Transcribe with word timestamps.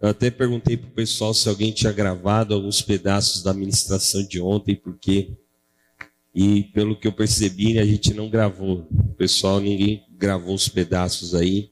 Eu 0.00 0.10
até 0.10 0.30
perguntei 0.30 0.76
para 0.76 0.88
o 0.88 0.92
pessoal 0.92 1.32
se 1.32 1.48
alguém 1.48 1.72
tinha 1.72 1.92
gravado 1.92 2.54
alguns 2.54 2.82
pedaços 2.82 3.42
da 3.42 3.54
ministração 3.54 4.22
de 4.26 4.40
ontem, 4.40 4.74
porque 4.76 5.36
e 6.38 6.64
pelo 6.64 6.94
que 6.94 7.08
eu 7.08 7.12
percebi, 7.12 7.78
a 7.78 7.86
gente 7.86 8.12
não 8.12 8.28
gravou. 8.28 8.86
O 8.90 9.14
pessoal, 9.14 9.58
ninguém 9.58 10.04
gravou 10.18 10.54
os 10.54 10.68
pedaços 10.68 11.34
aí. 11.34 11.70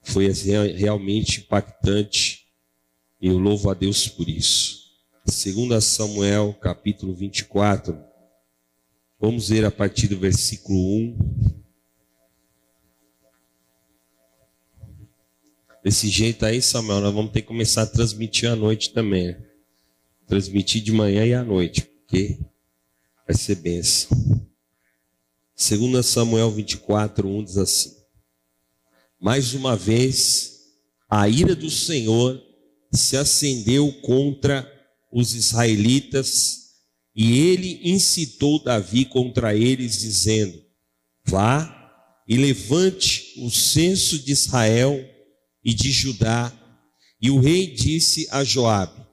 Foi 0.00 0.26
assim, 0.26 0.52
realmente 0.74 1.40
impactante. 1.40 2.46
E 3.20 3.26
eu 3.26 3.36
louvo 3.36 3.68
a 3.68 3.74
Deus 3.74 4.06
por 4.06 4.28
isso. 4.28 4.86
Segundo 5.24 5.80
Samuel, 5.80 6.56
capítulo 6.60 7.12
24. 7.16 7.98
Vamos 9.18 9.48
ver 9.48 9.64
a 9.64 9.72
partir 9.72 10.06
do 10.06 10.16
versículo 10.16 10.78
1. 10.78 11.65
Desse 15.86 16.08
jeito 16.08 16.44
aí, 16.44 16.60
Samuel, 16.60 17.00
nós 17.00 17.14
vamos 17.14 17.30
ter 17.30 17.42
que 17.42 17.46
começar 17.46 17.82
a 17.82 17.86
transmitir 17.86 18.50
à 18.50 18.56
noite 18.56 18.90
também. 18.90 19.28
Né? 19.28 19.40
Transmitir 20.26 20.82
de 20.82 20.90
manhã 20.90 21.24
e 21.24 21.32
à 21.32 21.44
noite, 21.44 21.82
porque 21.82 22.40
vai 23.24 23.36
ser 23.36 23.54
benção. 23.54 24.10
Segundo 25.54 26.02
Samuel 26.02 26.50
24, 26.50 27.28
1 27.28 27.44
diz 27.44 27.56
assim: 27.56 27.94
Mais 29.20 29.54
uma 29.54 29.76
vez, 29.76 30.72
a 31.08 31.28
ira 31.28 31.54
do 31.54 31.70
Senhor 31.70 32.42
se 32.92 33.16
acendeu 33.16 33.92
contra 34.02 34.68
os 35.12 35.36
israelitas, 35.36 36.72
e 37.14 37.38
ele 37.38 37.80
incitou 37.84 38.60
Davi 38.60 39.04
contra 39.04 39.54
eles, 39.54 40.00
dizendo: 40.00 40.60
Vá 41.24 41.72
e 42.26 42.36
levante 42.36 43.34
o 43.38 43.48
censo 43.52 44.18
de 44.18 44.32
Israel 44.32 45.14
e 45.66 45.74
de 45.74 45.90
Judá. 45.90 46.52
E 47.20 47.28
o 47.28 47.40
rei 47.40 47.66
disse 47.66 48.28
a 48.30 48.44
Joabe, 48.44 49.04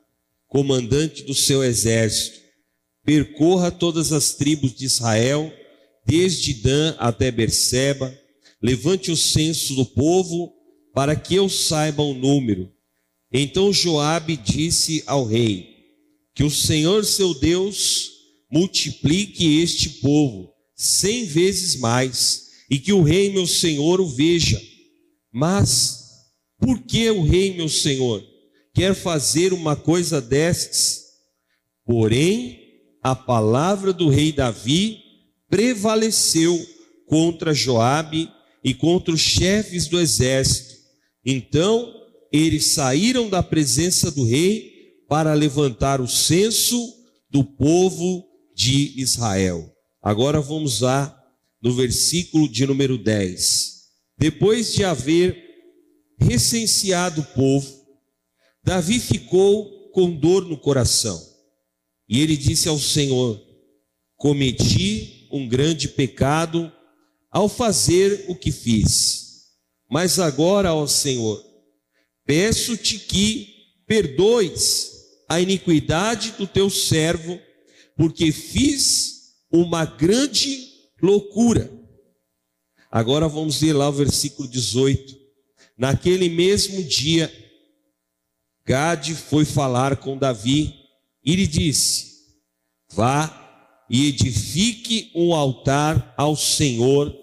comandante 0.48 1.24
do 1.24 1.34
seu 1.34 1.64
exército: 1.64 2.40
percorra 3.04 3.72
todas 3.72 4.14
as 4.14 4.36
tribos 4.36 4.76
de 4.76 4.86
Israel, 4.86 5.52
desde 6.06 6.54
Dan 6.54 6.96
até 7.00 7.32
Berseba, 7.32 8.16
levante 8.62 9.10
o 9.10 9.18
censo 9.18 9.74
do 9.74 9.86
povo, 9.86 10.54
para 10.94 11.16
que 11.16 11.34
eu 11.34 11.50
saiba 11.50 12.04
o 12.04 12.14
número. 12.14 12.72
Então 13.32 13.74
Joabe 13.74 14.38
disse 14.38 15.02
ao 15.08 15.26
rei: 15.26 15.68
Que 16.36 16.44
o 16.44 16.52
Senhor 16.52 17.04
seu 17.04 17.34
Deus 17.34 18.12
multiplique 18.52 19.60
este 19.60 19.90
povo 19.90 20.54
cem 20.76 21.26
vezes 21.26 21.78
mais, 21.78 22.50
e 22.70 22.78
que 22.78 22.94
o 22.94 23.02
rei 23.02 23.32
meu 23.32 23.48
senhor 23.48 24.00
o 24.00 24.08
veja. 24.08 24.62
Mas 25.32 26.03
por 26.64 26.80
que 26.80 27.10
o 27.10 27.22
rei 27.22 27.54
meu 27.54 27.68
senhor 27.68 28.24
quer 28.74 28.96
fazer 28.96 29.52
uma 29.52 29.76
coisa 29.76 30.22
destas? 30.22 31.02
Porém, 31.86 32.58
a 33.04 33.14
palavra 33.14 33.92
do 33.92 34.08
rei 34.08 34.32
Davi 34.32 35.00
prevaleceu 35.50 36.58
contra 37.06 37.54
Joabe 37.54 38.32
e 38.64 38.74
contra 38.74 39.14
os 39.14 39.20
chefes 39.20 39.88
do 39.88 40.00
exército. 40.00 40.76
Então, 41.26 41.94
eles 42.32 42.68
saíram 42.68 43.30
da 43.30 43.44
presença 43.44 44.10
do 44.10 44.24
rei 44.24 44.72
para 45.10 45.34
levantar 45.34 46.00
o 46.00 46.08
censo 46.08 46.82
do 47.30 47.44
povo 47.44 48.26
de 48.56 48.94
Israel. 49.02 49.70
Agora 50.02 50.40
vamos 50.40 50.80
lá 50.80 51.14
no 51.62 51.74
versículo 51.74 52.48
de 52.48 52.66
número 52.66 52.98
10. 52.98 53.84
Depois 54.18 54.74
de 54.74 54.86
haver 54.86 55.44
recenseado 56.24 57.22
o 57.22 57.26
povo, 57.36 57.68
Davi 58.64 59.00
ficou 59.00 59.92
com 59.92 60.12
dor 60.12 60.46
no 60.46 60.58
coração 60.58 61.22
e 62.08 62.20
ele 62.22 62.38
disse 62.38 62.70
ao 62.70 62.80
Senhor: 62.80 63.42
Cometi 64.16 65.28
um 65.32 65.48
grande 65.48 65.88
pecado 65.88 66.72
ao 67.32 67.50
fazer 67.50 68.26
o 68.28 68.36
que 68.36 68.52
fiz. 68.52 69.24
Mas 69.90 70.20
agora, 70.20 70.74
ó 70.74 70.86
Senhor, 70.88 71.44
peço-te 72.26 73.00
que 73.00 73.54
perdoes 73.86 74.92
a 75.28 75.40
iniquidade 75.40 76.32
do 76.38 76.48
teu 76.48 76.70
servo, 76.70 77.40
porque 77.98 78.32
fiz 78.32 79.34
uma 79.52 79.86
grande 79.86 80.72
loucura. 81.02 81.72
Agora 82.92 83.28
vamos 83.28 83.62
ler 83.62 83.74
lá 83.74 83.90
o 83.90 83.94
versículo 83.94 84.48
18. 84.48 85.23
Naquele 85.78 86.30
mesmo 86.30 86.84
dia, 86.84 87.32
Gade 88.66 89.16
foi 89.16 89.44
falar 89.44 89.98
com 89.98 90.18
Davi 90.18 90.74
e 91.24 91.36
lhe 91.36 91.48
disse: 91.48 92.14
Vá 92.92 93.40
e 93.90 94.08
edifique 94.08 95.12
um 95.16 95.34
altar 95.34 96.14
ao 96.18 96.36
Senhor 96.36 97.14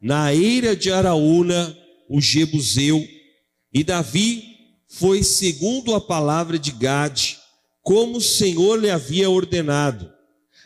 na 0.00 0.34
eira 0.34 0.74
de 0.74 0.90
Araúna, 0.90 1.76
o 2.08 2.20
Jebuseu. 2.20 3.06
E 3.72 3.84
Davi 3.84 4.44
foi 4.88 5.22
segundo 5.22 5.94
a 5.94 6.00
palavra 6.00 6.58
de 6.58 6.72
Gade, 6.72 7.38
como 7.82 8.18
o 8.18 8.22
Senhor 8.22 8.76
lhe 8.76 8.90
havia 8.90 9.30
ordenado. 9.30 10.10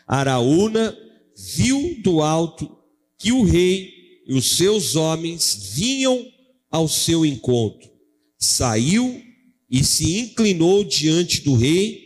Araúna 0.07 0.97
viu 1.35 2.01
do 2.01 2.21
alto 2.21 2.77
que 3.17 3.31
o 3.31 3.43
rei 3.43 3.93
e 4.27 4.33
os 4.33 4.57
seus 4.57 4.95
homens 4.95 5.71
vinham 5.73 6.25
ao 6.69 6.87
seu 6.87 7.25
encontro. 7.25 7.89
Saiu 8.37 9.21
e 9.69 9.83
se 9.83 10.19
inclinou 10.19 10.83
diante 10.83 11.41
do 11.41 11.55
rei 11.55 12.03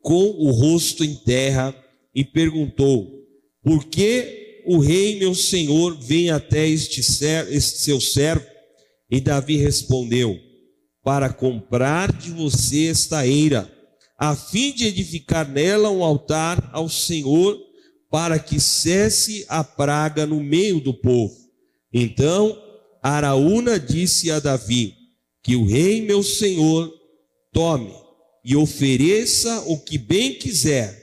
com 0.00 0.30
o 0.30 0.50
rosto 0.50 1.04
em 1.04 1.14
terra 1.14 1.74
e 2.14 2.24
perguntou: 2.24 3.10
Por 3.62 3.84
que 3.84 4.62
o 4.66 4.78
rei 4.78 5.18
meu 5.18 5.34
senhor 5.34 5.98
vem 5.98 6.30
até 6.30 6.68
este, 6.68 7.02
ser, 7.02 7.52
este 7.52 7.80
seu 7.80 8.00
servo? 8.00 8.46
E 9.10 9.20
Davi 9.20 9.56
respondeu: 9.56 10.38
Para 11.02 11.32
comprar 11.32 12.12
de 12.12 12.30
você 12.30 12.86
esta 12.86 13.26
eira, 13.26 13.70
a 14.18 14.36
fim 14.36 14.72
de 14.72 14.86
edificar 14.86 15.48
nela 15.48 15.90
um 15.90 16.04
altar 16.04 16.70
ao 16.72 16.88
Senhor, 16.88 17.58
para 18.10 18.38
que 18.38 18.60
cesse 18.60 19.44
a 19.48 19.64
praga 19.64 20.26
no 20.26 20.40
meio 20.40 20.80
do 20.80 20.94
povo. 20.94 21.34
Então 21.92 22.56
Araúna 23.02 23.78
disse 23.78 24.30
a 24.30 24.38
Davi: 24.38 24.94
Que 25.42 25.56
o 25.56 25.66
rei 25.66 26.02
meu 26.02 26.22
senhor 26.22 26.92
tome 27.52 27.92
e 28.44 28.54
ofereça 28.54 29.60
o 29.66 29.78
que 29.78 29.98
bem 29.98 30.34
quiser. 30.34 31.00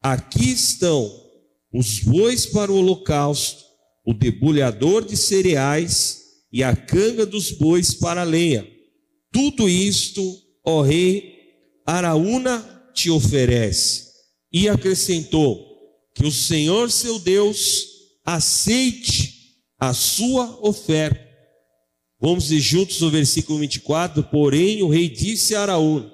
Aqui 0.00 0.52
estão 0.52 1.10
os 1.72 2.00
bois 2.00 2.46
para 2.46 2.70
o 2.70 2.76
holocausto, 2.76 3.64
o 4.04 4.14
debulhador 4.14 5.04
de 5.04 5.16
cereais 5.16 6.22
e 6.52 6.62
a 6.62 6.76
canga 6.76 7.24
dos 7.24 7.50
bois 7.50 7.94
para 7.94 8.20
a 8.20 8.24
lenha. 8.24 8.66
Tudo 9.32 9.68
isto, 9.68 10.22
ó 10.64 10.82
rei, 10.82 11.32
Araúna 11.86 12.90
te 12.94 13.10
oferece. 13.10 14.12
E 14.52 14.68
acrescentou: 14.68 15.72
que 16.14 16.26
o 16.26 16.30
Senhor 16.30 16.90
seu 16.90 17.18
Deus 17.18 17.86
aceite 18.24 19.56
a 19.78 19.92
sua 19.92 20.58
oferta. 20.62 21.31
Vamos 22.22 22.52
ir 22.52 22.60
juntos 22.60 23.00
no 23.00 23.10
versículo 23.10 23.58
24. 23.58 24.22
Porém, 24.22 24.80
o 24.80 24.88
rei 24.88 25.08
disse 25.08 25.56
a 25.56 25.62
Araúna: 25.62 26.08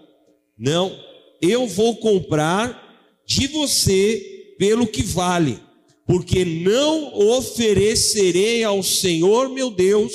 não, 0.59 0.99
eu 1.43 1.67
vou 1.67 1.97
comprar 1.97 3.21
de 3.27 3.47
você 3.49 4.55
pelo 4.59 4.87
que 4.87 5.03
vale, 5.03 5.61
porque 6.07 6.47
não 6.47 7.15
oferecerei 7.37 8.65
ao 8.65 8.83
Senhor 8.83 9.51
meu 9.51 9.71
Deus 9.71 10.15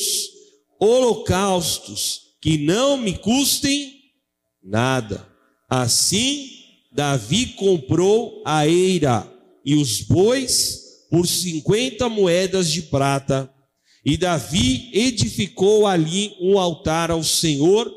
holocaustos 0.79 2.21
que 2.41 2.57
não 2.57 2.97
me 2.97 3.15
custem 3.19 3.93
nada. 4.63 5.25
Assim, 5.69 6.49
Davi 6.91 7.53
comprou 7.53 8.41
a 8.46 8.67
eira 8.67 9.31
e 9.63 9.75
os 9.75 10.01
bois 10.01 11.05
por 11.11 11.28
cinquenta 11.28 12.09
moedas 12.09 12.72
de 12.72 12.81
prata. 12.81 13.53
E 14.05 14.17
Davi 14.17 14.90
edificou 14.94 15.88
ali 15.88 16.35
um 16.41 16.59
altar 16.59 17.09
ao 17.09 17.23
Senhor 17.23 17.91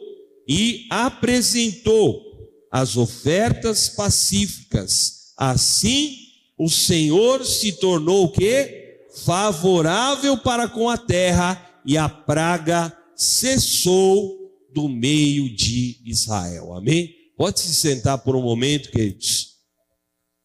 e 0.49 0.87
apresentou 0.89 2.23
as 2.71 2.97
ofertas 2.97 3.89
pacíficas. 3.89 5.33
Assim, 5.37 6.17
o 6.57 6.69
Senhor 6.69 7.45
se 7.45 7.73
tornou 7.73 8.25
o 8.25 8.33
que? 8.33 8.85
Favorável 9.25 10.39
para 10.39 10.69
com 10.69 10.89
a 10.89 10.97
terra 10.97 11.81
e 11.85 11.97
a 11.97 12.09
praga 12.09 12.97
cessou 13.17 14.37
do 14.73 14.89
meio 14.89 15.55
de 15.55 16.01
Israel. 16.05 16.75
Amém? 16.75 17.15
Pode 17.37 17.61
se 17.61 17.75
sentar 17.75 18.19
por 18.19 18.37
um 18.37 18.43
momento, 18.43 18.91
queridos. 18.91 19.57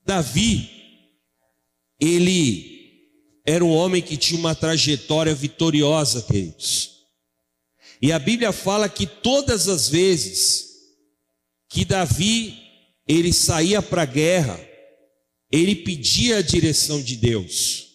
Davi, 0.06 0.69
ele 2.00 2.81
era 3.46 3.64
um 3.64 3.72
homem 3.72 4.02
que 4.02 4.18
tinha 4.18 4.40
uma 4.40 4.54
trajetória 4.54 5.34
vitoriosa, 5.34 6.22
queridos. 6.22 6.92
E 8.02 8.12
a 8.12 8.20
Bíblia 8.20 8.52
fala 8.52 8.90
que 8.90 9.06
todas 9.06 9.68
as 9.68 9.90
vezes 9.90 10.70
que 11.70 11.86
Davi 11.86 12.58
ele 13.08 13.34
saía 13.34 13.82
para 13.82 14.04
a 14.04 14.06
guerra, 14.06 14.60
ele 15.52 15.76
pedia 15.76 16.38
a 16.38 16.42
direção 16.42 17.02
de 17.02 17.16
Deus. 17.16 17.88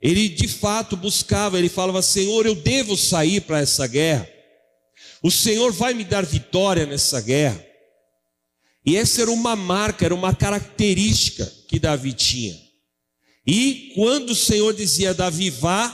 Ele 0.00 0.28
de 0.28 0.48
fato 0.48 0.96
buscava, 0.96 1.58
ele 1.58 1.68
falava: 1.68 2.02
Senhor, 2.02 2.46
eu 2.46 2.54
devo 2.54 2.96
sair 2.96 3.40
para 3.42 3.60
essa 3.60 3.86
guerra. 3.86 4.28
O 5.22 5.30
Senhor 5.30 5.72
vai 5.72 5.92
me 5.92 6.04
dar 6.04 6.24
vitória 6.24 6.86
nessa 6.86 7.20
guerra. 7.20 7.64
E 8.84 8.96
essa 8.96 9.22
era 9.22 9.30
uma 9.30 9.54
marca, 9.54 10.04
era 10.04 10.14
uma 10.14 10.34
característica 10.34 11.44
que 11.68 11.78
Davi 11.78 12.14
tinha. 12.14 12.69
E 13.46 13.92
quando 13.94 14.30
o 14.30 14.36
Senhor 14.36 14.74
dizia: 14.74 15.14
Davi, 15.14 15.50
vá, 15.50 15.88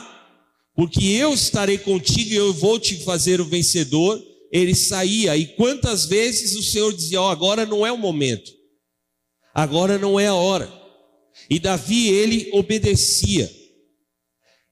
porque 0.75 1.05
eu 1.05 1.33
estarei 1.33 1.79
contigo 1.79 2.31
e 2.31 2.37
eu 2.37 2.53
vou 2.53 2.79
te 2.79 2.97
fazer 3.05 3.41
o 3.41 3.47
vencedor, 3.47 4.23
ele 4.53 4.75
saía. 4.75 5.37
E 5.37 5.47
quantas 5.47 6.07
vezes 6.07 6.55
o 6.57 6.63
Senhor 6.63 6.93
dizia: 6.93 7.23
oh, 7.23 7.29
agora 7.29 7.65
não 7.65 7.87
é 7.87 7.93
o 7.93 7.99
momento, 7.99 8.53
agora 9.55 9.99
não 9.99 10.19
é 10.19 10.27
a 10.27 10.35
hora. 10.35 10.71
E 11.49 11.59
Davi, 11.59 12.09
ele 12.09 12.51
obedecia. 12.53 13.51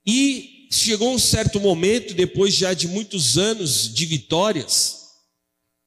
E 0.07 0.69
chegou 0.71 1.13
um 1.13 1.19
certo 1.19 1.61
momento, 1.61 2.15
depois 2.15 2.55
já 2.55 2.75
de 2.75 2.89
muitos 2.89 3.39
anos 3.39 3.93
de 3.93 4.05
vitórias, 4.05 5.05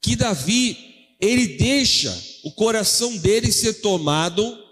que 0.02 0.16
Davi, 0.16 0.78
ele 1.20 1.58
deixa 1.58 2.16
o 2.44 2.52
coração 2.52 3.16
dele 3.18 3.52
ser 3.52 3.82
tomado 3.82 4.67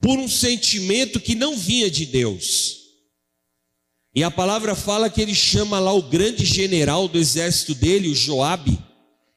por 0.00 0.18
um 0.18 0.28
sentimento 0.28 1.20
que 1.20 1.34
não 1.34 1.56
vinha 1.56 1.90
de 1.90 2.06
Deus. 2.06 2.78
E 4.14 4.22
a 4.22 4.30
palavra 4.30 4.74
fala 4.74 5.10
que 5.10 5.20
ele 5.20 5.34
chama 5.34 5.78
lá 5.78 5.92
o 5.92 6.08
grande 6.08 6.44
general 6.44 7.08
do 7.08 7.18
exército 7.18 7.74
dele, 7.74 8.08
o 8.08 8.14
Joabe, 8.14 8.78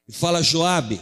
e 0.07 0.13
fala: 0.13 0.41
Joabe, 0.41 1.01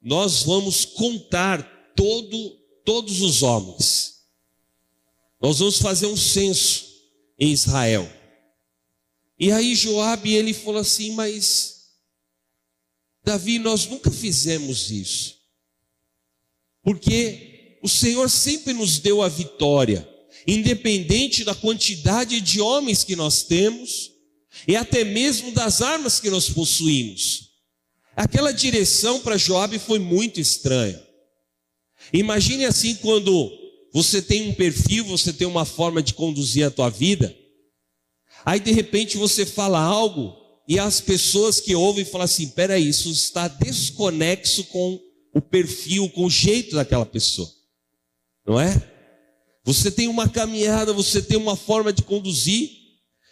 nós 0.00 0.42
vamos 0.42 0.84
contar 0.84 1.62
todo, 1.94 2.50
todos 2.84 3.20
os 3.20 3.42
homens. 3.42 4.14
Nós 5.40 5.58
vamos 5.58 5.78
fazer 5.78 6.06
um 6.06 6.16
censo 6.16 6.86
em 7.38 7.52
Israel. 7.52 8.10
E 9.38 9.50
aí 9.52 9.74
Joabe 9.74 10.34
ele 10.34 10.52
falou 10.52 10.80
assim: 10.80 11.12
"Mas 11.12 11.74
Davi, 13.24 13.58
nós 13.58 13.86
nunca 13.86 14.10
fizemos 14.10 14.90
isso. 14.90 15.38
Porque 16.82 17.53
o 17.84 17.88
Senhor 17.88 18.30
sempre 18.30 18.72
nos 18.72 18.98
deu 18.98 19.20
a 19.20 19.28
vitória, 19.28 20.08
independente 20.46 21.44
da 21.44 21.54
quantidade 21.54 22.40
de 22.40 22.58
homens 22.58 23.04
que 23.04 23.14
nós 23.14 23.42
temos 23.42 24.10
e 24.66 24.74
até 24.74 25.04
mesmo 25.04 25.52
das 25.52 25.82
armas 25.82 26.18
que 26.18 26.30
nós 26.30 26.48
possuímos. 26.48 27.50
Aquela 28.16 28.52
direção 28.52 29.20
para 29.20 29.36
Joabe 29.36 29.78
foi 29.78 29.98
muito 29.98 30.40
estranha. 30.40 30.98
Imagine 32.10 32.64
assim 32.64 32.94
quando 32.94 33.52
você 33.92 34.22
tem 34.22 34.48
um 34.48 34.54
perfil, 34.54 35.04
você 35.04 35.30
tem 35.30 35.46
uma 35.46 35.66
forma 35.66 36.02
de 36.02 36.14
conduzir 36.14 36.66
a 36.66 36.70
tua 36.70 36.88
vida. 36.88 37.36
Aí 38.46 38.60
de 38.60 38.72
repente 38.72 39.18
você 39.18 39.44
fala 39.44 39.78
algo 39.78 40.34
e 40.66 40.78
as 40.78 41.02
pessoas 41.02 41.60
que 41.60 41.74
ouvem 41.74 42.06
falam 42.06 42.24
assim: 42.24 42.48
peraí, 42.48 42.88
isso 42.88 43.10
está 43.10 43.46
desconexo 43.46 44.64
com 44.64 44.98
o 45.34 45.40
perfil, 45.42 46.08
com 46.08 46.24
o 46.24 46.30
jeito 46.30 46.76
daquela 46.76 47.04
pessoa, 47.04 47.50
não 48.46 48.60
é? 48.60 48.90
Você 49.64 49.90
tem 49.90 50.08
uma 50.08 50.28
caminhada, 50.28 50.92
você 50.92 51.22
tem 51.22 51.36
uma 51.36 51.56
forma 51.56 51.92
de 51.92 52.02
conduzir, 52.02 52.70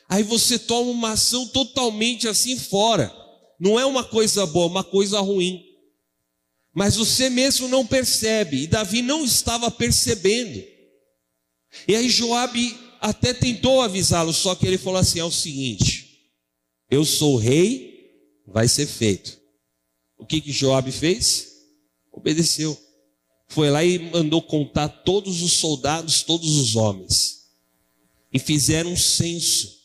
aí 0.08 0.22
você 0.22 0.58
toma 0.58 0.90
uma 0.90 1.12
ação 1.12 1.46
totalmente 1.48 2.26
assim 2.26 2.58
fora. 2.58 3.12
Não 3.60 3.78
é 3.78 3.84
uma 3.84 4.02
coisa 4.02 4.46
boa, 4.46 4.66
uma 4.66 4.84
coisa 4.84 5.20
ruim 5.20 5.72
mas 6.74 6.96
você 6.96 7.28
mesmo 7.28 7.68
não 7.68 7.86
percebe, 7.86 8.62
e 8.62 8.66
Davi 8.66 9.02
não 9.02 9.24
estava 9.24 9.70
percebendo. 9.70 10.64
E 11.86 11.94
aí 11.94 12.08
Joabe 12.08 12.76
até 13.00 13.34
tentou 13.34 13.82
avisá-lo, 13.82 14.32
só 14.32 14.54
que 14.54 14.66
ele 14.66 14.78
falou 14.78 14.98
assim: 14.98 15.18
é 15.18 15.24
o 15.24 15.30
seguinte, 15.30 16.30
eu 16.90 17.04
sou 17.04 17.36
rei, 17.36 18.10
vai 18.46 18.68
ser 18.68 18.86
feito. 18.86 19.38
O 20.16 20.24
que 20.24 20.40
que 20.40 20.52
Joabe 20.52 20.92
fez? 20.92 21.48
Obedeceu. 22.10 22.78
Foi 23.52 23.68
lá 23.68 23.84
e 23.84 23.98
mandou 23.98 24.40
contar 24.40 24.88
todos 24.88 25.42
os 25.42 25.52
soldados, 25.52 26.22
todos 26.22 26.56
os 26.56 26.74
homens. 26.74 27.50
E 28.32 28.38
fizeram 28.38 28.92
um 28.92 28.96
censo. 28.96 29.78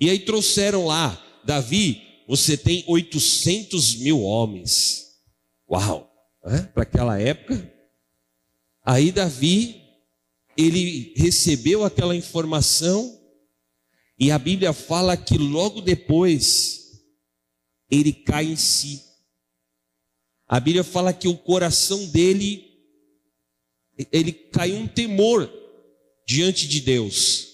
E 0.00 0.08
aí 0.08 0.20
trouxeram 0.20 0.86
lá, 0.86 1.22
Davi, 1.44 2.00
você 2.26 2.56
tem 2.56 2.82
800 2.86 3.96
mil 3.96 4.22
homens. 4.22 5.18
Uau! 5.70 6.10
Né? 6.42 6.62
Para 6.72 6.84
aquela 6.84 7.20
época. 7.20 7.70
Aí 8.82 9.12
Davi, 9.12 9.82
ele 10.56 11.12
recebeu 11.16 11.84
aquela 11.84 12.16
informação, 12.16 13.20
e 14.18 14.30
a 14.30 14.38
Bíblia 14.38 14.72
fala 14.72 15.18
que 15.18 15.36
logo 15.36 15.82
depois 15.82 17.02
ele 17.90 18.12
cai 18.12 18.46
em 18.46 18.56
si. 18.56 19.02
A 20.48 20.58
Bíblia 20.58 20.82
fala 20.82 21.12
que 21.12 21.28
o 21.28 21.36
coração 21.36 22.06
dele, 22.06 22.69
ele 24.12 24.32
caiu 24.32 24.76
um 24.76 24.86
temor 24.86 25.50
diante 26.26 26.68
de 26.68 26.80
Deus. 26.80 27.48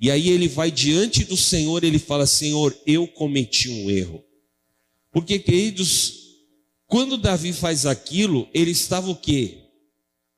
E 0.00 0.10
aí 0.10 0.28
ele 0.28 0.48
vai 0.48 0.70
diante 0.70 1.24
do 1.24 1.36
Senhor, 1.36 1.82
ele 1.84 1.98
fala: 1.98 2.26
Senhor, 2.26 2.76
eu 2.86 3.06
cometi 3.06 3.68
um 3.70 3.90
erro. 3.90 4.22
Porque, 5.10 5.38
queridos, 5.38 6.24
quando 6.86 7.16
Davi 7.16 7.52
faz 7.52 7.86
aquilo, 7.86 8.48
ele 8.52 8.72
estava 8.72 9.10
o 9.10 9.16
quê? 9.16 9.58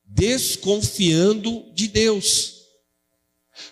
Desconfiando 0.05 1.65
de 1.75 1.88
Deus. 1.88 2.55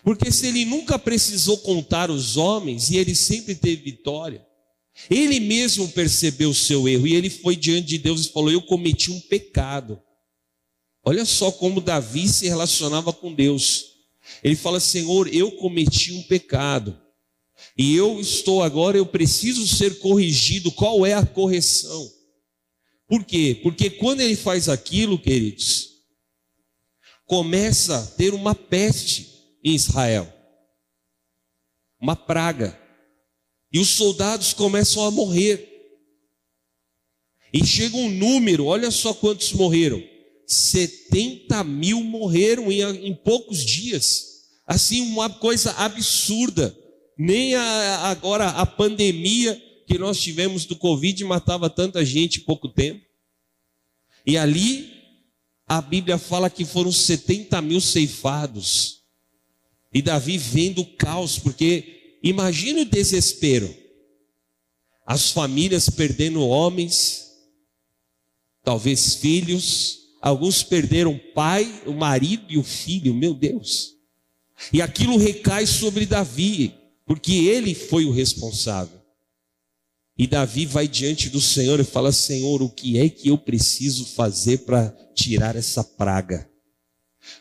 Porque 0.03 0.33
se 0.33 0.47
ele 0.47 0.65
nunca 0.65 0.99
precisou 0.99 1.59
contar 1.59 2.11
os 2.11 2.37
homens 2.37 2.91
e 2.91 2.97
ele 2.97 3.15
sempre 3.15 3.55
teve 3.55 3.83
vitória, 3.83 4.45
ele 5.11 5.41
mesmo 5.41 5.89
percebeu 5.89 6.51
o 6.51 6.55
seu 6.55 6.89
erro 6.89 7.07
e 7.07 7.15
ele 7.15 7.29
foi 7.29 7.57
diante 7.57 7.89
de 7.89 7.99
Deus 7.99 8.27
e 8.27 8.33
falou: 8.33 8.51
Eu 8.51 8.63
cometi 8.63 9.11
um 9.11 9.21
pecado. 9.21 10.01
Olha 11.05 11.25
só 11.25 11.53
como 11.53 11.81
Davi 11.81 12.27
se 12.27 12.49
relacionava 12.49 13.13
com 13.13 13.33
Deus. 13.33 13.95
Ele 14.43 14.57
fala: 14.57 14.81
Senhor, 14.81 15.33
eu 15.33 15.53
cometi 15.53 16.13
um 16.13 16.23
pecado. 16.23 16.99
E 17.77 17.95
eu 17.95 18.21
estou 18.21 18.63
agora, 18.63 18.97
eu 18.97 19.07
preciso 19.07 19.67
ser 19.67 19.99
corrigido. 19.99 20.73
Qual 20.73 21.05
é 21.05 21.13
a 21.13 21.27
correção? 21.27 22.11
Por 23.07 23.25
quê? 23.25 23.61
Porque 23.63 23.91
quando 23.91 24.21
ele 24.21 24.35
faz 24.35 24.69
aquilo, 24.69 25.19
queridos, 25.19 25.91
começa 27.27 27.99
a 27.99 28.07
ter 28.07 28.33
uma 28.33 28.55
peste 28.55 29.29
em 29.63 29.75
Israel, 29.75 30.33
uma 32.01 32.17
praga, 32.17 32.79
e 33.73 33.79
os 33.79 33.89
soldados 33.89 34.53
começam 34.53 35.05
a 35.05 35.11
morrer. 35.11 35.71
E 37.53 37.65
chega 37.65 37.97
um 37.97 38.11
número, 38.11 38.67
olha 38.67 38.91
só 38.91 39.13
quantos 39.13 39.53
morreram: 39.53 40.03
70 40.47 41.65
mil 41.65 42.03
morreram 42.03 42.71
em, 42.71 42.81
em 43.07 43.15
poucos 43.15 43.65
dias. 43.65 44.35
Assim, 44.67 45.01
uma 45.01 45.31
coisa 45.31 45.73
absurda. 45.73 46.77
Nem 47.17 47.55
a, 47.55 48.11
agora 48.11 48.49
a 48.51 48.67
pandemia 48.67 49.61
que 49.87 49.99
nós 49.99 50.21
tivemos 50.21 50.65
do 50.65 50.77
Covid 50.77 51.23
matava 51.25 51.69
tanta 51.71 52.05
gente 52.05 52.41
em 52.41 52.45
pouco 52.45 52.69
tempo. 52.69 53.05
E 54.27 54.37
ali 54.37 54.91
a 55.67 55.81
Bíblia 55.81 56.19
fala 56.19 56.51
que 56.51 56.65
foram 56.65 56.93
70 56.93 57.61
mil 57.63 57.81
ceifados. 57.81 59.03
E 59.93 60.03
Davi 60.03 60.37
vendo 60.37 60.81
o 60.81 60.97
caos, 60.97 61.39
porque 61.39 62.19
imagine 62.23 62.83
o 62.83 62.85
desespero. 62.85 63.75
As 65.07 65.31
famílias 65.31 65.89
perdendo 65.89 66.47
homens, 66.47 67.31
talvez 68.63 69.15
filhos, 69.15 70.04
alguns 70.25 70.63
perderam 70.63 71.13
o 71.13 71.19
pai, 71.35 71.83
o 71.85 71.93
marido 71.93 72.47
e 72.49 72.57
o 72.57 72.65
filho, 72.65 73.13
meu 73.13 73.35
Deus. 73.35 73.95
E 74.73 74.81
aquilo 74.81 75.19
recai 75.19 75.67
sobre 75.67 76.07
Davi, 76.07 76.73
porque 77.05 77.33
ele 77.33 77.75
foi 77.75 78.07
o 78.07 78.11
responsável. 78.11 78.99
E 80.17 80.27
Davi 80.27 80.65
vai 80.65 80.89
diante 80.89 81.29
do 81.29 81.43
Senhor 81.43 81.79
e 81.79 81.85
fala: 81.85 82.11
Senhor, 82.11 82.63
o 82.63 82.71
que 82.71 82.99
é 82.99 83.11
que 83.11 83.29
eu 83.29 83.37
preciso 83.37 84.07
fazer 84.07 84.59
para 84.59 84.89
tirar 85.15 85.57
essa 85.57 85.85
praga? 85.85 86.49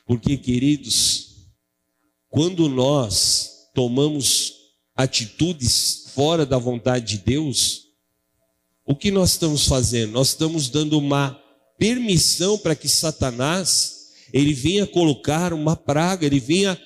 Porque, 0.05 0.35
queridos, 0.35 1.47
quando 2.27 2.67
nós 2.67 3.69
tomamos 3.73 4.55
atitudes 4.93 6.07
fora 6.13 6.45
da 6.45 6.57
vontade 6.57 7.17
de 7.17 7.23
Deus, 7.23 7.83
o 8.85 8.93
que 8.93 9.09
nós 9.09 9.31
estamos 9.31 9.67
fazendo? 9.67 10.11
Nós 10.11 10.29
estamos 10.29 10.67
dando 10.67 10.97
uma 10.97 11.41
permissão 11.83 12.57
para 12.57 12.77
que 12.77 12.87
Satanás 12.87 14.13
ele 14.31 14.53
venha 14.53 14.87
colocar 14.87 15.51
uma 15.51 15.75
praga, 15.75 16.25
ele 16.25 16.39
venha 16.39 16.81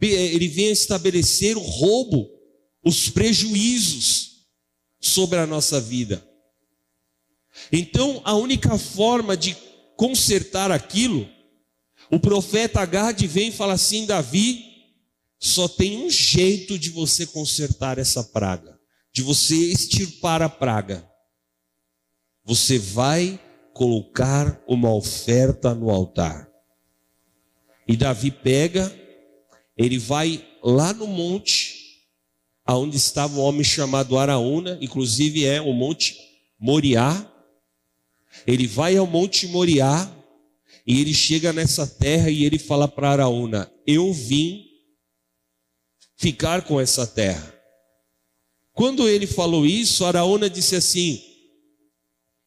ele 0.00 0.48
venha 0.48 0.72
estabelecer 0.72 1.56
o 1.56 1.60
roubo, 1.60 2.28
os 2.84 3.08
prejuízos 3.08 4.48
sobre 5.00 5.38
a 5.38 5.46
nossa 5.46 5.80
vida. 5.80 6.28
Então, 7.70 8.20
a 8.24 8.34
única 8.34 8.76
forma 8.76 9.36
de 9.36 9.56
consertar 9.96 10.72
aquilo, 10.72 11.30
o 12.10 12.18
profeta 12.18 12.84
Gad 12.84 13.24
vem 13.28 13.50
e 13.50 13.52
fala 13.52 13.74
assim: 13.74 14.06
Davi, 14.06 14.64
só 15.38 15.68
tem 15.68 16.04
um 16.04 16.10
jeito 16.10 16.76
de 16.76 16.90
você 16.90 17.26
consertar 17.26 17.96
essa 17.96 18.24
praga, 18.24 18.76
de 19.14 19.22
você 19.22 19.54
extirpar 19.54 20.42
a 20.42 20.48
praga. 20.48 21.08
Você 22.44 22.76
vai 22.76 23.38
colocar 23.72 24.62
uma 24.66 24.92
oferta 24.94 25.74
no 25.74 25.90
altar. 25.90 26.48
E 27.86 27.96
Davi 27.96 28.30
pega, 28.30 28.92
ele 29.76 29.98
vai 29.98 30.46
lá 30.62 30.92
no 30.92 31.06
monte, 31.06 32.06
aonde 32.64 32.96
estava 32.96 33.38
um 33.38 33.42
homem 33.42 33.64
chamado 33.64 34.16
Araúna, 34.16 34.78
inclusive 34.80 35.44
é 35.44 35.60
o 35.60 35.72
monte 35.72 36.16
Moriá. 36.58 37.28
Ele 38.46 38.66
vai 38.66 38.96
ao 38.96 39.06
monte 39.06 39.46
Moriá 39.46 40.10
e 40.86 41.00
ele 41.00 41.12
chega 41.12 41.52
nessa 41.52 41.86
terra 41.86 42.30
e 42.30 42.44
ele 42.44 42.58
fala 42.58 42.88
para 42.88 43.10
Araúna: 43.10 43.70
Eu 43.86 44.12
vim 44.12 44.64
ficar 46.16 46.62
com 46.62 46.80
essa 46.80 47.06
terra. 47.06 47.52
Quando 48.72 49.08
ele 49.08 49.26
falou 49.26 49.66
isso, 49.66 50.04
Araúna 50.04 50.48
disse 50.48 50.76
assim: 50.76 51.31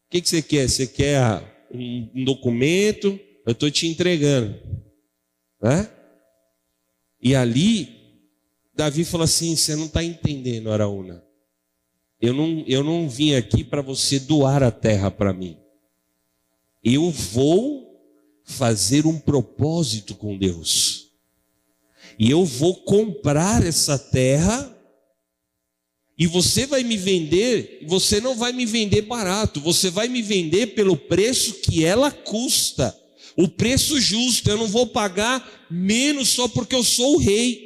O 0.08 0.12
que, 0.12 0.22
que 0.22 0.30
você 0.30 0.42
quer? 0.42 0.70
Você 0.70 0.88
quer 0.88 1.68
um 1.72 2.24
documento? 2.24 3.20
Eu 3.46 3.52
estou 3.52 3.70
te 3.70 3.88
entregando. 3.88 4.56
Né? 5.62 5.90
E 7.22 7.36
ali, 7.36 7.90
Davi 8.74 9.04
falou 9.04 9.26
assim: 9.26 9.56
Você 9.56 9.76
não 9.76 9.86
está 9.86 10.04
entendendo, 10.04 10.72
Araúna. 10.72 11.24
Eu 12.22 12.34
não, 12.34 12.64
eu 12.68 12.84
não 12.84 13.10
vim 13.10 13.36
aqui 13.36 13.64
para 13.64 13.82
você 13.82 14.20
doar 14.20 14.64
a 14.64 14.72
terra 14.72 15.12
para 15.12 15.34
mim. 15.34 15.58
Eu 16.84 17.10
vou 17.12 17.86
fazer 18.44 19.06
um 19.06 19.20
propósito 19.20 20.16
com 20.16 20.38
Deus 20.38 21.06
e 22.18 22.30
eu 22.32 22.46
vou 22.46 22.76
comprar 22.84 23.66
essa 23.66 23.98
terra 23.98 24.75
e 26.17 26.27
você 26.27 26.65
vai 26.65 26.84
me 26.84 26.95
vender, 26.95 27.84
você 27.88 28.22
não 28.22 28.36
vai 28.36 28.53
me 28.53 28.65
vender 28.65 29.01
barato, 29.01 29.60
você 29.60 29.89
vai 29.89 30.07
me 30.07 30.22
vender 30.22 30.67
pelo 30.67 30.95
preço 30.95 31.55
que 31.55 31.84
ela 31.84 32.10
custa, 32.10 32.98
o 33.36 33.50
preço 33.50 34.00
justo, 34.00 34.50
eu 34.50 34.57
não 34.57 34.67
vou 34.67 34.88
pagar 34.88 35.67
menos 35.69 36.29
só 36.29 36.48
porque 36.48 36.74
eu 36.74 36.84
sou 36.84 37.15
o 37.15 37.19
rei. 37.19 37.65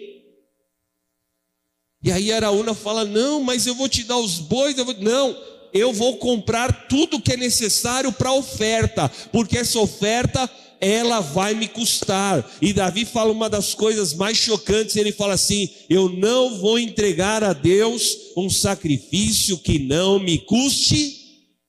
E 2.04 2.12
aí 2.12 2.32
Araúna 2.32 2.74
fala: 2.74 3.06
Não, 3.06 3.44
mas 3.44 3.68
eu 3.68 3.76
vou 3.76 3.88
te 3.88 4.04
dar 4.04 4.18
os 4.18 4.40
bois, 4.40 4.76
eu 4.78 4.86
vou... 4.86 4.96
não, 5.00 5.38
eu 5.72 5.94
vou 5.94 6.18
comprar 6.18 6.88
tudo 6.88 7.22
que 7.22 7.34
é 7.34 7.38
necessário 7.38 8.12
para 8.12 8.30
a 8.30 8.36
oferta, 8.36 9.10
porque 9.32 9.60
essa 9.60 9.78
oferta 9.80 10.50
ela 10.82 11.20
vai 11.20 11.54
me 11.54 11.68
custar. 11.68 12.50
E 12.62 12.74
Davi 12.74 13.06
fala 13.06 13.32
uma 13.32 13.50
das 13.50 13.74
coisas 13.74 14.14
mais 14.14 14.38
chocantes: 14.38 14.96
ele 14.96 15.12
fala 15.12 15.34
assim: 15.34 15.70
Eu 15.90 16.10
não 16.10 16.58
vou 16.60 16.80
entregar 16.80 17.44
a 17.44 17.54
Deus 17.54 18.18
um 18.38 18.50
sacrifício 18.50 19.58
que 19.58 19.80
não 19.80 20.20
me 20.20 20.38
custe 20.40 21.18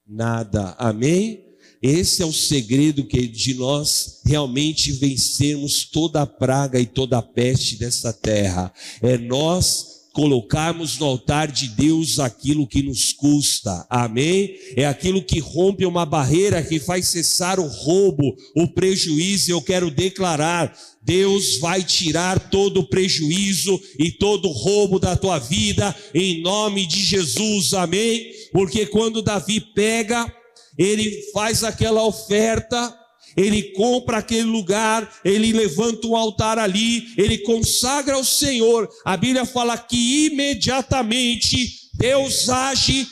nada. 0.06 0.74
Amém? 0.78 1.44
Esse 1.82 2.22
é 2.22 2.26
o 2.26 2.32
segredo 2.32 3.06
que 3.06 3.26
de 3.26 3.54
nós 3.54 4.20
realmente 4.26 4.92
vencermos 4.92 5.84
toda 5.84 6.20
a 6.20 6.26
praga 6.26 6.78
e 6.78 6.84
toda 6.84 7.16
a 7.16 7.22
peste 7.22 7.76
dessa 7.76 8.12
terra. 8.12 8.72
É 9.00 9.16
nós 9.16 9.99
colocarmos 10.12 10.98
no 10.98 11.06
altar 11.06 11.50
de 11.50 11.68
Deus 11.68 12.18
aquilo 12.18 12.66
que 12.66 12.82
nos 12.82 13.12
custa, 13.12 13.86
amém? 13.88 14.56
É 14.76 14.86
aquilo 14.86 15.22
que 15.22 15.38
rompe 15.38 15.86
uma 15.86 16.04
barreira, 16.04 16.62
que 16.62 16.80
faz 16.80 17.08
cessar 17.08 17.60
o 17.60 17.66
roubo, 17.66 18.34
o 18.56 18.68
prejuízo. 18.68 19.50
Eu 19.50 19.62
quero 19.62 19.90
declarar: 19.90 20.76
Deus 21.02 21.58
vai 21.58 21.82
tirar 21.82 22.50
todo 22.50 22.80
o 22.80 22.88
prejuízo 22.88 23.80
e 23.98 24.10
todo 24.10 24.48
o 24.48 24.52
roubo 24.52 24.98
da 24.98 25.16
tua 25.16 25.38
vida, 25.38 25.94
em 26.14 26.42
nome 26.42 26.86
de 26.86 27.02
Jesus, 27.02 27.72
amém? 27.74 28.32
Porque 28.52 28.86
quando 28.86 29.22
Davi 29.22 29.60
pega, 29.60 30.32
ele 30.76 31.30
faz 31.32 31.62
aquela 31.62 32.04
oferta, 32.04 32.96
ele 33.36 33.62
compra 33.72 34.18
aquele 34.18 34.42
lugar, 34.42 35.10
ele 35.24 35.52
levanta 35.52 36.06
um 36.06 36.16
altar 36.16 36.58
ali, 36.58 37.12
ele 37.16 37.38
consagra 37.38 38.14
ao 38.14 38.24
Senhor. 38.24 38.88
A 39.04 39.16
Bíblia 39.16 39.44
fala 39.44 39.76
que 39.76 40.26
imediatamente 40.26 41.90
Deus 41.94 42.48
age 42.48 43.06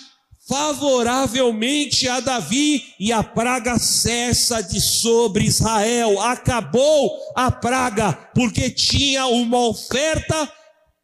favoravelmente 0.48 2.08
a 2.08 2.20
Davi 2.20 2.82
e 2.98 3.12
a 3.12 3.22
praga 3.22 3.78
cessa 3.78 4.62
de 4.62 4.80
sobre 4.80 5.44
Israel. 5.44 6.20
Acabou 6.22 7.12
a 7.37 7.50
praga, 7.50 8.12
porque 8.34 8.70
tinha 8.70 9.26
uma 9.26 9.68
oferta 9.68 10.50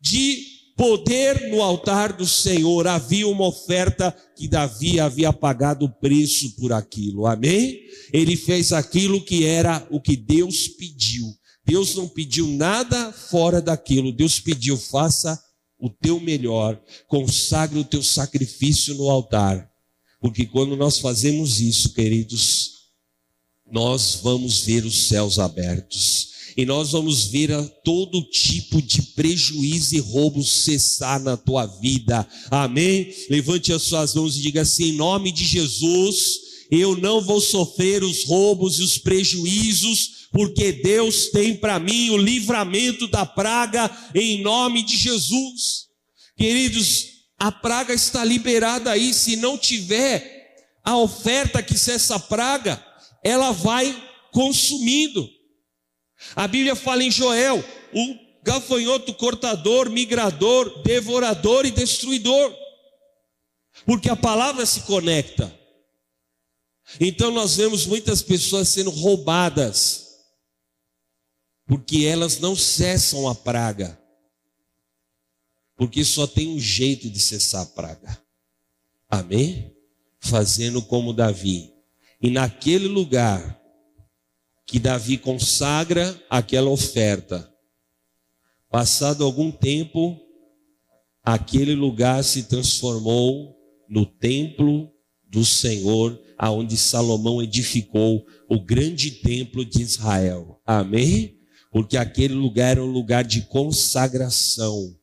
de 0.01 0.54
poder 0.77 1.51
no 1.51 1.63
altar 1.63 2.13
do 2.13 2.27
Senhor. 2.27 2.87
Havia 2.87 3.27
uma 3.29 3.47
oferta 3.47 4.15
que 4.37 4.49
Davi 4.49 4.99
havia 5.01 5.33
pagado 5.33 5.87
o 5.87 5.93
preço 5.93 6.55
por 6.57 6.73
aquilo. 6.73 7.27
Amém? 7.27 7.81
Ele 8.13 8.37
fez 8.37 8.73
aquilo 8.73 9.25
que 9.25 9.45
era 9.45 9.87
o 9.91 10.01
que 10.01 10.17
Deus 10.17 10.69
pediu. 10.69 11.27
Deus 11.65 11.95
não 11.95 12.09
pediu 12.09 12.47
nada 12.47 13.13
fora 13.13 13.61
daquilo. 13.61 14.13
Deus 14.13 14.39
pediu: 14.41 14.77
faça 14.77 15.41
o 15.79 15.89
teu 15.89 16.21
melhor, 16.21 16.81
consagre 17.09 17.79
o 17.79 17.85
teu 17.85 18.03
sacrifício 18.03 18.95
no 18.95 19.09
altar. 19.09 19.71
Porque 20.21 20.47
quando 20.47 20.77
nós 20.77 20.99
fazemos 20.99 21.61
isso, 21.61 21.93
queridos, 21.93 22.73
nós 23.71 24.21
vamos 24.23 24.61
ver 24.61 24.85
os 24.85 25.09
céus 25.09 25.39
abertos 25.39 26.34
e 26.57 26.65
nós 26.65 26.93
vamos 26.93 27.27
ver 27.27 27.51
todo 27.85 28.23
tipo 28.31 28.81
de 28.81 29.03
prejuízo 29.03 29.97
e 29.97 29.99
roubo 29.99 30.43
cessar 30.45 31.21
na 31.21 31.37
tua 31.37 31.67
vida. 31.67 32.27
Amém? 32.51 33.13
Levante 33.29 33.73
as 33.73 33.83
suas 33.83 34.15
mãos 34.15 34.37
e 34.37 34.43
diga 34.43 34.63
assim: 34.63 34.91
em 34.91 34.93
nome 34.93 35.33
de 35.33 35.45
Jesus, 35.45 36.45
eu 36.71 36.97
não 36.97 37.21
vou 37.21 37.41
sofrer 37.41 38.03
os 38.03 38.25
roubos 38.25 38.79
e 38.79 38.83
os 38.83 38.99
prejuízos, 38.99 40.29
porque 40.33 40.73
Deus 40.73 41.31
tem 41.31 41.57
para 41.57 41.79
mim 41.79 42.11
o 42.11 42.17
livramento 42.17 43.07
da 43.09 43.27
praga 43.27 43.91
em 44.15 44.43
nome 44.43 44.83
de 44.83 44.97
Jesus. 44.97 45.85
Queridos, 46.37 47.07
a 47.39 47.53
praga 47.53 47.93
está 47.93 48.25
liberada 48.25 48.91
aí, 48.91 49.13
se 49.13 49.37
não 49.37 49.59
tiver 49.59 50.35
a 50.85 50.97
oferta 50.97 51.63
que 51.63 51.79
cessa 51.79 52.17
a 52.17 52.21
praga, 52.21 52.85
ela 53.23 53.53
vai 53.53 53.97
consumindo. 54.33 55.29
A 56.37 56.47
Bíblia 56.49 56.75
fala 56.75 57.03
em 57.03 57.11
Joel: 57.11 57.63
o 57.93 58.19
gafanhoto 58.43 59.15
cortador, 59.15 59.89
migrador, 59.89 60.83
devorador 60.83 61.65
e 61.65 61.71
destruidor. 61.71 62.55
Porque 63.85 64.09
a 64.09 64.17
palavra 64.17 64.65
se 64.67 64.83
conecta. 64.83 65.53
Então 67.01 67.31
nós 67.31 67.57
vemos 67.57 67.87
muitas 67.87 68.23
pessoas 68.23 68.69
sendo 68.69 68.91
roubadas, 68.91 70.19
porque 71.67 72.05
elas 72.05 72.39
não 72.39 72.55
cessam 72.55 73.27
a 73.29 73.35
praga, 73.35 73.99
porque 75.77 76.05
só 76.05 76.27
tem 76.27 76.49
um 76.49 76.61
jeito 76.61 77.09
de 77.09 77.19
cessar 77.19 77.63
a 77.63 77.67
praga. 77.67 78.23
Amém? 79.09 79.75
Fazendo 80.21 80.83
como 80.83 81.13
Davi. 81.13 81.73
E 82.21 82.31
naquele 82.31 82.87
lugar 82.87 83.61
que 84.67 84.79
Davi 84.79 85.19
consagra 85.19 86.19
aquela 86.29 86.71
oferta. 86.71 87.51
Passado 88.71 89.25
algum 89.25 89.51
tempo, 89.51 90.19
aquele 91.23 91.75
lugar 91.75 92.25
se 92.25 92.45
transformou 92.45 93.55
no 93.89 94.05
templo 94.07 94.91
do 95.23 95.45
Senhor, 95.45 96.19
aonde 96.39 96.77
Salomão 96.77 97.43
edificou 97.43 98.25
o 98.49 98.61
grande 98.61 99.11
templo 99.11 99.65
de 99.65 99.83
Israel. 99.83 100.61
Amém? 100.67 101.39
Porque 101.71 101.97
aquele 101.97 102.35
lugar 102.35 102.73
era 102.73 102.85
um 102.85 102.91
lugar 102.91 103.25
de 103.25 103.43
consagração. 103.43 104.97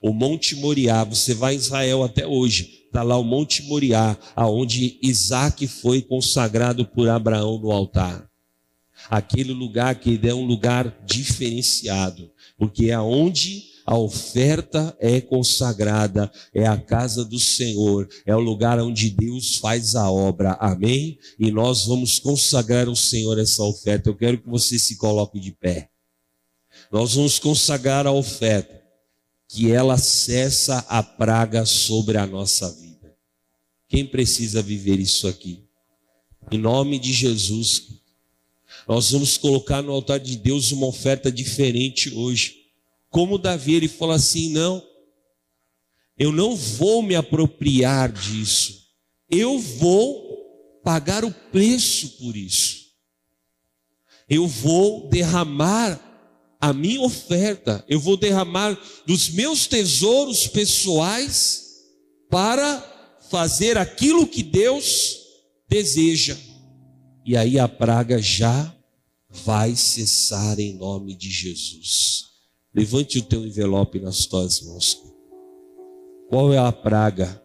O 0.00 0.12
Monte 0.12 0.56
Moriá, 0.56 1.04
você 1.04 1.34
vai 1.34 1.54
em 1.54 1.58
Israel 1.58 2.02
até 2.02 2.26
hoje, 2.26 2.84
está 2.86 3.02
lá 3.02 3.16
o 3.18 3.24
Monte 3.24 3.62
Moriá, 3.62 4.18
aonde 4.34 4.98
Isaac 5.02 5.66
foi 5.66 6.02
consagrado 6.02 6.84
por 6.86 7.08
Abraão 7.08 7.58
no 7.60 7.70
altar. 7.70 8.31
Aquele 9.10 9.52
lugar 9.52 9.94
que 9.96 10.18
é 10.22 10.34
um 10.34 10.44
lugar 10.44 11.02
diferenciado, 11.04 12.30
porque 12.58 12.90
é 12.90 12.98
onde 12.98 13.72
a 13.84 13.96
oferta 13.96 14.96
é 15.00 15.20
consagrada, 15.20 16.30
é 16.54 16.66
a 16.66 16.76
casa 16.76 17.24
do 17.24 17.38
Senhor, 17.38 18.08
é 18.24 18.34
o 18.34 18.40
lugar 18.40 18.78
onde 18.78 19.10
Deus 19.10 19.56
faz 19.56 19.94
a 19.94 20.10
obra, 20.10 20.52
amém? 20.60 21.18
E 21.38 21.50
nós 21.50 21.86
vamos 21.86 22.18
consagrar 22.18 22.86
ao 22.86 22.96
Senhor 22.96 23.38
essa 23.38 23.62
oferta. 23.64 24.08
Eu 24.08 24.16
quero 24.16 24.38
que 24.38 24.48
você 24.48 24.78
se 24.78 24.96
coloque 24.96 25.40
de 25.40 25.52
pé. 25.52 25.90
Nós 26.90 27.14
vamos 27.14 27.38
consagrar 27.38 28.06
a 28.06 28.12
oferta, 28.12 28.80
que 29.48 29.70
ela 29.70 29.98
cessa 29.98 30.78
a 30.88 31.02
praga 31.02 31.66
sobre 31.66 32.16
a 32.16 32.26
nossa 32.26 32.70
vida. 32.72 33.14
Quem 33.88 34.06
precisa 34.06 34.62
viver 34.62 34.98
isso 34.98 35.26
aqui? 35.26 35.64
Em 36.50 36.58
nome 36.58 36.98
de 36.98 37.12
Jesus. 37.12 38.01
Nós 38.88 39.10
vamos 39.10 39.36
colocar 39.36 39.82
no 39.82 39.92
altar 39.92 40.18
de 40.18 40.36
Deus 40.36 40.72
uma 40.72 40.86
oferta 40.86 41.30
diferente 41.30 42.12
hoje. 42.14 42.56
Como 43.08 43.38
Davi, 43.38 43.74
ele 43.74 43.88
fala 43.88 44.16
assim: 44.16 44.50
não, 44.50 44.82
eu 46.18 46.32
não 46.32 46.56
vou 46.56 47.02
me 47.02 47.14
apropriar 47.14 48.10
disso, 48.12 48.82
eu 49.30 49.58
vou 49.58 50.80
pagar 50.82 51.24
o 51.24 51.30
preço 51.30 52.16
por 52.18 52.36
isso. 52.36 52.82
Eu 54.28 54.46
vou 54.46 55.08
derramar 55.08 56.00
a 56.60 56.72
minha 56.72 57.00
oferta, 57.02 57.84
eu 57.88 58.00
vou 58.00 58.16
derramar 58.16 58.78
dos 59.06 59.28
meus 59.30 59.66
tesouros 59.66 60.46
pessoais 60.46 61.62
para 62.30 63.18
fazer 63.30 63.76
aquilo 63.76 64.26
que 64.26 64.42
Deus 64.42 65.18
deseja. 65.68 66.36
E 67.24 67.36
aí 67.36 67.58
a 67.58 67.68
praga 67.68 68.20
já 68.20 68.74
vai 69.28 69.76
cessar 69.76 70.58
em 70.58 70.74
nome 70.74 71.14
de 71.14 71.30
Jesus. 71.30 72.24
Levante 72.74 73.18
o 73.18 73.22
teu 73.22 73.46
envelope 73.46 74.00
nas 74.00 74.26
tuas 74.26 74.60
mãos. 74.62 75.00
Qual 76.28 76.52
é 76.52 76.58
a 76.58 76.72
praga? 76.72 77.40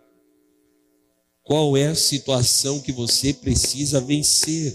Qual 1.44 1.78
é 1.78 1.88
a 1.88 1.96
situação 1.96 2.80
que 2.82 2.92
você 2.92 3.34
precisa 3.34 4.02
vencer? 4.02 4.74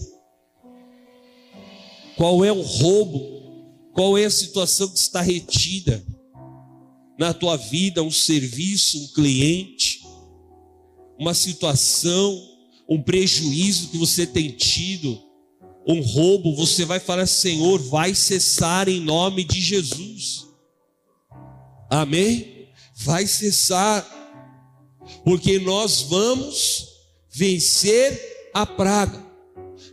Qual 2.16 2.44
é 2.44 2.52
o 2.52 2.62
roubo? 2.62 3.42
Qual 3.92 4.16
é 4.16 4.24
a 4.24 4.30
situação 4.30 4.88
que 4.88 4.98
está 4.98 5.20
retida 5.20 6.04
na 7.18 7.34
tua 7.34 7.56
vida? 7.56 8.02
Um 8.02 8.10
serviço, 8.10 9.02
um 9.02 9.08
cliente, 9.08 10.02
uma 11.18 11.34
situação, 11.34 12.51
um 12.88 13.02
prejuízo 13.02 13.88
que 13.88 13.98
você 13.98 14.26
tem 14.26 14.50
tido, 14.50 15.18
um 15.86 16.00
roubo, 16.00 16.54
você 16.54 16.84
vai 16.84 17.00
falar: 17.00 17.26
Senhor, 17.26 17.80
vai 17.82 18.14
cessar 18.14 18.88
em 18.88 19.00
nome 19.00 19.44
de 19.44 19.60
Jesus. 19.60 20.46
Amém? 21.90 22.68
Vai 22.96 23.26
cessar, 23.26 24.06
porque 25.24 25.58
nós 25.58 26.02
vamos 26.02 26.86
vencer 27.30 28.50
a 28.54 28.64
praga, 28.64 29.24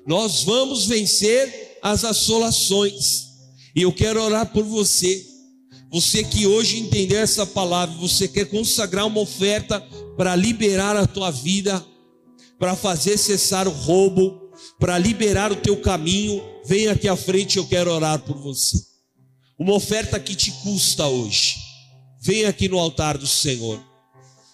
nós 0.06 0.44
vamos 0.44 0.86
vencer 0.86 1.78
as 1.82 2.04
assolações. 2.04 3.30
E 3.76 3.82
eu 3.82 3.94
quero 3.94 4.22
orar 4.22 4.52
por 4.52 4.64
você. 4.64 5.26
Você 5.92 6.24
que 6.24 6.46
hoje 6.46 6.80
entendeu 6.80 7.20
essa 7.20 7.46
palavra, 7.46 7.96
você 7.96 8.28
quer 8.28 8.46
consagrar 8.46 9.08
uma 9.08 9.22
oferta 9.22 9.80
para 10.16 10.36
liberar 10.36 10.96
a 10.96 11.08
tua 11.08 11.32
vida, 11.32 11.84
para 12.60 12.76
fazer 12.76 13.18
cessar 13.18 13.68
o 13.68 13.72
roubo, 13.72 14.52
para 14.78 14.98
liberar 14.98 15.52
o 15.52 15.56
teu 15.56 15.78
caminho, 15.78 16.44
vem 16.66 16.88
aqui 16.88 17.08
à 17.08 17.16
frente, 17.16 17.58
eu 17.58 17.66
quero 17.66 17.92
orar 17.92 18.20
por 18.20 18.38
você. 18.38 18.78
Uma 19.58 19.74
oferta 19.74 20.20
que 20.20 20.36
te 20.36 20.52
custa 20.52 21.08
hoje. 21.08 21.56
Vem 22.22 22.46
aqui 22.46 22.68
no 22.68 22.78
altar 22.78 23.18
do 23.18 23.28
Senhor. 23.28 23.82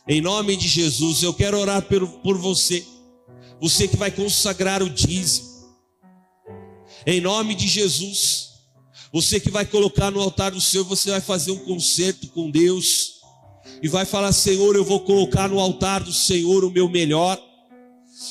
Em 0.08 0.22
nome 0.22 0.56
de 0.56 0.68
Jesus, 0.68 1.24
eu 1.24 1.34
quero 1.34 1.60
orar 1.60 1.82
por, 1.82 2.08
por 2.20 2.38
você. 2.38 2.86
Você 3.60 3.88
que 3.88 3.98
vai 3.98 4.12
consagrar 4.12 4.84
o 4.84 4.90
dízimo. 4.90 5.48
Em 7.08 7.20
nome 7.20 7.56
de 7.56 7.68
Jesus. 7.68 8.50
Você 9.12 9.40
que 9.40 9.50
vai 9.50 9.66
colocar 9.66 10.12
no 10.12 10.20
altar 10.20 10.52
do 10.52 10.62
Senhor, 10.62 10.84
você 10.84 11.10
vai 11.10 11.22
fazer 11.22 11.52
um 11.52 11.60
concerto 11.60 12.28
com 12.28 12.52
Deus 12.52 13.16
e 13.82 13.88
vai 13.88 14.06
falar: 14.06 14.32
Senhor, 14.32 14.76
eu 14.76 14.84
vou 14.84 15.00
colocar 15.00 15.48
no 15.48 15.60
altar 15.60 16.04
do 16.04 16.14
Senhor 16.14 16.64
o 16.64 16.72
meu 16.72 16.90
melhor. 16.90 17.42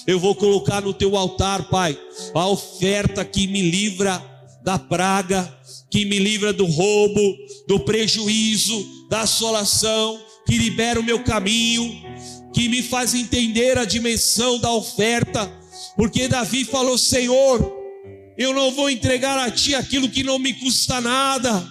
Eu 0.06 0.18
vou 0.18 0.34
colocar 0.34 0.80
no 0.80 0.94
teu 0.94 1.16
altar, 1.16 1.68
Pai, 1.68 1.98
a 2.34 2.48
oferta 2.48 3.24
que 3.24 3.46
me 3.46 3.62
livra 3.62 4.22
da 4.62 4.78
praga, 4.78 5.52
que 5.90 6.04
me 6.04 6.18
livra 6.18 6.52
do 6.52 6.64
roubo, 6.64 7.36
do 7.68 7.80
prejuízo, 7.80 9.06
da 9.10 9.22
assolação, 9.22 10.20
que 10.46 10.56
libera 10.56 10.98
o 10.98 11.04
meu 11.04 11.22
caminho, 11.22 12.02
que 12.52 12.68
me 12.68 12.82
faz 12.82 13.14
entender 13.14 13.78
a 13.78 13.84
dimensão 13.84 14.58
da 14.58 14.72
oferta, 14.72 15.50
porque 15.96 16.28
Davi 16.28 16.64
falou: 16.64 16.96
Senhor, 16.96 17.72
eu 18.36 18.52
não 18.52 18.70
vou 18.70 18.90
entregar 18.90 19.38
a 19.38 19.50
Ti 19.50 19.74
aquilo 19.74 20.08
que 20.08 20.22
não 20.22 20.38
me 20.38 20.52
custa 20.54 21.00
nada, 21.00 21.66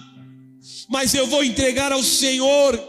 mas 0.88 1.14
eu 1.14 1.26
vou 1.26 1.44
entregar 1.44 1.92
ao 1.92 2.02
Senhor 2.02 2.80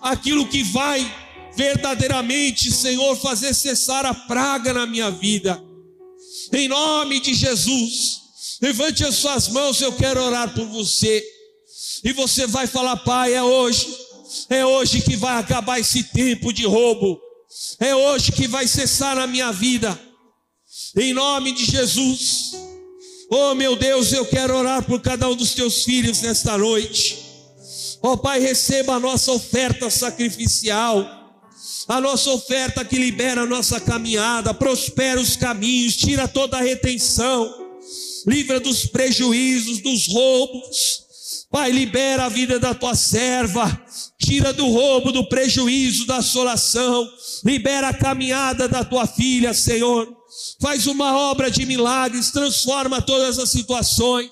aquilo 0.00 0.46
que 0.46 0.62
vai 0.62 1.21
verdadeiramente, 1.56 2.70
Senhor, 2.70 3.16
fazer 3.16 3.54
cessar 3.54 4.04
a 4.06 4.14
praga 4.14 4.72
na 4.72 4.86
minha 4.86 5.10
vida. 5.10 5.62
Em 6.52 6.68
nome 6.68 7.20
de 7.20 7.34
Jesus, 7.34 8.20
levante 8.60 9.04
as 9.04 9.16
suas 9.16 9.48
mãos, 9.48 9.80
eu 9.80 9.92
quero 9.92 10.22
orar 10.22 10.52
por 10.54 10.66
você. 10.66 11.24
E 12.04 12.12
você 12.12 12.46
vai 12.46 12.66
falar, 12.66 12.96
Pai, 12.98 13.34
é 13.34 13.42
hoje, 13.42 13.86
é 14.50 14.64
hoje 14.64 15.00
que 15.00 15.16
vai 15.16 15.38
acabar 15.38 15.78
esse 15.78 16.04
tempo 16.04 16.52
de 16.52 16.66
roubo, 16.66 17.20
é 17.78 17.94
hoje 17.94 18.32
que 18.32 18.48
vai 18.48 18.66
cessar 18.66 19.16
na 19.16 19.26
minha 19.26 19.52
vida. 19.52 19.98
Em 20.96 21.12
nome 21.12 21.52
de 21.52 21.64
Jesus. 21.64 22.52
Oh 23.30 23.54
meu 23.54 23.76
Deus, 23.76 24.12
eu 24.12 24.26
quero 24.26 24.54
orar 24.54 24.84
por 24.84 25.00
cada 25.00 25.26
um 25.28 25.34
dos 25.34 25.54
teus 25.54 25.84
filhos 25.84 26.20
nesta 26.20 26.58
noite. 26.58 27.18
Oh 28.02 28.16
Pai, 28.16 28.40
receba 28.40 28.96
a 28.96 29.00
nossa 29.00 29.32
oferta 29.32 29.88
sacrificial, 29.88 31.21
a 31.88 32.00
nossa 32.00 32.30
oferta 32.30 32.84
que 32.84 32.98
libera 32.98 33.42
a 33.42 33.46
nossa 33.46 33.80
caminhada, 33.80 34.54
prospera 34.54 35.20
os 35.20 35.36
caminhos, 35.36 35.96
tira 35.96 36.28
toda 36.28 36.56
a 36.56 36.62
retenção, 36.62 37.52
livra 38.26 38.60
dos 38.60 38.86
prejuízos, 38.86 39.80
dos 39.80 40.08
roubos. 40.08 41.02
Pai, 41.50 41.70
libera 41.70 42.24
a 42.24 42.28
vida 42.30 42.58
da 42.58 42.74
tua 42.74 42.94
serva, 42.94 43.84
tira 44.18 44.54
do 44.54 44.66
roubo, 44.68 45.12
do 45.12 45.28
prejuízo, 45.28 46.06
da 46.06 46.16
assolação, 46.16 47.06
libera 47.44 47.88
a 47.88 47.94
caminhada 47.94 48.66
da 48.66 48.82
tua 48.82 49.06
filha, 49.06 49.52
Senhor. 49.52 50.08
Faz 50.60 50.86
uma 50.86 51.14
obra 51.14 51.50
de 51.50 51.66
milagres, 51.66 52.30
transforma 52.30 53.02
todas 53.02 53.38
as 53.38 53.50
situações, 53.50 54.30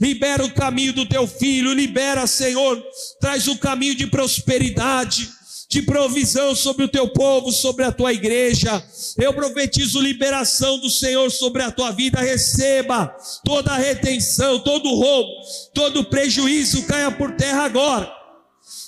libera 0.00 0.42
o 0.42 0.54
caminho 0.54 0.94
do 0.94 1.04
teu 1.04 1.26
filho, 1.26 1.74
libera, 1.74 2.26
Senhor, 2.26 2.82
traz 3.20 3.46
o 3.46 3.58
caminho 3.58 3.94
de 3.94 4.06
prosperidade, 4.06 5.28
de 5.68 5.82
provisão 5.82 6.54
sobre 6.54 6.84
o 6.84 6.88
teu 6.88 7.08
povo, 7.08 7.50
sobre 7.50 7.84
a 7.84 7.92
tua 7.92 8.12
igreja. 8.12 8.82
Eu 9.18 9.32
profetizo 9.32 10.00
liberação 10.00 10.78
do 10.78 10.90
Senhor 10.90 11.30
sobre 11.30 11.62
a 11.62 11.70
tua 11.70 11.90
vida. 11.90 12.20
Receba 12.20 13.14
toda 13.44 13.72
a 13.72 13.78
retenção, 13.78 14.60
todo 14.60 14.94
roubo, 14.94 15.32
todo 15.72 16.04
prejuízo 16.04 16.86
caia 16.86 17.10
por 17.10 17.32
terra 17.32 17.64
agora 17.64 18.24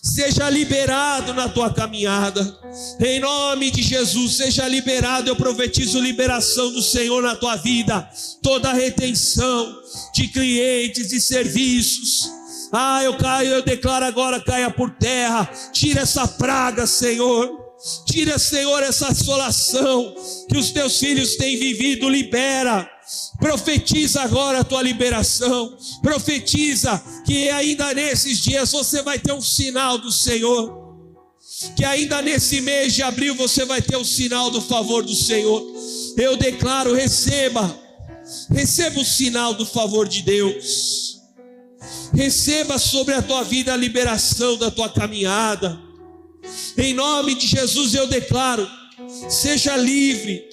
seja 0.07 0.49
liberado 0.49 1.35
na 1.35 1.49
tua 1.49 1.73
caminhada, 1.73 2.59
em 3.01 3.19
nome 3.19 3.71
de 3.71 3.83
Jesus, 3.83 4.37
seja 4.37 4.67
liberado. 4.69 5.29
Eu 5.29 5.37
profetizo 5.37 6.01
liberação 6.01 6.73
do 6.73 6.81
Senhor 6.81 7.23
na 7.23 7.35
tua 7.35 7.57
vida, 7.57 8.09
toda 8.43 8.73
retenção 8.73 9.83
de 10.15 10.29
clientes 10.29 11.13
e 11.13 11.21
serviços. 11.21 12.31
Ah, 12.73 13.03
eu 13.03 13.17
caio, 13.17 13.51
eu 13.51 13.63
declaro 13.63 14.05
agora, 14.05 14.41
caia 14.41 14.71
por 14.71 14.91
terra, 14.91 15.49
tira 15.73 16.03
essa 16.03 16.27
praga, 16.27 16.87
Senhor. 16.87 17.65
Tira, 18.07 18.39
Senhor, 18.39 18.83
essa 18.83 19.09
assolação 19.09 20.15
que 20.49 20.57
os 20.57 20.71
teus 20.71 20.99
filhos 20.99 21.37
têm 21.37 21.59
vivido, 21.59 22.09
libera 22.09 22.91
Profetiza 23.39 24.23
agora 24.23 24.61
a 24.61 24.65
tua 24.65 24.83
liberação. 24.83 25.77
Profetiza 26.03 27.03
que 27.25 27.49
ainda 27.51 27.95
nesses 27.95 28.39
dias 28.39 28.73
você 28.73 29.03
vai 29.03 29.19
ter 29.19 29.33
um 29.33 29.43
sinal 29.43 29.99
do 29.99 30.11
Senhor. 30.11 30.85
Que 31.77 31.85
ainda 31.85 32.21
nesse 32.21 32.61
mês 32.61 32.95
de 32.95 33.03
abril 33.03 33.35
você 33.35 33.65
vai 33.65 33.81
ter 33.81 33.97
o 33.97 34.01
um 34.01 34.05
sinal 34.05 34.51
do 34.51 34.61
favor 34.61 35.05
do 35.05 35.15
Senhor. 35.15 35.63
Eu 36.17 36.37
declaro: 36.37 36.95
receba, 36.95 37.79
receba 38.51 39.01
o 39.01 39.05
sinal 39.05 39.55
do 39.55 39.65
favor 39.65 40.09
de 40.09 40.23
Deus. 40.23 41.16
Receba 42.15 42.79
sobre 42.79 43.15
a 43.15 43.23
tua 43.23 43.43
vida 43.43 43.73
a 43.73 43.77
liberação 43.77 44.57
da 44.57 44.71
tua 44.71 44.89
caminhada. 44.89 45.81
Em 46.77 46.95
nome 46.95 47.35
de 47.35 47.47
Jesus 47.47 47.95
eu 47.95 48.07
declaro: 48.07 48.69
seja 49.29 49.77
livre 49.77 50.49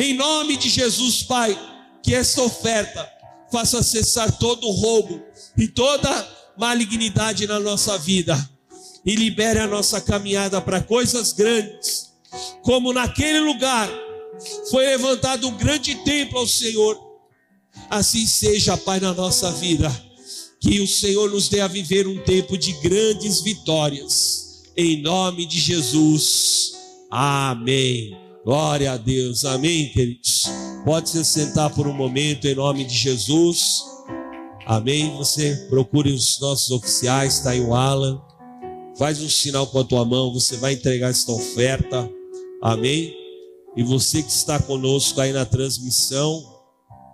em 0.00 0.14
nome 0.14 0.56
de 0.56 0.68
Jesus, 0.68 1.24
Pai, 1.24 1.58
que 2.04 2.14
essa 2.14 2.40
oferta 2.40 3.10
faça 3.50 3.82
cessar 3.82 4.30
todo 4.38 4.68
o 4.68 4.70
roubo 4.70 5.20
e 5.56 5.66
toda 5.66 6.08
malignidade 6.56 7.48
na 7.48 7.58
nossa 7.58 7.98
vida 7.98 8.38
e 9.04 9.16
libere 9.16 9.58
a 9.58 9.66
nossa 9.66 10.00
caminhada 10.00 10.60
para 10.60 10.80
coisas 10.80 11.32
grandes, 11.32 12.12
como 12.62 12.92
naquele 12.92 13.40
lugar 13.40 13.90
foi 14.70 14.86
levantado 14.86 15.48
um 15.48 15.56
grande 15.56 15.96
templo 15.96 16.38
ao 16.38 16.46
Senhor. 16.46 16.96
Assim 17.90 18.24
seja, 18.24 18.76
Pai, 18.76 19.00
na 19.00 19.12
nossa 19.12 19.50
vida, 19.50 19.90
que 20.60 20.80
o 20.80 20.88
Senhor 20.88 21.30
nos 21.30 21.48
dê 21.48 21.60
a 21.60 21.68
viver 21.68 22.06
um 22.06 22.18
tempo 22.22 22.58
de 22.58 22.72
grandes 22.74 23.40
vitórias, 23.40 24.64
em 24.76 25.00
nome 25.00 25.46
de 25.46 25.58
Jesus. 25.58 26.72
Amém. 27.10 28.16
Glória 28.44 28.92
a 28.92 28.96
Deus. 28.96 29.44
Amém, 29.44 29.90
queridos. 29.90 30.44
Pode 30.84 31.10
se 31.10 31.24
sentar 31.24 31.74
por 31.74 31.86
um 31.86 31.92
momento 31.92 32.46
em 32.46 32.54
nome 32.54 32.84
de 32.84 32.94
Jesus. 32.94 33.82
Amém. 34.66 35.14
Você 35.16 35.54
procure 35.68 36.12
os 36.12 36.40
nossos 36.40 36.70
oficiais, 36.70 37.34
está 37.34 37.50
aí 37.50 37.60
o 37.60 37.74
Alan. 37.74 38.20
Faz 38.98 39.22
um 39.22 39.28
sinal 39.28 39.66
com 39.66 39.78
a 39.78 39.84
tua 39.84 40.04
mão, 40.04 40.32
você 40.32 40.56
vai 40.56 40.72
entregar 40.72 41.10
esta 41.10 41.30
oferta. 41.30 42.10
Amém. 42.60 43.14
E 43.76 43.82
você 43.82 44.22
que 44.22 44.32
está 44.32 44.58
conosco 44.58 45.20
aí 45.20 45.32
na 45.32 45.44
transmissão, 45.44 46.42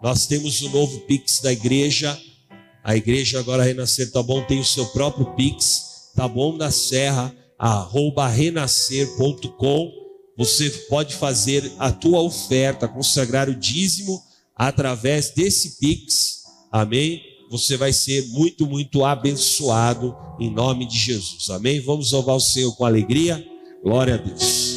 nós 0.02 0.26
temos 0.26 0.62
o 0.62 0.70
novo 0.70 1.00
Pix 1.00 1.40
da 1.40 1.52
igreja. 1.52 2.18
A 2.84 2.94
igreja 2.94 3.40
agora 3.40 3.64
Renascer 3.64 4.12
Tá 4.12 4.22
Bom 4.22 4.44
tem 4.44 4.60
o 4.60 4.64
seu 4.64 4.84
próprio 4.88 5.34
Pix, 5.34 6.10
Tá 6.14 6.28
Bom 6.28 6.58
da 6.58 6.70
Serra, 6.70 7.34
arroba 7.58 8.28
renascer.com. 8.28 9.90
Você 10.36 10.68
pode 10.90 11.14
fazer 11.14 11.72
a 11.78 11.90
tua 11.90 12.20
oferta, 12.20 12.86
consagrar 12.86 13.48
o 13.48 13.54
dízimo 13.54 14.22
através 14.54 15.30
desse 15.30 15.78
Pix. 15.78 16.42
Amém? 16.70 17.22
Você 17.50 17.78
vai 17.78 17.92
ser 17.92 18.28
muito, 18.28 18.66
muito 18.66 19.02
abençoado 19.02 20.14
em 20.38 20.50
nome 20.50 20.86
de 20.86 20.98
Jesus. 20.98 21.48
Amém? 21.48 21.80
Vamos 21.80 22.12
louvar 22.12 22.36
o 22.36 22.40
Senhor 22.40 22.76
com 22.76 22.84
alegria. 22.84 23.42
Glória 23.82 24.14
a 24.14 24.18
Deus. 24.18 24.73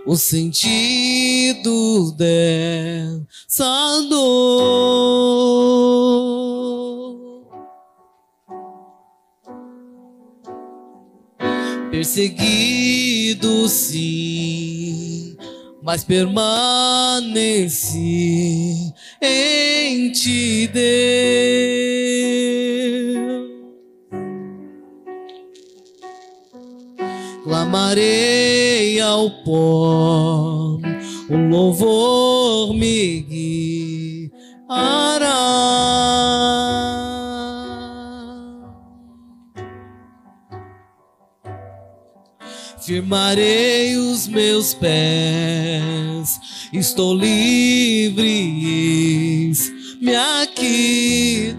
o 0.07 0.15
sentido 0.15 2.13
dessa 2.13 3.65
dor. 4.11 4.29
Perseguido, 11.91 13.67
sim, 13.67 15.35
mas 15.83 16.05
permaneci 16.05 16.53
em 19.23 20.13
ti, 20.13 20.69
Deus. 20.75 21.58
Clamarei 27.89 29.01
ao 29.01 29.31
pó, 29.31 30.79
o 31.31 31.37
louvor 31.49 32.75
me 32.75 33.21
guiará. 34.69 35.39
Firmarei 42.85 43.97
os 43.97 44.29
meus 44.29 44.75
pés, 44.75 46.39
estou 46.73 47.15
livre, 47.15 48.25
me 50.01 50.15
aqui. 50.15 51.55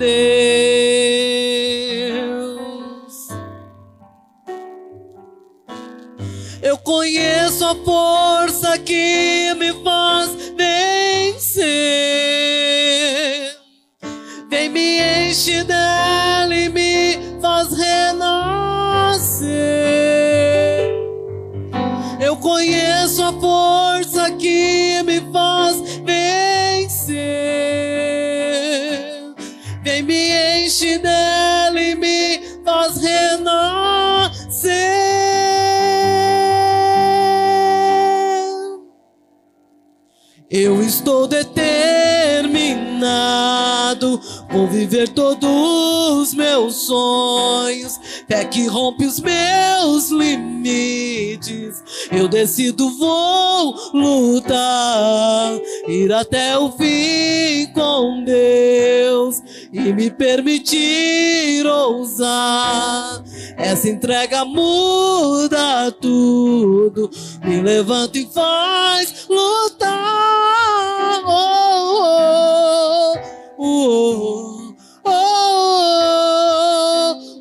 Conheço 7.00 7.64
a 7.66 7.76
força 7.76 8.78
que 8.80 9.54
me 9.54 9.72
faz 9.82 10.32
vencer. 10.58 11.64
Vem 14.50 14.68
me 14.68 15.00
enche 15.00 15.64
dela 15.64 16.29
estou 40.90 41.26
determinado, 41.28 44.20
vou 44.50 44.68
viver 44.68 45.08
todos 45.10 45.48
os 45.48 46.34
meus 46.34 46.88
sonhos, 46.88 48.00
fé 48.28 48.44
que 48.46 48.66
rompe 48.66 49.06
os 49.06 49.20
meus 49.20 50.10
limites. 50.10 51.84
Eu 52.12 52.28
decido, 52.28 52.90
vou 52.98 53.76
lutar, 53.94 55.52
ir 55.88 56.12
até 56.12 56.58
o 56.58 56.72
fim 56.72 57.68
com 57.72 58.24
Deus 58.24 59.44
e 59.72 59.94
me 59.94 60.10
permitir 60.10 61.68
ousar. 61.68 63.24
Essa 63.58 63.90
entrega 63.90 64.44
muda 64.44 65.92
tudo, 66.02 67.12
me 67.46 67.62
levanta 67.62 68.18
e 68.18 68.26
faz 68.26 69.28
lutar. 69.30 70.59
Oh, 71.42 73.16
oh, 73.58 74.76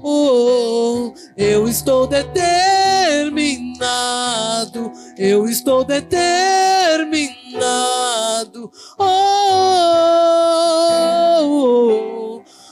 oh, 0.03 1.15
eu 1.37 1.67
estou 1.67 2.07
determinado, 2.07 4.93
eu 5.17 5.47
estou 5.47 5.83
determinado. 5.85 8.71
Oh, 8.97 9.11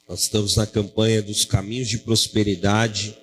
Nós 0.08 0.22
estamos 0.22 0.54
na 0.54 0.64
campanha 0.64 1.20
dos 1.20 1.44
caminhos 1.44 1.88
de 1.88 1.98
prosperidade. 1.98 3.18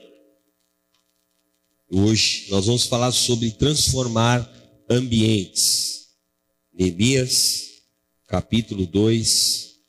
Hoje 1.89 2.47
nós 2.49 2.65
vamos 2.65 2.85
falar 2.85 3.13
sobre 3.13 3.51
transformar 3.51 4.51
ambientes. 4.89 6.09
Neemias, 6.73 7.83
capítulo 8.27 8.85
2, 8.85 9.79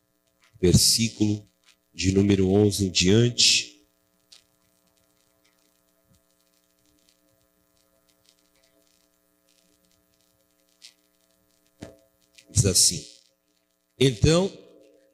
versículo 0.61 1.45
de 1.93 2.13
número 2.13 2.49
11 2.49 2.87
em 2.87 2.91
diante. 2.91 3.85
Diz 12.53 12.65
assim: 12.65 13.05
Então 13.99 14.49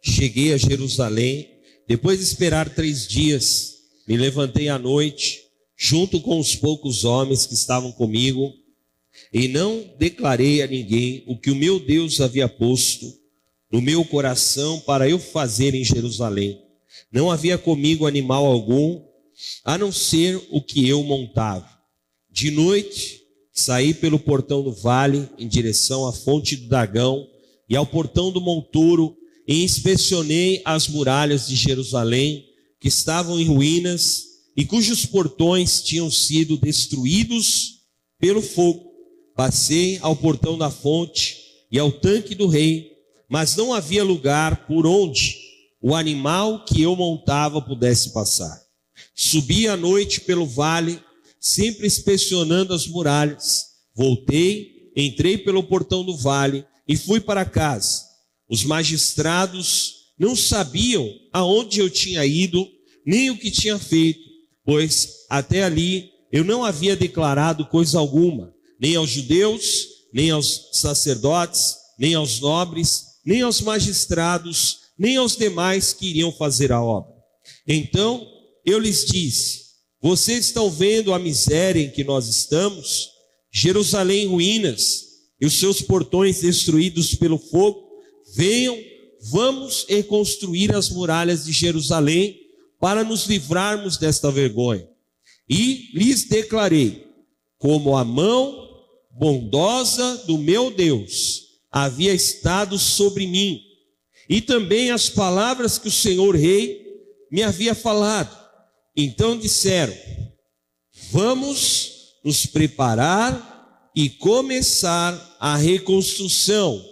cheguei 0.02 0.52
a 0.52 0.58
Jerusalém, 0.58 1.49
depois 1.90 2.20
de 2.20 2.24
esperar 2.24 2.72
três 2.72 3.04
dias, 3.04 3.78
me 4.06 4.16
levantei 4.16 4.68
à 4.68 4.78
noite, 4.78 5.40
junto 5.76 6.20
com 6.20 6.38
os 6.38 6.54
poucos 6.54 7.04
homens 7.04 7.46
que 7.46 7.54
estavam 7.54 7.90
comigo, 7.90 8.54
e 9.32 9.48
não 9.48 9.90
declarei 9.98 10.62
a 10.62 10.68
ninguém 10.68 11.24
o 11.26 11.36
que 11.36 11.50
o 11.50 11.56
meu 11.56 11.80
Deus 11.80 12.20
havia 12.20 12.48
posto 12.48 13.12
no 13.72 13.80
meu 13.80 14.04
coração 14.04 14.78
para 14.78 15.08
eu 15.08 15.18
fazer 15.18 15.74
em 15.74 15.82
Jerusalém. 15.82 16.62
Não 17.10 17.28
havia 17.28 17.58
comigo 17.58 18.06
animal 18.06 18.46
algum, 18.46 19.02
a 19.64 19.76
não 19.76 19.90
ser 19.90 20.40
o 20.52 20.62
que 20.62 20.88
eu 20.88 21.02
montava. 21.02 21.68
De 22.30 22.52
noite, 22.52 23.20
saí 23.52 23.92
pelo 23.94 24.20
portão 24.20 24.62
do 24.62 24.72
vale 24.72 25.28
em 25.36 25.48
direção 25.48 26.06
à 26.06 26.12
fonte 26.12 26.54
do 26.54 26.68
Dagão 26.68 27.26
e 27.68 27.74
ao 27.74 27.84
portão 27.84 28.30
do 28.30 28.40
monturo 28.40 29.16
e 29.50 29.64
inspecionei 29.64 30.62
as 30.64 30.86
muralhas 30.86 31.48
de 31.48 31.56
Jerusalém 31.56 32.46
que 32.80 32.86
estavam 32.86 33.40
em 33.40 33.46
ruínas 33.46 34.22
e 34.56 34.64
cujos 34.64 35.04
portões 35.04 35.82
tinham 35.82 36.08
sido 36.08 36.56
destruídos 36.56 37.80
pelo 38.16 38.40
fogo. 38.40 38.92
Passei 39.34 39.98
ao 40.02 40.14
portão 40.14 40.56
da 40.56 40.70
fonte 40.70 41.36
e 41.68 41.80
ao 41.80 41.90
tanque 41.90 42.32
do 42.32 42.46
rei, 42.46 42.92
mas 43.28 43.56
não 43.56 43.74
havia 43.74 44.04
lugar 44.04 44.68
por 44.68 44.86
onde 44.86 45.36
o 45.82 45.96
animal 45.96 46.64
que 46.64 46.80
eu 46.80 46.94
montava 46.94 47.60
pudesse 47.60 48.12
passar. 48.12 48.56
Subi 49.16 49.66
à 49.66 49.76
noite 49.76 50.20
pelo 50.20 50.46
vale, 50.46 51.02
sempre 51.40 51.88
inspecionando 51.88 52.72
as 52.72 52.86
muralhas. 52.86 53.64
Voltei, 53.96 54.92
entrei 54.96 55.36
pelo 55.36 55.64
portão 55.64 56.04
do 56.04 56.16
vale 56.16 56.64
e 56.86 56.96
fui 56.96 57.18
para 57.18 57.44
casa. 57.44 58.09
Os 58.50 58.64
magistrados 58.64 59.94
não 60.18 60.34
sabiam 60.34 61.08
aonde 61.32 61.80
eu 61.80 61.88
tinha 61.88 62.26
ido, 62.26 62.66
nem 63.06 63.30
o 63.30 63.38
que 63.38 63.50
tinha 63.50 63.78
feito, 63.78 64.20
pois 64.64 65.24
até 65.30 65.62
ali 65.62 66.10
eu 66.32 66.44
não 66.44 66.64
havia 66.64 66.96
declarado 66.96 67.64
coisa 67.66 67.98
alguma, 67.98 68.52
nem 68.80 68.96
aos 68.96 69.10
judeus, 69.10 69.86
nem 70.12 70.30
aos 70.30 70.70
sacerdotes, 70.72 71.76
nem 71.98 72.14
aos 72.14 72.40
nobres, 72.40 73.04
nem 73.24 73.42
aos 73.42 73.60
magistrados, 73.60 74.78
nem 74.98 75.16
aos 75.16 75.36
demais 75.36 75.92
que 75.92 76.08
iriam 76.08 76.32
fazer 76.32 76.72
a 76.72 76.82
obra. 76.82 77.12
Então 77.66 78.26
eu 78.66 78.78
lhes 78.78 79.04
disse: 79.06 79.60
Vocês 80.02 80.46
estão 80.46 80.70
vendo 80.70 81.14
a 81.14 81.18
miséria 81.18 81.80
em 81.80 81.90
que 81.90 82.04
nós 82.04 82.28
estamos? 82.28 83.08
Jerusalém 83.52 84.24
em 84.24 84.28
ruínas 84.28 85.04
e 85.40 85.46
os 85.46 85.58
seus 85.58 85.80
portões 85.80 86.40
destruídos 86.40 87.14
pelo 87.14 87.38
fogo. 87.38 87.89
Venham, 88.34 88.78
vamos 89.30 89.86
reconstruir 89.88 90.74
as 90.74 90.88
muralhas 90.88 91.44
de 91.44 91.52
Jerusalém 91.52 92.38
para 92.78 93.04
nos 93.04 93.26
livrarmos 93.26 93.96
desta 93.96 94.30
vergonha. 94.30 94.88
E 95.48 95.90
lhes 95.94 96.24
declarei: 96.24 97.10
como 97.60 97.94
a 97.94 98.04
mão 98.04 98.68
bondosa 99.10 100.24
do 100.26 100.38
meu 100.38 100.70
Deus 100.70 101.42
havia 101.70 102.14
estado 102.14 102.78
sobre 102.78 103.26
mim, 103.26 103.60
e 104.28 104.40
também 104.40 104.90
as 104.90 105.10
palavras 105.10 105.76
que 105.78 105.88
o 105.88 105.92
Senhor 105.92 106.34
Rei 106.34 106.80
me 107.30 107.42
havia 107.42 107.74
falado. 107.74 108.34
Então 108.96 109.38
disseram: 109.38 109.94
Vamos 111.10 112.14
nos 112.24 112.46
preparar 112.46 113.90
e 113.94 114.08
começar 114.08 115.36
a 115.38 115.56
reconstrução. 115.56 116.82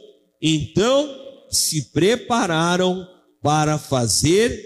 Então 0.43 1.18
se 1.51 1.91
prepararam 1.93 3.07
para 3.43 3.79
fazer 3.79 4.63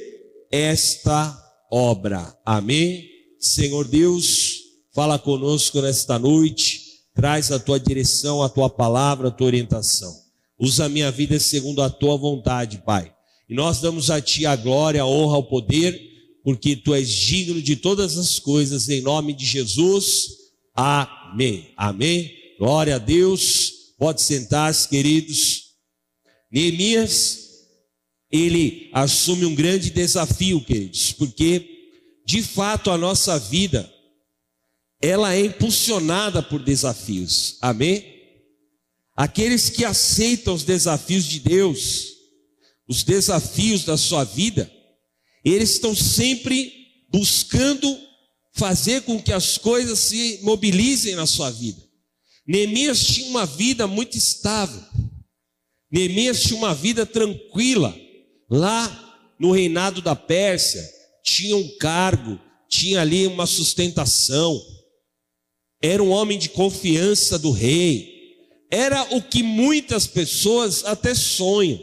esta 0.51 1.39
obra. 1.71 2.37
Amém? 2.45 3.09
Senhor 3.39 3.89
Deus, 3.89 4.61
fala 4.95 5.19
conosco 5.19 5.81
nesta 5.81 6.19
noite, 6.19 6.81
traz 7.15 7.51
a 7.51 7.59
tua 7.59 7.81
direção, 7.81 8.43
a 8.43 8.49
tua 8.49 8.71
palavra, 8.71 9.29
a 9.29 9.31
tua 9.31 9.47
orientação. 9.47 10.15
Usa 10.59 10.85
a 10.85 10.89
minha 10.89 11.11
vida 11.11 11.39
segundo 11.41 11.83
a 11.83 11.91
tua 11.91 12.17
vontade, 12.17 12.83
Pai. 12.85 13.13
E 13.49 13.55
nós 13.55 13.81
damos 13.81 14.11
a 14.11 14.21
ti 14.21 14.47
a 14.47 14.55
glória, 14.55 15.03
a 15.03 15.07
honra, 15.07 15.39
o 15.39 15.45
poder, 15.45 16.01
porque 16.45 16.77
tu 16.77 16.95
és 16.95 17.09
digno 17.09 17.61
de 17.61 17.77
todas 17.77 18.17
as 18.17 18.39
coisas, 18.39 18.89
em 18.89 19.01
nome 19.01 19.33
de 19.33 19.45
Jesus. 19.45 20.29
Amém. 20.75 21.73
Amém. 21.77 22.31
Glória 22.59 22.97
a 22.97 22.99
Deus. 22.99 23.73
Pode 23.99 24.23
sentar-se, 24.23 24.89
queridos. 24.89 25.62
Neemias, 26.53 27.39
ele 28.31 28.91
assume 28.93 29.47
um 29.47 29.55
grande 29.55 29.91
desafio, 29.91 30.63
queridos, 30.63 31.13
porque 31.13 31.69
de 32.27 32.43
fato 32.43 32.91
a 32.91 32.99
nossa 32.99 33.39
vida 33.39 33.91
ela 35.01 35.35
é 35.35 35.41
impulsionada 35.41 36.43
por 36.43 36.63
desafios. 36.63 37.57
Amém? 37.61 38.05
Aqueles 39.17 39.69
que 39.69 39.85
aceitam 39.85 40.55
os 40.55 40.63
desafios 40.63 41.25
de 41.25 41.41
Deus, 41.41 42.13
os 42.87 43.03
desafios 43.03 43.85
da 43.85 43.97
sua 43.97 44.25
vida, 44.25 44.71
eles 45.45 45.71
estão 45.71 45.95
sempre 45.95 46.73
buscando 47.11 47.99
fazer 48.53 49.03
com 49.03 49.21
que 49.21 49.33
as 49.33 49.59
coisas 49.59 49.99
se 49.99 50.41
mobilizem 50.43 51.15
na 51.15 51.27
sua 51.27 51.51
vida. 51.51 51.83
Neemias 52.47 53.05
tinha 53.05 53.29
uma 53.29 53.47
vida 53.47 53.87
muito 53.87 54.17
estável. 54.17 54.83
Neemias 55.93 56.43
tinha 56.43 56.57
uma 56.57 56.75
vida 56.75 57.05
tranquila. 57.05 57.95
Lá 58.49 59.35
no 59.39 59.53
reinado 59.53 60.01
da 60.01 60.17
Pérsia, 60.17 60.83
tinha 61.23 61.57
um 61.57 61.77
cargo, 61.77 62.41
tinha 62.69 63.01
ali 63.01 63.27
uma 63.27 63.47
sustentação. 63.47 64.61
Era 65.83 66.03
um 66.03 66.11
homem 66.11 66.39
de 66.39 66.49
confiança 66.49 67.39
do 67.39 67.51
rei 67.51 68.13
era 68.73 69.15
o 69.15 69.21
que 69.21 69.43
muitas 69.43 70.07
pessoas 70.07 70.83
até 70.87 71.15
sonham: 71.15 71.79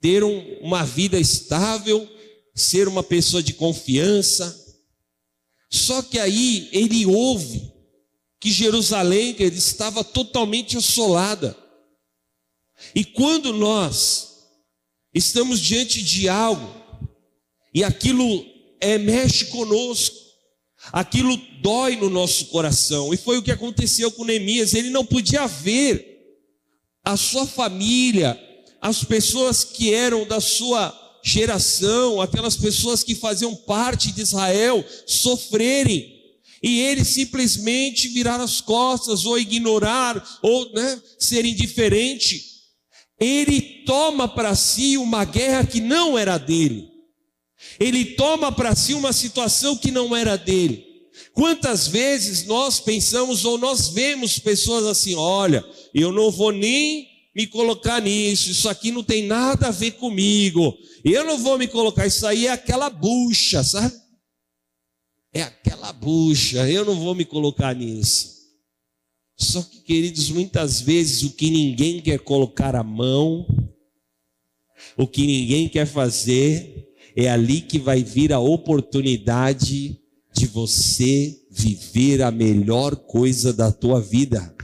ter 0.00 0.24
um, 0.24 0.58
uma 0.62 0.82
vida 0.82 1.20
estável, 1.20 2.08
ser 2.54 2.88
uma 2.88 3.02
pessoa 3.02 3.42
de 3.42 3.52
confiança. 3.52 4.66
Só 5.70 6.00
que 6.00 6.18
aí 6.18 6.70
ele 6.72 7.04
ouve 7.04 7.70
que 8.40 8.50
Jerusalém 8.50 9.36
ele 9.38 9.58
estava 9.58 10.02
totalmente 10.02 10.78
assolada. 10.78 11.54
E 12.94 13.04
quando 13.04 13.52
nós 13.52 14.46
estamos 15.14 15.60
diante 15.60 16.02
de 16.02 16.28
algo 16.28 16.74
e 17.74 17.82
aquilo 17.84 18.44
é, 18.80 18.98
mexe 18.98 19.46
conosco, 19.46 20.28
Aquilo 20.92 21.36
dói 21.60 21.96
no 21.96 22.08
nosso 22.08 22.46
coração. 22.46 23.12
E 23.12 23.16
foi 23.16 23.38
o 23.38 23.42
que 23.42 23.50
aconteceu 23.50 24.10
com 24.10 24.24
Neemias. 24.24 24.74
Ele 24.74 24.90
não 24.90 25.04
podia 25.04 25.46
ver 25.46 26.06
a 27.04 27.16
sua 27.16 27.46
família, 27.46 28.38
as 28.80 29.04
pessoas 29.04 29.64
que 29.64 29.92
eram 29.92 30.26
da 30.26 30.40
sua 30.40 30.94
geração, 31.22 32.20
aquelas 32.20 32.56
pessoas 32.56 33.02
que 33.02 33.14
faziam 33.14 33.54
parte 33.54 34.12
de 34.12 34.22
Israel, 34.22 34.84
sofrerem. 35.06 36.16
E 36.62 36.80
ele 36.80 37.04
simplesmente 37.04 38.08
virar 38.08 38.40
as 38.40 38.60
costas, 38.60 39.24
ou 39.24 39.38
ignorar, 39.38 40.38
ou 40.42 40.72
né, 40.72 41.00
ser 41.18 41.44
indiferente. 41.44 42.57
Ele 43.20 43.60
toma 43.84 44.28
para 44.28 44.54
si 44.54 44.96
uma 44.96 45.24
guerra 45.24 45.64
que 45.64 45.80
não 45.80 46.16
era 46.16 46.38
dele. 46.38 46.88
Ele 47.80 48.04
toma 48.04 48.52
para 48.52 48.74
si 48.74 48.94
uma 48.94 49.12
situação 49.12 49.76
que 49.76 49.90
não 49.90 50.14
era 50.14 50.36
dele. 50.36 50.86
Quantas 51.32 51.88
vezes 51.88 52.44
nós 52.46 52.78
pensamos 52.80 53.44
ou 53.44 53.58
nós 53.58 53.88
vemos 53.88 54.38
pessoas 54.38 54.86
assim: 54.86 55.14
olha, 55.14 55.64
eu 55.92 56.12
não 56.12 56.30
vou 56.30 56.52
nem 56.52 57.08
me 57.34 57.46
colocar 57.46 58.00
nisso, 58.00 58.50
isso 58.50 58.68
aqui 58.68 58.90
não 58.90 59.02
tem 59.02 59.24
nada 59.24 59.68
a 59.68 59.72
ver 59.72 59.92
comigo, 59.92 60.76
eu 61.04 61.24
não 61.24 61.38
vou 61.38 61.56
me 61.56 61.68
colocar, 61.68 62.06
isso 62.06 62.26
aí 62.26 62.48
é 62.48 62.50
aquela 62.50 62.90
bucha, 62.90 63.62
sabe? 63.62 63.94
é 65.32 65.42
aquela 65.42 65.92
bucha, 65.92 66.68
eu 66.68 66.84
não 66.84 66.98
vou 66.98 67.14
me 67.14 67.24
colocar 67.24 67.74
nisso. 67.74 68.37
Só 69.38 69.62
que, 69.62 69.80
queridos, 69.80 70.30
muitas 70.30 70.80
vezes 70.80 71.22
o 71.22 71.30
que 71.30 71.48
ninguém 71.48 72.00
quer 72.00 72.18
colocar 72.18 72.74
a 72.74 72.82
mão, 72.82 73.46
o 74.96 75.06
que 75.06 75.24
ninguém 75.24 75.68
quer 75.68 75.86
fazer, 75.86 76.88
é 77.14 77.30
ali 77.30 77.60
que 77.60 77.78
vai 77.78 78.02
vir 78.02 78.32
a 78.32 78.40
oportunidade 78.40 79.96
de 80.32 80.46
você 80.46 81.40
viver 81.50 82.20
a 82.22 82.32
melhor 82.32 82.96
coisa 82.96 83.52
da 83.52 83.70
tua 83.70 84.00
vida. 84.00 84.54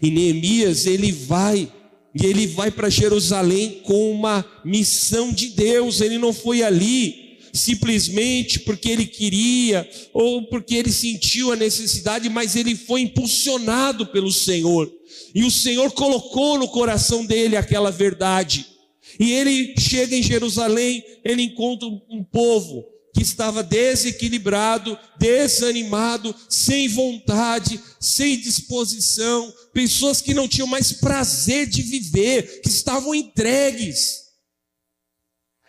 E 0.00 0.08
Neemias, 0.10 0.86
ele 0.86 1.10
vai, 1.10 1.70
e 2.14 2.24
ele 2.24 2.46
vai 2.46 2.70
para 2.70 2.88
Jerusalém 2.88 3.80
com 3.82 4.12
uma 4.12 4.44
missão 4.64 5.32
de 5.32 5.48
Deus, 5.48 6.00
ele 6.00 6.18
não 6.18 6.32
foi 6.32 6.62
ali 6.62 7.21
simplesmente 7.52 8.60
porque 8.60 8.88
ele 8.88 9.06
queria 9.06 9.88
ou 10.12 10.46
porque 10.46 10.74
ele 10.74 10.90
sentiu 10.90 11.52
a 11.52 11.56
necessidade, 11.56 12.28
mas 12.28 12.56
ele 12.56 12.74
foi 12.74 13.02
impulsionado 13.02 14.06
pelo 14.06 14.32
Senhor. 14.32 14.90
E 15.34 15.44
o 15.44 15.50
Senhor 15.50 15.90
colocou 15.92 16.58
no 16.58 16.68
coração 16.68 17.24
dele 17.24 17.56
aquela 17.56 17.90
verdade. 17.90 18.66
E 19.20 19.32
ele 19.32 19.74
chega 19.78 20.16
em 20.16 20.22
Jerusalém, 20.22 21.04
ele 21.24 21.42
encontra 21.42 21.86
um 21.86 22.24
povo 22.24 22.86
que 23.14 23.22
estava 23.22 23.62
desequilibrado, 23.62 24.98
desanimado, 25.18 26.34
sem 26.48 26.88
vontade, 26.88 27.78
sem 28.00 28.38
disposição, 28.38 29.52
pessoas 29.72 30.22
que 30.22 30.32
não 30.32 30.48
tinham 30.48 30.66
mais 30.66 30.92
prazer 30.92 31.66
de 31.66 31.82
viver, 31.82 32.62
que 32.62 32.68
estavam 32.68 33.14
entregues. 33.14 34.21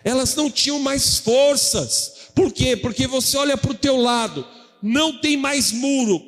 Elas 0.03 0.35
não 0.35 0.49
tinham 0.49 0.79
mais 0.79 1.17
forças. 1.19 2.29
Por 2.35 2.51
quê? 2.51 2.75
Porque 2.75 3.07
você 3.07 3.37
olha 3.37 3.57
para 3.57 3.71
o 3.71 3.75
teu 3.75 3.95
lado, 3.97 4.45
não 4.81 5.19
tem 5.19 5.37
mais 5.37 5.71
muro, 5.71 6.21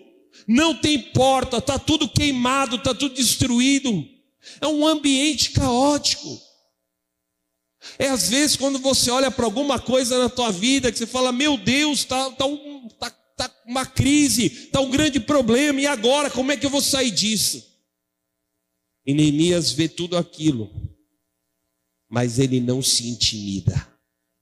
não 0.47 0.75
tem 0.75 0.99
porta, 0.99 1.57
está 1.57 1.77
tudo 1.77 2.07
queimado, 2.07 2.77
está 2.77 2.93
tudo 2.93 3.15
destruído. 3.15 4.05
É 4.61 4.67
um 4.67 4.85
ambiente 4.85 5.51
caótico. 5.51 6.39
É 7.99 8.07
às 8.07 8.29
vezes 8.29 8.55
quando 8.55 8.79
você 8.79 9.11
olha 9.11 9.29
para 9.29 9.45
alguma 9.45 9.79
coisa 9.79 10.17
na 10.17 10.29
tua 10.29 10.51
vida 10.51 10.91
que 10.91 10.97
você 10.97 11.05
fala, 11.05 11.31
meu 11.31 11.57
Deus, 11.57 11.99
está 11.99 12.31
tá 12.31 12.45
um, 12.45 12.87
tá, 12.99 13.09
tá 13.09 13.51
uma 13.65 13.85
crise, 13.85 14.45
está 14.45 14.81
um 14.81 14.89
grande 14.89 15.19
problema, 15.19 15.79
e 15.79 15.85
agora 15.85 16.29
como 16.29 16.51
é 16.51 16.57
que 16.57 16.65
eu 16.65 16.69
vou 16.69 16.81
sair 16.81 17.11
disso? 17.11 17.63
E 19.05 19.13
Neemias 19.13 19.71
vê 19.71 19.87
tudo 19.87 20.17
aquilo, 20.17 20.71
mas 22.09 22.39
ele 22.39 22.59
não 22.59 22.81
se 22.81 23.07
intimida. 23.07 23.87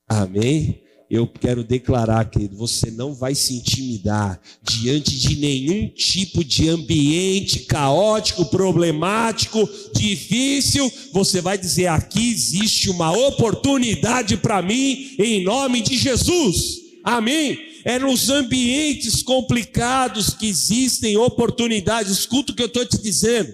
Amém? 0.08 0.84
eu 1.13 1.28
quero 1.28 1.63
declarar, 1.63 2.26
querido, 2.26 2.58
você 2.58 2.89
não 2.89 3.13
vai 3.13 3.36
se 3.36 3.54
intimidar 3.54 4.41
diante 4.63 5.15
de 5.19 5.36
nenhum 5.36 5.88
tipo 5.88 6.43
de 6.43 6.67
ambiente 6.69 7.60
caótico, 7.60 8.45
problemático, 8.45 9.69
difícil. 9.95 10.91
Você 11.12 11.39
vai 11.39 11.56
dizer: 11.56 11.86
aqui 11.86 12.32
existe 12.32 12.89
uma 12.89 13.12
oportunidade 13.12 14.38
para 14.38 14.60
mim, 14.63 15.15
em 15.19 15.43
nome 15.43 15.82
de 15.82 15.99
Jesus. 15.99 16.80
Amém? 17.04 17.60
É 17.86 17.99
nos 17.99 18.32
ambientes 18.32 19.21
complicados 19.21 20.32
que 20.32 20.47
existem 20.47 21.15
oportunidades. 21.15 22.12
Escuta 22.12 22.52
o 22.52 22.56
que 22.56 22.63
eu 22.63 22.67
estou 22.67 22.88
te 22.88 22.99
dizendo. 22.99 23.54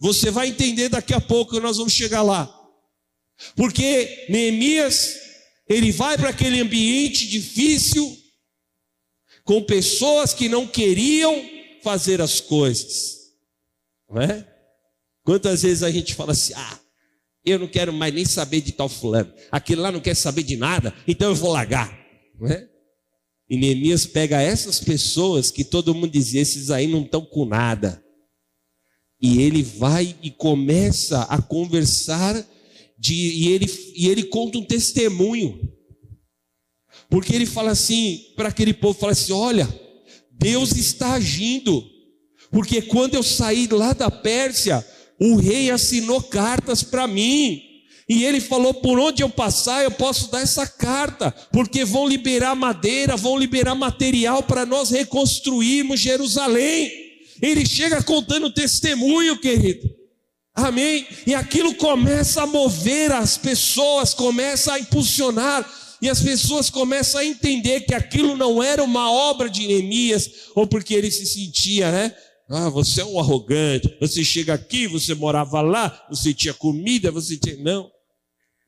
Você 0.00 0.30
vai 0.30 0.48
entender 0.48 0.88
daqui 0.88 1.12
a 1.12 1.20
pouco, 1.20 1.60
nós 1.60 1.76
vamos 1.76 1.92
chegar 1.92 2.22
lá. 2.22 2.61
Porque 3.56 4.26
Neemias 4.28 5.16
ele 5.68 5.92
vai 5.92 6.16
para 6.18 6.30
aquele 6.30 6.60
ambiente 6.60 7.26
difícil, 7.26 8.16
com 9.44 9.62
pessoas 9.62 10.34
que 10.34 10.48
não 10.48 10.66
queriam 10.66 11.48
fazer 11.82 12.20
as 12.20 12.40
coisas, 12.40 13.32
não 14.08 14.20
é? 14.20 14.46
Quantas 15.24 15.62
vezes 15.62 15.82
a 15.82 15.90
gente 15.90 16.14
fala 16.14 16.32
assim: 16.32 16.52
ah, 16.54 16.80
eu 17.44 17.58
não 17.58 17.66
quero 17.66 17.92
mais 17.92 18.12
nem 18.14 18.24
saber 18.24 18.60
de 18.60 18.72
tal 18.72 18.88
fulano, 18.88 19.32
aquele 19.50 19.80
lá 19.80 19.90
não 19.90 20.00
quer 20.00 20.14
saber 20.14 20.42
de 20.42 20.56
nada, 20.56 20.94
então 21.06 21.30
eu 21.30 21.34
vou 21.34 21.52
largar, 21.52 21.98
não 22.38 22.48
é? 22.48 22.68
E 23.48 23.56
Neemias 23.56 24.06
pega 24.06 24.40
essas 24.40 24.80
pessoas 24.80 25.50
que 25.50 25.64
todo 25.64 25.94
mundo 25.94 26.10
dizia: 26.10 26.40
esses 26.40 26.70
aí 26.70 26.86
não 26.86 27.02
estão 27.02 27.24
com 27.24 27.44
nada. 27.44 28.02
E 29.20 29.40
ele 29.42 29.62
vai 29.62 30.16
e 30.22 30.30
começa 30.30 31.22
a 31.24 31.40
conversar 31.40 32.34
de, 33.02 33.14
e, 33.14 33.48
ele, 33.48 33.66
e 33.96 34.08
ele 34.08 34.22
conta 34.22 34.58
um 34.58 34.64
testemunho. 34.64 35.58
Porque 37.10 37.34
ele 37.34 37.46
fala 37.46 37.72
assim, 37.72 38.26
para 38.36 38.48
aquele 38.48 38.72
povo, 38.72 38.96
fala 38.96 39.10
assim: 39.10 39.32
olha, 39.32 39.68
Deus 40.30 40.76
está 40.76 41.14
agindo. 41.14 41.84
Porque 42.48 42.80
quando 42.80 43.16
eu 43.16 43.22
saí 43.24 43.66
lá 43.66 43.92
da 43.92 44.08
Pérsia, 44.08 44.86
o 45.20 45.34
rei 45.34 45.68
assinou 45.68 46.22
cartas 46.22 46.84
para 46.84 47.08
mim. 47.08 47.60
E 48.08 48.24
ele 48.24 48.40
falou: 48.40 48.72
por 48.72 49.00
onde 49.00 49.20
eu 49.20 49.28
passar, 49.28 49.82
eu 49.82 49.90
posso 49.90 50.30
dar 50.30 50.42
essa 50.42 50.64
carta, 50.64 51.32
porque 51.50 51.84
vão 51.84 52.06
liberar 52.06 52.54
madeira, 52.54 53.16
vão 53.16 53.36
liberar 53.36 53.74
material 53.74 54.44
para 54.44 54.64
nós 54.64 54.90
reconstruirmos 54.90 55.98
Jerusalém. 55.98 56.88
Ele 57.42 57.66
chega 57.66 58.00
contando 58.00 58.52
testemunho, 58.52 59.40
querido. 59.40 60.01
Amém? 60.54 61.06
E 61.26 61.34
aquilo 61.34 61.74
começa 61.74 62.42
a 62.42 62.46
mover 62.46 63.10
as 63.12 63.38
pessoas, 63.38 64.12
começa 64.12 64.74
a 64.74 64.78
impulsionar, 64.78 65.68
e 66.00 66.10
as 66.10 66.20
pessoas 66.20 66.68
começam 66.68 67.20
a 67.20 67.24
entender 67.24 67.82
que 67.82 67.94
aquilo 67.94 68.36
não 68.36 68.62
era 68.62 68.82
uma 68.82 69.10
obra 69.10 69.48
de 69.48 69.66
Neemias, 69.66 70.28
ou 70.54 70.66
porque 70.66 70.94
ele 70.94 71.10
se 71.10 71.24
sentia, 71.24 71.90
né? 71.90 72.14
Ah, 72.50 72.68
você 72.68 73.00
é 73.00 73.04
um 73.04 73.18
arrogante, 73.18 73.96
você 74.00 74.22
chega 74.22 74.52
aqui, 74.52 74.86
você 74.86 75.14
morava 75.14 75.62
lá, 75.62 76.06
você 76.10 76.34
tinha 76.34 76.52
comida, 76.52 77.10
você 77.10 77.36
tinha. 77.36 77.56
Não. 77.56 77.90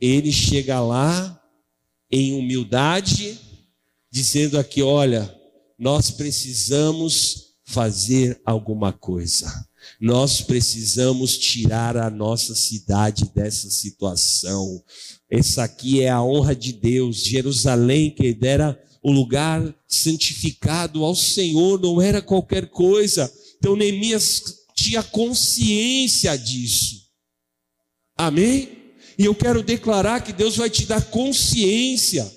Ele 0.01 0.33
chega 0.33 0.81
lá 0.81 1.39
em 2.11 2.39
humildade, 2.39 3.39
dizendo 4.11 4.59
aqui: 4.59 4.81
olha, 4.81 5.35
nós 5.79 6.11
precisamos 6.11 7.57
fazer 7.65 8.41
alguma 8.45 8.93
coisa. 8.93 9.53
Nós 10.01 10.41
precisamos 10.41 11.39
tirar 11.39 11.97
a 11.97 12.11
nossa 12.11 12.55
cidade 12.55 13.31
dessa 13.35 13.71
situação. 13.71 14.83
Essa 15.31 15.65
aqui 15.65 16.01
é 16.01 16.11
a 16.11 16.23
honra 16.23 16.55
de 16.55 16.73
Deus. 16.73 17.25
Jerusalém, 17.25 18.11
que 18.11 18.37
era 18.43 18.81
o 19.03 19.13
lugar 19.13 19.75
santificado 19.87 21.05
ao 21.05 21.15
Senhor, 21.15 21.81
não 21.81 22.01
era 22.01 22.23
qualquer 22.23 22.69
coisa. 22.69 23.33
Então 23.59 23.77
Neemias 23.77 24.43
tinha 24.75 25.03
consciência 25.03 26.37
disso. 26.37 27.03
Amém? 28.17 28.85
E 29.19 29.25
eu 29.25 29.35
quero 29.35 29.63
declarar 29.63 30.21
que 30.21 30.33
Deus 30.33 30.57
vai 30.57 30.69
te 30.69 30.87
dar 30.87 31.03
consciência 31.11 32.31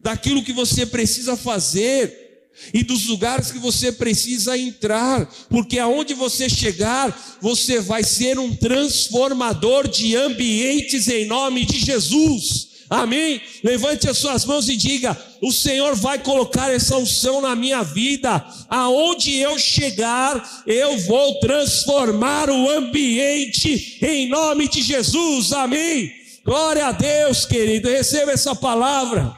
daquilo 0.00 0.44
que 0.44 0.52
você 0.52 0.84
precisa 0.84 1.36
fazer 1.36 2.23
e 2.72 2.82
dos 2.82 3.06
lugares 3.06 3.50
que 3.50 3.58
você 3.58 3.92
precisa 3.92 4.56
entrar, 4.56 5.28
porque 5.48 5.78
aonde 5.78 6.14
você 6.14 6.48
chegar, 6.48 7.38
você 7.40 7.80
vai 7.80 8.02
ser 8.02 8.38
um 8.38 8.54
transformador 8.54 9.88
de 9.88 10.16
ambientes 10.16 11.08
em 11.08 11.26
nome 11.26 11.64
de 11.64 11.78
Jesus. 11.78 12.74
Amém? 12.88 13.40
Levante 13.62 14.08
as 14.08 14.18
suas 14.18 14.44
mãos 14.44 14.68
e 14.68 14.76
diga: 14.76 15.16
O 15.40 15.50
Senhor 15.50 15.94
vai 15.96 16.18
colocar 16.18 16.70
essa 16.70 16.96
unção 16.96 17.40
na 17.40 17.56
minha 17.56 17.82
vida. 17.82 18.44
Aonde 18.68 19.36
eu 19.36 19.58
chegar, 19.58 20.64
eu 20.66 20.98
vou 20.98 21.40
transformar 21.40 22.50
o 22.50 22.70
ambiente 22.70 23.98
em 24.02 24.28
nome 24.28 24.68
de 24.68 24.82
Jesus. 24.82 25.52
Amém? 25.52 26.12
Glória 26.44 26.86
a 26.86 26.92
Deus, 26.92 27.46
querido. 27.46 27.88
Receba 27.88 28.32
essa 28.32 28.54
palavra. 28.54 29.34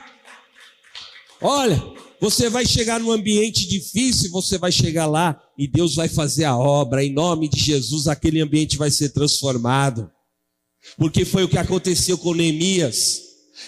Olha, 1.40 1.80
você 2.20 2.48
vai 2.48 2.64
chegar 2.64 3.00
num 3.00 3.10
ambiente 3.10 3.66
difícil, 3.66 4.30
você 4.30 4.58
vai 4.58 4.72
chegar 4.72 5.06
lá 5.06 5.40
e 5.58 5.66
Deus 5.66 5.94
vai 5.94 6.08
fazer 6.08 6.44
a 6.44 6.56
obra, 6.56 7.04
em 7.04 7.12
nome 7.12 7.48
de 7.48 7.60
Jesus, 7.60 8.06
aquele 8.06 8.40
ambiente 8.40 8.76
vai 8.76 8.90
ser 8.90 9.10
transformado. 9.10 10.10
Porque 10.96 11.24
foi 11.24 11.44
o 11.44 11.48
que 11.48 11.58
aconteceu 11.58 12.16
com 12.16 12.34
Neemias. 12.34 13.22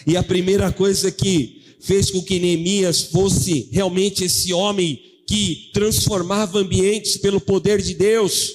E 0.07 0.17
a 0.17 0.23
primeira 0.23 0.73
coisa 0.73 1.11
que 1.11 1.77
fez 1.81 2.11
com 2.11 2.23
que 2.23 2.39
Neemias 2.39 3.03
fosse 3.03 3.69
realmente 3.73 4.25
esse 4.25 4.53
homem 4.53 5.01
que 5.27 5.71
transformava 5.75 6.59
ambientes 6.59 7.19
pelo 7.19 7.41
poder 7.41 7.83
de 7.83 7.95
Deus, 7.95 8.51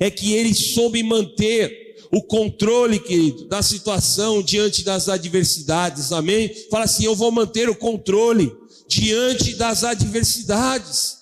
é 0.00 0.10
que 0.10 0.32
ele 0.32 0.52
soube 0.52 1.02
manter 1.02 1.96
o 2.10 2.22
controle, 2.22 2.98
querido, 2.98 3.46
da 3.46 3.62
situação 3.62 4.42
diante 4.42 4.82
das 4.82 5.08
adversidades, 5.08 6.10
amém? 6.10 6.50
Fala 6.70 6.84
assim: 6.84 7.04
eu 7.04 7.14
vou 7.14 7.30
manter 7.30 7.68
o 7.68 7.74
controle 7.74 8.50
diante 8.88 9.54
das 9.54 9.84
adversidades, 9.84 11.18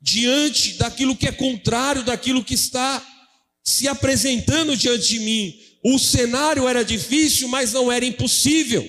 diante 0.00 0.74
daquilo 0.74 1.16
que 1.16 1.26
é 1.26 1.32
contrário 1.32 2.04
daquilo 2.04 2.44
que 2.44 2.54
está 2.54 3.04
se 3.64 3.88
apresentando 3.88 4.76
diante 4.76 5.08
de 5.08 5.20
mim. 5.20 5.58
O 5.82 5.98
cenário 5.98 6.68
era 6.68 6.84
difícil, 6.84 7.48
mas 7.48 7.72
não 7.72 7.90
era 7.90 8.04
impossível. 8.04 8.86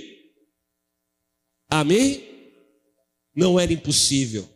Amém? 1.69 2.31
não 3.35 3.59
era 3.59 3.71
impossível. 3.73 4.47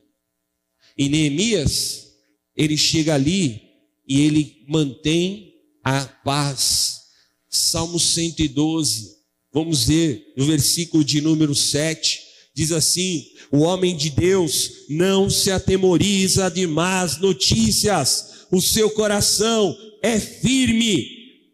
E 0.97 1.09
Neemias, 1.09 2.13
ele 2.55 2.77
chega 2.77 3.15
ali 3.15 3.61
e 4.07 4.21
ele 4.21 4.63
mantém 4.67 5.53
a 5.83 6.05
paz. 6.05 7.01
Salmo 7.49 7.99
112, 7.99 9.15
vamos 9.51 9.85
ver 9.85 10.33
no 10.37 10.45
versículo 10.45 11.03
de 11.03 11.21
número 11.21 11.55
7, 11.55 12.21
diz 12.55 12.71
assim: 12.71 13.25
O 13.51 13.59
homem 13.59 13.95
de 13.95 14.09
Deus 14.09 14.85
não 14.89 15.29
se 15.29 15.51
atemoriza 15.51 16.49
de 16.49 16.65
más 16.65 17.19
notícias, 17.19 18.45
o 18.51 18.61
seu 18.61 18.89
coração 18.89 19.77
é 20.01 20.19
firme 20.19 21.05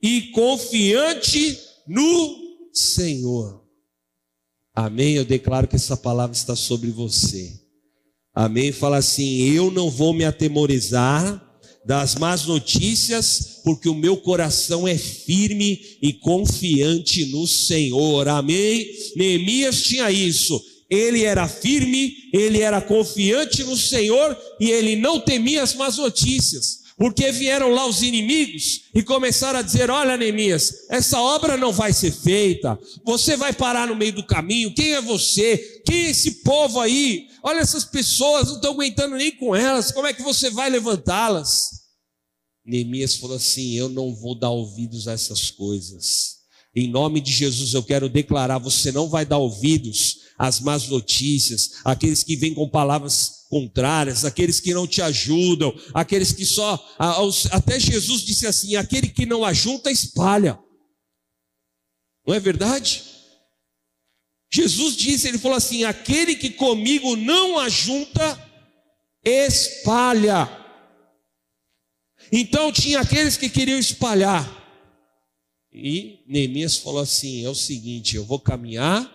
e 0.02 0.30
confiante 0.34 1.58
no 1.88 2.38
Senhor. 2.72 3.62
Amém? 4.74 5.16
Eu 5.16 5.26
declaro 5.26 5.68
que 5.68 5.76
essa 5.76 5.98
palavra 5.98 6.36
está 6.36 6.56
sobre 6.56 6.92
você. 6.92 7.60
Amém? 8.34 8.72
Fala 8.72 8.98
assim: 8.98 9.42
Eu 9.42 9.72
não 9.72 9.90
vou 9.90 10.14
me 10.14 10.24
atemorizar 10.24 11.50
das 11.84 12.16
más 12.16 12.46
notícias, 12.46 13.62
porque 13.64 13.90
o 13.90 13.96
meu 13.96 14.16
coração 14.18 14.88
é 14.88 14.98
firme 14.98 15.80
e 16.02 16.14
confiante 16.14 17.26
no 17.26 17.48
Senhor. 17.48 18.28
Amém? 18.28 18.88
Neemias 19.16 19.82
tinha 19.82 20.12
isso. 20.12 20.62
Ele 20.92 21.24
era 21.24 21.48
firme, 21.48 22.14
ele 22.34 22.60
era 22.60 22.82
confiante 22.82 23.64
no 23.64 23.78
Senhor 23.78 24.38
e 24.60 24.70
ele 24.70 24.98
não 24.98 25.22
temia 25.22 25.64
as 25.64 25.74
más 25.74 25.98
notícias. 25.98 26.82
Porque 26.98 27.32
vieram 27.32 27.72
lá 27.72 27.88
os 27.88 28.04
inimigos 28.04 28.82
e 28.94 29.02
começaram 29.02 29.60
a 29.60 29.64
dizer: 29.64 29.90
Olha, 29.90 30.18
Neemias, 30.18 30.88
essa 30.90 31.20
obra 31.20 31.56
não 31.56 31.72
vai 31.72 31.94
ser 31.94 32.12
feita, 32.12 32.78
você 33.04 33.38
vai 33.38 33.54
parar 33.54 33.88
no 33.88 33.96
meio 33.96 34.14
do 34.14 34.24
caminho. 34.24 34.74
Quem 34.76 34.94
é 34.94 35.02
você? 35.02 35.82
Quem 35.86 36.06
é 36.06 36.10
esse 36.12 36.44
povo 36.44 36.80
aí? 36.80 37.28
Olha, 37.42 37.60
essas 37.60 37.86
pessoas 37.86 38.50
não 38.50 38.58
estão 38.58 38.74
aguentando 38.74 39.16
nem 39.16 39.32
com 39.32 39.56
elas, 39.56 39.92
como 39.92 40.06
é 40.06 40.14
que 40.14 40.22
você 40.22 40.52
vai 40.52 40.70
levantá-las? 40.70 41.72
Neemias 42.66 43.16
falou 43.16 43.38
assim: 43.38 43.74
Eu 43.74 43.90
não 43.90 44.14
vou 44.14 44.38
dar 44.38 44.52
ouvidos 44.52 45.08
a 45.08 45.14
essas 45.14 45.50
coisas. 45.50 46.41
Em 46.74 46.88
nome 46.88 47.20
de 47.20 47.32
Jesus, 47.32 47.74
eu 47.74 47.84
quero 47.84 48.08
declarar: 48.08 48.58
você 48.58 48.92
não 48.92 49.10
vai 49.10 49.26
dar 49.26 49.38
ouvidos 49.38 50.22
às 50.38 50.60
más 50.60 50.88
notícias, 50.88 51.82
aqueles 51.84 52.24
que 52.24 52.36
vêm 52.36 52.54
com 52.54 52.70
palavras 52.70 53.46
contrárias, 53.50 54.24
aqueles 54.24 54.62
que 54.62 54.74
não 54.74 54.88
te 54.88 55.02
ajudam, 55.02 55.74
aqueles 55.94 56.32
que 56.32 56.46
só. 56.46 56.82
Até 57.52 57.80
Jesus 57.80 58.22
disse 58.22 58.48
assim: 58.48 58.76
aquele 58.76 59.10
que 59.10 59.26
não 59.26 59.44
ajunta, 59.44 59.92
espalha. 59.92 60.58
Não 62.26 62.34
é 62.34 62.40
verdade? 62.40 63.04
Jesus 64.54 64.96
disse, 64.96 65.28
ele 65.28 65.38
falou 65.38 65.58
assim: 65.58 65.84
aquele 65.84 66.36
que 66.36 66.52
comigo 66.52 67.18
não 67.18 67.60
ajunta, 67.60 68.50
espalha. 69.26 70.50
Então 72.32 72.72
tinha 72.72 73.02
aqueles 73.02 73.36
que 73.36 73.50
queriam 73.50 73.78
espalhar. 73.78 74.61
E 75.74 76.20
Neemias 76.28 76.78
falou 76.78 77.02
assim: 77.02 77.46
é 77.46 77.50
o 77.50 77.56
seguinte, 77.56 78.16
eu 78.16 78.26
vou 78.26 78.40
caminhar 78.40 79.10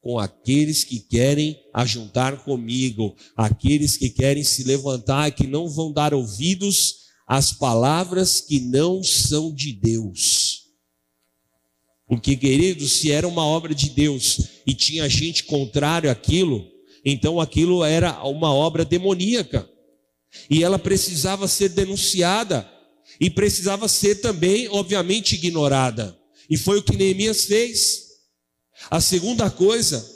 com 0.00 0.20
aqueles 0.20 0.84
que 0.84 1.00
querem 1.00 1.60
ajuntar 1.74 2.44
comigo, 2.44 3.16
aqueles 3.36 3.96
que 3.96 4.08
querem 4.08 4.44
se 4.44 4.62
levantar, 4.62 5.32
que 5.32 5.48
não 5.48 5.68
vão 5.68 5.92
dar 5.92 6.14
ouvidos 6.14 7.06
às 7.26 7.52
palavras 7.52 8.40
que 8.40 8.60
não 8.60 9.02
são 9.02 9.52
de 9.52 9.72
Deus. 9.72 10.66
Porque, 12.06 12.36
queridos, 12.36 12.92
se 12.92 13.10
era 13.10 13.26
uma 13.26 13.44
obra 13.44 13.74
de 13.74 13.90
Deus 13.90 14.38
e 14.64 14.72
tinha 14.72 15.08
gente 15.08 15.42
contrário 15.42 16.08
àquilo, 16.08 16.64
então 17.04 17.40
aquilo 17.40 17.84
era 17.84 18.22
uma 18.24 18.54
obra 18.54 18.84
demoníaca. 18.84 19.68
E 20.48 20.62
ela 20.62 20.78
precisava 20.78 21.48
ser 21.48 21.70
denunciada 21.70 22.70
e 23.20 23.30
precisava 23.30 23.88
ser 23.88 24.16
também, 24.16 24.68
obviamente, 24.68 25.34
ignorada. 25.34 26.16
E 26.48 26.56
foi 26.56 26.78
o 26.78 26.82
que 26.82 26.96
Neemias 26.96 27.44
fez. 27.44 28.06
A 28.90 29.00
segunda 29.00 29.50
coisa 29.50 30.06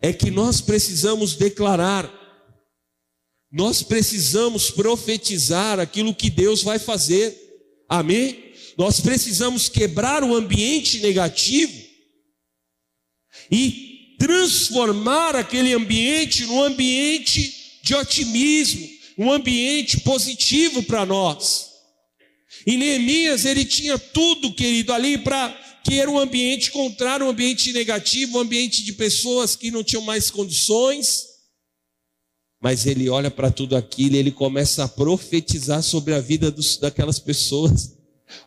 é 0.00 0.12
que 0.12 0.30
nós 0.30 0.60
precisamos 0.60 1.34
declarar, 1.34 2.12
nós 3.50 3.82
precisamos 3.82 4.70
profetizar 4.70 5.80
aquilo 5.80 6.14
que 6.14 6.28
Deus 6.28 6.62
vai 6.62 6.78
fazer, 6.78 7.36
amém? 7.88 8.52
Nós 8.76 9.00
precisamos 9.00 9.68
quebrar 9.68 10.22
o 10.24 10.34
ambiente 10.34 10.98
negativo 11.00 11.72
e 13.50 14.16
transformar 14.18 15.36
aquele 15.36 15.72
ambiente 15.72 16.44
num 16.44 16.62
ambiente 16.62 17.80
de 17.82 17.94
otimismo, 17.94 18.88
um 19.16 19.32
ambiente 19.32 20.00
positivo 20.00 20.82
para 20.82 21.06
nós. 21.06 21.73
E 22.66 22.76
Neemias, 22.76 23.44
ele 23.44 23.64
tinha 23.64 23.98
tudo, 23.98 24.54
querido, 24.54 24.92
ali 24.92 25.18
para 25.18 25.48
que 25.84 26.00
era 26.00 26.10
um 26.10 26.18
ambiente 26.18 26.70
contrário, 26.70 27.26
um 27.26 27.28
ambiente 27.28 27.72
negativo, 27.72 28.38
um 28.38 28.40
ambiente 28.40 28.82
de 28.82 28.94
pessoas 28.94 29.54
que 29.54 29.70
não 29.70 29.84
tinham 29.84 30.02
mais 30.02 30.30
condições. 30.30 31.24
Mas 32.62 32.86
ele 32.86 33.10
olha 33.10 33.30
para 33.30 33.50
tudo 33.50 33.76
aquilo 33.76 34.16
e 34.16 34.18
ele 34.18 34.30
começa 34.30 34.84
a 34.84 34.88
profetizar 34.88 35.82
sobre 35.82 36.14
a 36.14 36.20
vida 36.20 36.50
dos, 36.50 36.78
daquelas 36.78 37.18
pessoas. 37.18 37.92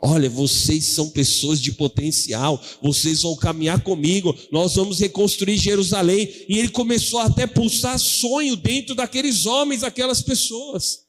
Olha, 0.01 0.28
vocês 0.28 0.86
são 0.86 1.11
pessoas 1.11 1.61
de 1.61 1.72
potencial, 1.72 2.59
vocês 2.82 3.22
vão 3.22 3.36
caminhar 3.36 3.82
comigo, 3.84 4.36
nós 4.51 4.74
vamos 4.74 4.99
reconstruir 4.99 5.57
Jerusalém. 5.57 6.28
E 6.49 6.57
ele 6.57 6.70
começou 6.70 7.20
até 7.20 7.43
a 7.43 7.47
pulsar 7.47 7.99
sonho 7.99 8.55
dentro 8.55 8.95
daqueles 8.95 9.45
homens, 9.45 9.84
aquelas 9.84 10.24
pessoas. 10.24 11.07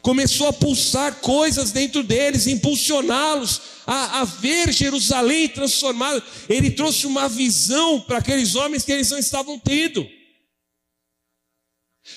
Começou 0.00 0.46
a 0.46 0.52
pulsar 0.52 1.16
coisas 1.20 1.72
dentro 1.72 2.02
deles, 2.02 2.46
impulsioná-los 2.46 3.60
a, 3.86 4.20
a, 4.20 4.24
ver 4.24 4.72
Jerusalém 4.72 5.48
transformada. 5.48 6.22
Ele 6.48 6.70
trouxe 6.70 7.06
uma 7.06 7.28
visão 7.28 8.00
para 8.00 8.18
aqueles 8.18 8.54
homens 8.54 8.84
que 8.84 8.92
eles 8.92 9.10
não 9.10 9.18
estavam 9.18 9.58
tendo. 9.58 10.08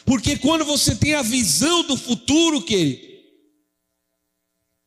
Porque 0.05 0.37
quando 0.37 0.63
você 0.63 0.95
tem 0.95 1.15
a 1.15 1.21
visão 1.21 1.83
do 1.83 1.97
futuro, 1.97 2.61
querido, 2.61 3.01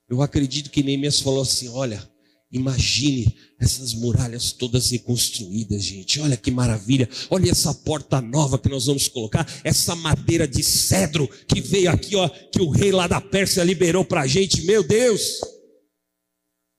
eu 0.08 0.22
acredito 0.22 0.70
que 0.70 0.82
Neemias 0.82 1.20
falou 1.20 1.42
assim: 1.42 1.68
olha, 1.68 2.08
Imagine 2.50 3.36
essas 3.60 3.92
muralhas 3.92 4.52
todas 4.52 4.90
reconstruídas, 4.90 5.82
gente. 5.82 6.18
Olha 6.20 6.36
que 6.36 6.50
maravilha. 6.50 7.08
Olha 7.28 7.50
essa 7.50 7.74
porta 7.74 8.22
nova 8.22 8.58
que 8.58 8.70
nós 8.70 8.86
vamos 8.86 9.06
colocar. 9.06 9.46
Essa 9.62 9.94
madeira 9.94 10.48
de 10.48 10.62
cedro 10.62 11.28
que 11.46 11.60
veio 11.60 11.90
aqui, 11.90 12.16
ó, 12.16 12.26
que 12.28 12.62
o 12.62 12.70
rei 12.70 12.90
lá 12.90 13.06
da 13.06 13.20
Pérsia 13.20 13.62
liberou 13.62 14.02
para 14.02 14.22
a 14.22 14.26
gente. 14.26 14.62
Meu 14.62 14.82
Deus! 14.82 15.40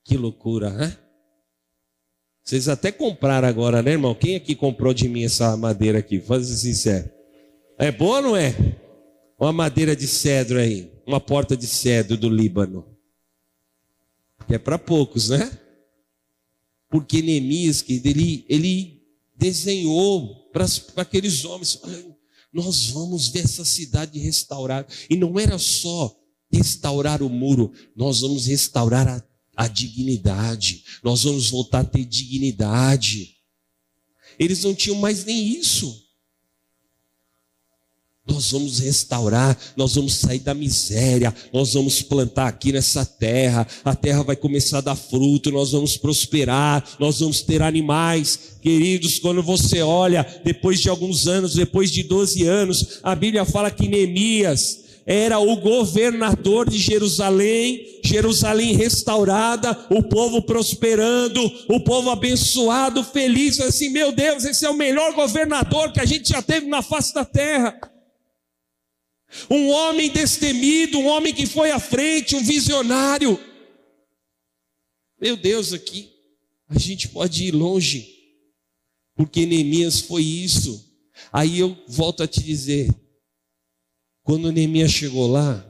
Que 0.05 0.17
loucura, 0.17 0.71
né? 0.71 0.97
Vocês 2.43 2.67
até 2.67 2.91
compraram 2.91 3.47
agora, 3.47 3.83
né, 3.83 3.91
irmão? 3.91 4.15
Quem 4.15 4.35
aqui 4.35 4.55
comprou 4.55 4.91
de 4.91 5.07
mim 5.07 5.23
essa 5.23 5.55
madeira 5.55 5.99
aqui? 5.99 6.19
Faz 6.19 6.47
sincero. 6.47 7.07
É 7.77 7.91
boa 7.91 8.17
ou 8.17 8.23
não 8.23 8.35
é? 8.35 8.55
Uma 9.39 9.53
madeira 9.53 9.95
de 9.95 10.07
cedro 10.07 10.57
aí. 10.57 10.91
Uma 11.05 11.19
porta 11.19 11.55
de 11.55 11.67
cedro 11.67 12.17
do 12.17 12.27
Líbano 12.27 12.98
que 14.49 14.55
é 14.55 14.57
para 14.57 14.79
poucos, 14.79 15.29
né? 15.29 15.59
Porque 16.89 17.21
Neemias, 17.21 17.85
ele, 17.87 18.43
ele 18.49 19.03
desenhou 19.37 20.49
para 20.51 20.65
aqueles 20.95 21.45
homens, 21.45 21.79
nós 22.51 22.87
vamos 22.87 23.27
ver 23.27 23.41
essa 23.41 23.63
cidade 23.63 24.17
restaurada. 24.17 24.87
E 25.07 25.15
não 25.15 25.39
era 25.39 25.59
só 25.59 26.19
restaurar 26.51 27.21
o 27.21 27.29
muro, 27.29 27.71
nós 27.95 28.21
vamos 28.21 28.47
restaurar 28.47 29.07
a, 29.07 29.23
a 29.55 29.67
dignidade, 29.67 30.83
nós 31.03 31.21
vamos 31.25 31.51
voltar 31.51 31.81
a 31.81 31.85
ter 31.85 32.03
dignidade. 32.03 33.35
Eles 34.39 34.63
não 34.63 34.73
tinham 34.73 34.97
mais 34.97 35.25
nem 35.25 35.47
isso. 35.59 36.08
Nós 38.29 38.51
vamos 38.51 38.79
restaurar, 38.79 39.57
nós 39.75 39.95
vamos 39.95 40.15
sair 40.15 40.39
da 40.39 40.53
miséria, 40.53 41.33
nós 41.53 41.73
vamos 41.73 42.01
plantar 42.01 42.47
aqui 42.47 42.71
nessa 42.71 43.05
terra, 43.05 43.67
a 43.83 43.95
terra 43.95 44.23
vai 44.23 44.35
começar 44.35 44.79
a 44.79 44.81
dar 44.81 44.95
fruto, 44.95 45.51
nós 45.51 45.71
vamos 45.71 45.97
prosperar, 45.97 46.83
nós 46.99 47.19
vamos 47.19 47.41
ter 47.41 47.61
animais. 47.61 48.57
Queridos, 48.61 49.19
quando 49.19 49.41
você 49.41 49.81
olha, 49.81 50.25
depois 50.43 50.79
de 50.79 50.89
alguns 50.89 51.27
anos, 51.27 51.55
depois 51.55 51.91
de 51.91 52.03
12 52.03 52.43
anos, 52.45 52.99
a 53.01 53.15
Bíblia 53.15 53.45
fala 53.45 53.71
que 53.71 53.87
Neemias 53.87 54.89
era 55.09 55.39
o 55.39 55.55
governador 55.55 56.69
de 56.69 56.77
Jerusalém, 56.77 57.99
Jerusalém 58.03 58.75
restaurada, 58.75 59.75
o 59.89 60.03
povo 60.03 60.39
prosperando, 60.39 61.43
o 61.67 61.79
povo 61.79 62.11
abençoado, 62.11 63.03
feliz, 63.03 63.59
assim, 63.59 63.89
meu 63.89 64.11
Deus, 64.11 64.45
esse 64.45 64.67
é 64.67 64.69
o 64.69 64.77
melhor 64.77 65.13
governador 65.13 65.91
que 65.91 65.99
a 65.99 66.05
gente 66.05 66.29
já 66.29 66.43
teve 66.43 66.67
na 66.67 66.83
face 66.83 67.11
da 67.11 67.25
terra. 67.25 67.75
Um 69.49 69.69
homem 69.69 70.09
destemido, 70.09 70.99
um 70.99 71.07
homem 71.07 71.33
que 71.33 71.45
foi 71.45 71.71
à 71.71 71.79
frente, 71.79 72.35
um 72.35 72.43
visionário. 72.43 73.39
Meu 75.21 75.35
Deus, 75.37 75.73
aqui 75.73 76.11
a 76.67 76.77
gente 76.77 77.09
pode 77.09 77.45
ir 77.45 77.51
longe, 77.51 78.07
porque 79.15 79.45
Neemias 79.45 79.99
foi 80.01 80.23
isso. 80.23 80.87
Aí 81.31 81.59
eu 81.59 81.77
volto 81.87 82.23
a 82.23 82.27
te 82.27 82.41
dizer: 82.41 82.89
quando 84.23 84.51
Neemias 84.51 84.91
chegou 84.91 85.27
lá, 85.27 85.65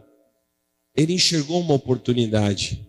ele 0.96 1.14
enxergou 1.14 1.60
uma 1.60 1.74
oportunidade 1.74 2.86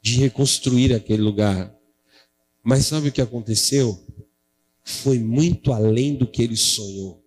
de 0.00 0.18
reconstruir 0.18 0.92
aquele 0.92 1.22
lugar. 1.22 1.74
Mas 2.62 2.86
sabe 2.86 3.08
o 3.08 3.12
que 3.12 3.20
aconteceu? 3.20 4.02
Foi 4.82 5.18
muito 5.18 5.72
além 5.72 6.14
do 6.14 6.26
que 6.26 6.42
ele 6.42 6.56
sonhou. 6.56 7.21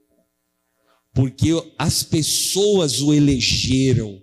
Porque 1.15 1.49
as 1.79 2.03
pessoas 2.03 3.01
o 3.01 3.13
elegeram. 3.13 4.21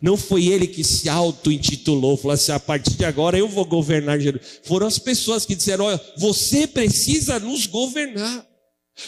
Não 0.00 0.16
foi 0.16 0.46
ele 0.46 0.66
que 0.66 0.82
se 0.82 1.08
auto-intitulou, 1.08 2.16
falou 2.16 2.34
assim: 2.34 2.50
a 2.50 2.58
partir 2.58 2.94
de 2.94 3.04
agora 3.04 3.38
eu 3.38 3.48
vou 3.48 3.64
governar 3.64 4.18
Jerusalém. 4.18 4.60
Foram 4.64 4.88
as 4.88 4.98
pessoas 4.98 5.46
que 5.46 5.54
disseram: 5.54 5.84
olha, 5.84 6.00
você 6.18 6.66
precisa 6.66 7.38
nos 7.38 7.66
governar. 7.66 8.44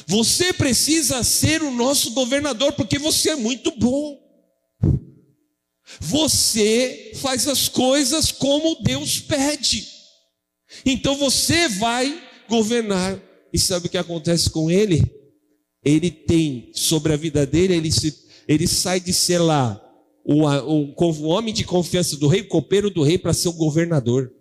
Você 0.07 0.53
precisa 0.53 1.23
ser 1.25 1.61
o 1.61 1.73
nosso 1.73 2.13
governador, 2.13 2.73
porque 2.73 2.99
você 2.99 3.31
é 3.31 3.37
muito 3.37 3.73
bom. 3.77 4.19
Você 6.01 7.13
faz 7.17 7.49
as 7.49 7.69
coisas 7.69 8.31
como 8.31 8.81
Deus 8.81 9.19
pede. 9.19 9.87
Então 10.87 11.17
você 11.17 11.69
vai 11.69 12.23
governar. 12.49 13.21
E 13.53 13.59
sabe 13.59 13.87
o 13.87 13.91
que 13.91 13.99
acontece 13.99 14.51
com 14.51 14.71
ele? 14.71 15.14
Ele 15.85 16.11
tem 16.11 16.71
sobre 16.73 17.13
a 17.13 17.17
vida 17.17 17.45
dele, 17.45 17.75
ele, 17.75 17.93
se, 17.93 18.15
ele 18.49 18.67
sai 18.67 19.01
de 19.01 19.13
ser 19.13 19.39
lá 19.39 19.81
o, 20.25 20.45
o, 20.47 20.95
o 20.97 21.25
homem 21.25 21.53
de 21.53 21.65
confiança 21.65 22.17
do 22.17 22.29
rei, 22.29 22.41
o 22.41 22.49
copeiro 22.49 22.91
do 22.91 23.03
rei, 23.03 23.19
para 23.19 23.35
ser 23.35 23.49
o 23.49 23.53
governador. 23.53 24.33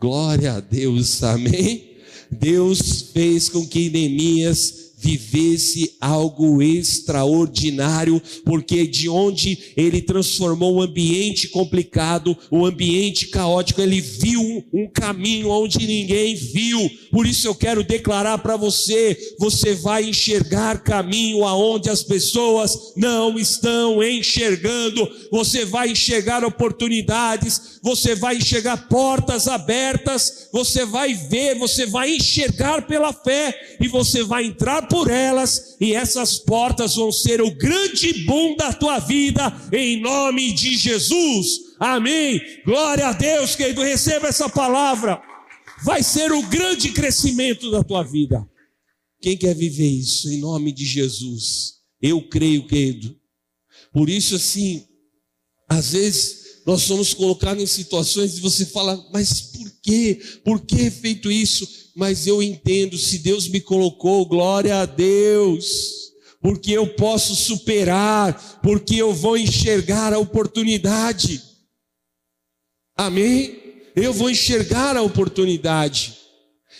Glória 0.00 0.54
a 0.54 0.60
Deus, 0.60 1.22
amém? 1.22 1.96
Deus 2.30 3.10
fez 3.12 3.48
com 3.48 3.66
que 3.66 3.90
Neemias 3.90 4.85
vivesse 5.06 5.94
algo 6.00 6.60
extraordinário, 6.60 8.20
porque 8.44 8.84
de 8.88 9.08
onde 9.08 9.56
ele 9.76 10.02
transformou 10.02 10.74
o 10.74 10.82
ambiente 10.82 11.46
complicado, 11.48 12.36
o 12.50 12.66
ambiente 12.66 13.28
caótico, 13.28 13.80
ele 13.80 14.00
viu 14.00 14.64
um 14.72 14.88
caminho 14.88 15.48
onde 15.48 15.86
ninguém 15.86 16.34
viu. 16.34 16.90
Por 17.12 17.24
isso 17.24 17.46
eu 17.46 17.54
quero 17.54 17.84
declarar 17.84 18.38
para 18.38 18.56
você: 18.56 19.16
você 19.38 19.74
vai 19.74 20.08
enxergar 20.08 20.82
caminho 20.82 21.44
aonde 21.44 21.88
as 21.88 22.02
pessoas 22.02 22.76
não 22.96 23.38
estão 23.38 24.02
enxergando, 24.02 25.08
você 25.30 25.64
vai 25.64 25.92
enxergar 25.92 26.44
oportunidades, 26.44 27.78
você 27.80 28.16
vai 28.16 28.38
enxergar 28.38 28.88
portas 28.88 29.46
abertas, 29.46 30.48
você 30.52 30.84
vai 30.84 31.14
ver, 31.14 31.56
você 31.56 31.86
vai 31.86 32.16
enxergar 32.16 32.86
pela 32.86 33.12
fé 33.12 33.76
e 33.80 33.86
você 33.86 34.24
vai 34.24 34.46
entrar 34.46 34.88
por 34.88 34.95
elas, 35.04 35.76
e 35.80 35.92
essas 35.92 36.38
portas 36.38 36.96
vão 36.96 37.12
ser 37.12 37.40
o 37.40 37.54
grande 37.54 38.24
boom 38.24 38.56
da 38.56 38.72
tua 38.72 38.98
vida, 38.98 39.52
em 39.72 40.00
nome 40.00 40.52
de 40.52 40.76
Jesus. 40.76 41.46
Amém. 41.78 42.40
Glória 42.64 43.08
a 43.08 43.12
Deus, 43.12 43.54
querido. 43.54 43.82
Receba 43.82 44.28
essa 44.28 44.48
palavra. 44.48 45.20
Vai 45.84 46.02
ser 46.02 46.32
o 46.32 46.42
grande 46.42 46.90
crescimento 46.92 47.70
da 47.70 47.84
tua 47.84 48.02
vida. 48.02 48.48
Quem 49.20 49.36
quer 49.36 49.54
viver 49.54 49.88
isso? 49.88 50.30
Em 50.30 50.38
nome 50.38 50.72
de 50.72 50.84
Jesus. 50.84 51.74
Eu 52.00 52.28
creio, 52.28 52.66
querido. 52.66 53.16
Por 53.92 54.08
isso, 54.08 54.36
assim, 54.36 54.86
às 55.68 55.92
vezes 55.92 56.46
nós 56.66 56.82
somos 56.82 57.14
colocados 57.14 57.62
em 57.62 57.66
situações 57.66 58.34
de 58.34 58.40
você 58.40 58.66
fala, 58.66 59.02
mas 59.12 59.40
por 59.40 59.70
quê? 59.82 60.20
Por 60.44 60.60
que 60.66 60.90
feito 60.90 61.30
isso? 61.30 61.66
Mas 61.96 62.26
eu 62.26 62.42
entendo, 62.42 62.98
se 62.98 63.18
Deus 63.18 63.48
me 63.48 63.58
colocou, 63.58 64.26
glória 64.26 64.76
a 64.82 64.84
Deus, 64.84 66.12
porque 66.42 66.72
eu 66.72 66.86
posso 66.88 67.34
superar, 67.34 68.60
porque 68.62 68.96
eu 68.96 69.14
vou 69.14 69.38
enxergar 69.38 70.12
a 70.12 70.18
oportunidade. 70.18 71.42
Amém? 72.94 73.82
Eu 73.96 74.12
vou 74.12 74.28
enxergar 74.28 74.94
a 74.94 75.00
oportunidade. 75.00 76.14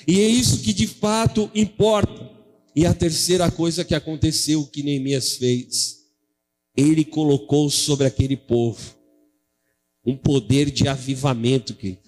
E 0.07 0.21
é 0.21 0.29
isso 0.29 0.61
que 0.61 0.75
de 0.75 0.87
fato 0.87 1.51
importa. 1.55 2.31
E 2.75 2.85
a 2.85 2.93
terceira 2.93 3.51
coisa 3.51 3.87
que 3.87 3.95
aconteceu 3.95 4.67
que 4.67 4.83
Neemias 4.83 5.37
fez, 5.37 5.97
ele 6.77 7.07
colocou 7.07 7.71
sobre 7.71 8.07
aquele 8.07 8.37
povo 8.37 8.95
um 10.05 10.15
poder 10.15 10.71
de 10.71 10.87
avivamento, 10.87 11.75
querido 11.75 12.06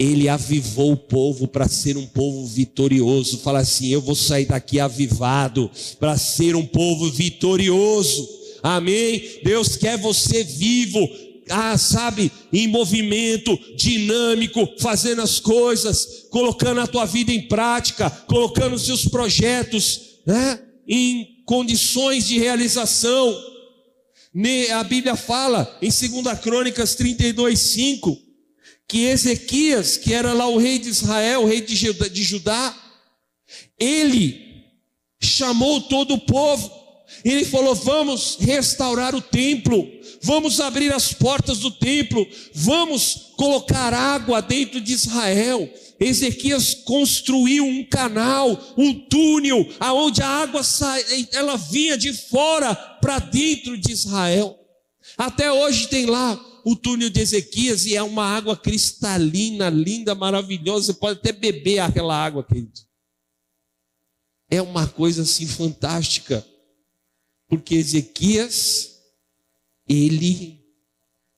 ele 0.00 0.30
avivou 0.30 0.92
o 0.92 0.96
povo 0.96 1.46
para 1.46 1.68
ser 1.68 1.98
um 1.98 2.06
povo 2.06 2.46
vitorioso. 2.46 3.40
Fala 3.40 3.58
assim: 3.58 3.88
eu 3.88 4.00
vou 4.00 4.14
sair 4.14 4.46
daqui 4.46 4.80
avivado 4.80 5.70
para 5.98 6.16
ser 6.16 6.56
um 6.56 6.64
povo 6.64 7.10
vitorioso. 7.10 8.26
Amém? 8.62 9.22
Deus 9.44 9.76
quer 9.76 9.98
você 9.98 10.42
vivo, 10.42 11.06
ah, 11.50 11.76
sabe, 11.76 12.32
em 12.50 12.66
movimento, 12.66 13.58
dinâmico, 13.76 14.66
fazendo 14.78 15.20
as 15.20 15.38
coisas, 15.38 16.26
colocando 16.30 16.80
a 16.80 16.86
tua 16.86 17.04
vida 17.04 17.30
em 17.30 17.46
prática, 17.46 18.08
colocando 18.26 18.76
os 18.76 18.86
seus 18.86 19.04
projetos 19.04 20.00
né, 20.26 20.62
em 20.88 21.42
condições 21.44 22.26
de 22.26 22.38
realização. 22.38 23.38
A 24.72 24.84
Bíblia 24.84 25.16
fala 25.16 25.78
em 25.82 25.90
2 25.90 26.38
Crônicas 26.38 26.94
32, 26.94 27.58
5 27.58 28.29
que 28.90 29.04
Ezequias, 29.04 29.96
que 29.96 30.12
era 30.12 30.32
lá 30.32 30.48
o 30.48 30.58
rei 30.58 30.76
de 30.76 30.88
Israel, 30.88 31.42
o 31.42 31.46
rei 31.46 31.60
de 31.60 32.24
Judá, 32.24 32.76
ele 33.78 34.64
chamou 35.22 35.82
todo 35.82 36.14
o 36.14 36.20
povo, 36.20 36.68
ele 37.24 37.44
falou: 37.44 37.72
vamos 37.72 38.36
restaurar 38.40 39.14
o 39.14 39.22
templo, 39.22 39.88
vamos 40.20 40.58
abrir 40.58 40.92
as 40.92 41.12
portas 41.12 41.60
do 41.60 41.70
templo, 41.70 42.26
vamos 42.52 43.30
colocar 43.36 43.94
água 43.94 44.42
dentro 44.42 44.80
de 44.80 44.92
Israel. 44.92 45.72
Ezequias 46.00 46.74
construiu 46.74 47.64
um 47.64 47.84
canal, 47.84 48.74
um 48.76 48.92
túnel, 48.92 49.68
aonde 49.78 50.20
a 50.20 50.26
água 50.26 50.62
ela 51.32 51.56
vinha 51.56 51.96
de 51.96 52.12
fora 52.12 52.74
para 52.74 53.20
dentro 53.20 53.78
de 53.78 53.92
Israel. 53.92 54.58
Até 55.16 55.52
hoje 55.52 55.86
tem 55.86 56.06
lá 56.06 56.49
o 56.64 56.76
túnel 56.76 57.10
de 57.10 57.20
Ezequias 57.20 57.86
e 57.86 57.94
é 57.94 58.02
uma 58.02 58.24
água 58.24 58.56
cristalina, 58.56 59.68
linda, 59.68 60.14
maravilhosa. 60.14 60.86
Você 60.86 60.94
pode 60.94 61.18
até 61.18 61.32
beber 61.32 61.80
aquela 61.80 62.14
água, 62.14 62.44
querido. 62.44 62.80
É 64.50 64.60
uma 64.60 64.86
coisa 64.86 65.22
assim 65.22 65.46
fantástica. 65.46 66.46
Porque 67.48 67.74
Ezequias, 67.74 68.90
ele 69.88 70.60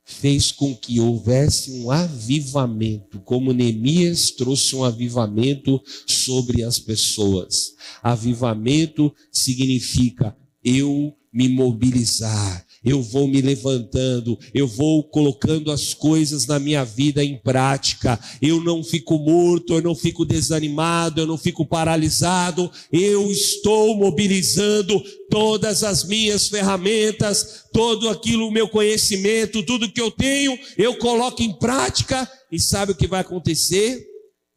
fez 0.04 0.52
com 0.52 0.76
que 0.76 1.00
houvesse 1.00 1.70
um 1.72 1.90
avivamento, 1.90 3.20
como 3.20 3.52
Neemias 3.52 4.30
trouxe 4.30 4.76
um 4.76 4.84
avivamento 4.84 5.82
sobre 6.06 6.62
as 6.62 6.78
pessoas. 6.78 7.72
Avivamento 8.02 9.14
significa 9.30 10.36
eu 10.62 11.16
me 11.32 11.48
mobilizar, 11.48 12.66
eu 12.84 13.00
vou 13.00 13.28
me 13.28 13.40
levantando, 13.40 14.38
eu 14.52 14.66
vou 14.66 15.04
colocando 15.04 15.70
as 15.70 15.94
coisas 15.94 16.46
na 16.46 16.58
minha 16.58 16.84
vida 16.84 17.22
em 17.24 17.36
prática. 17.36 18.18
Eu 18.40 18.60
não 18.60 18.82
fico 18.82 19.18
morto, 19.18 19.74
eu 19.74 19.82
não 19.82 19.94
fico 19.94 20.24
desanimado, 20.24 21.20
eu 21.20 21.26
não 21.26 21.38
fico 21.38 21.64
paralisado. 21.64 22.70
Eu 22.92 23.30
estou 23.30 23.96
mobilizando 23.96 25.00
todas 25.30 25.82
as 25.82 26.04
minhas 26.04 26.48
ferramentas, 26.48 27.64
todo 27.72 28.08
aquilo, 28.08 28.48
o 28.48 28.52
meu 28.52 28.68
conhecimento, 28.68 29.62
tudo 29.62 29.90
que 29.90 30.00
eu 30.00 30.10
tenho, 30.10 30.58
eu 30.76 30.96
coloco 30.96 31.42
em 31.42 31.52
prática. 31.52 32.28
E 32.50 32.60
sabe 32.60 32.92
o 32.92 32.94
que 32.94 33.06
vai 33.06 33.20
acontecer? 33.20 34.11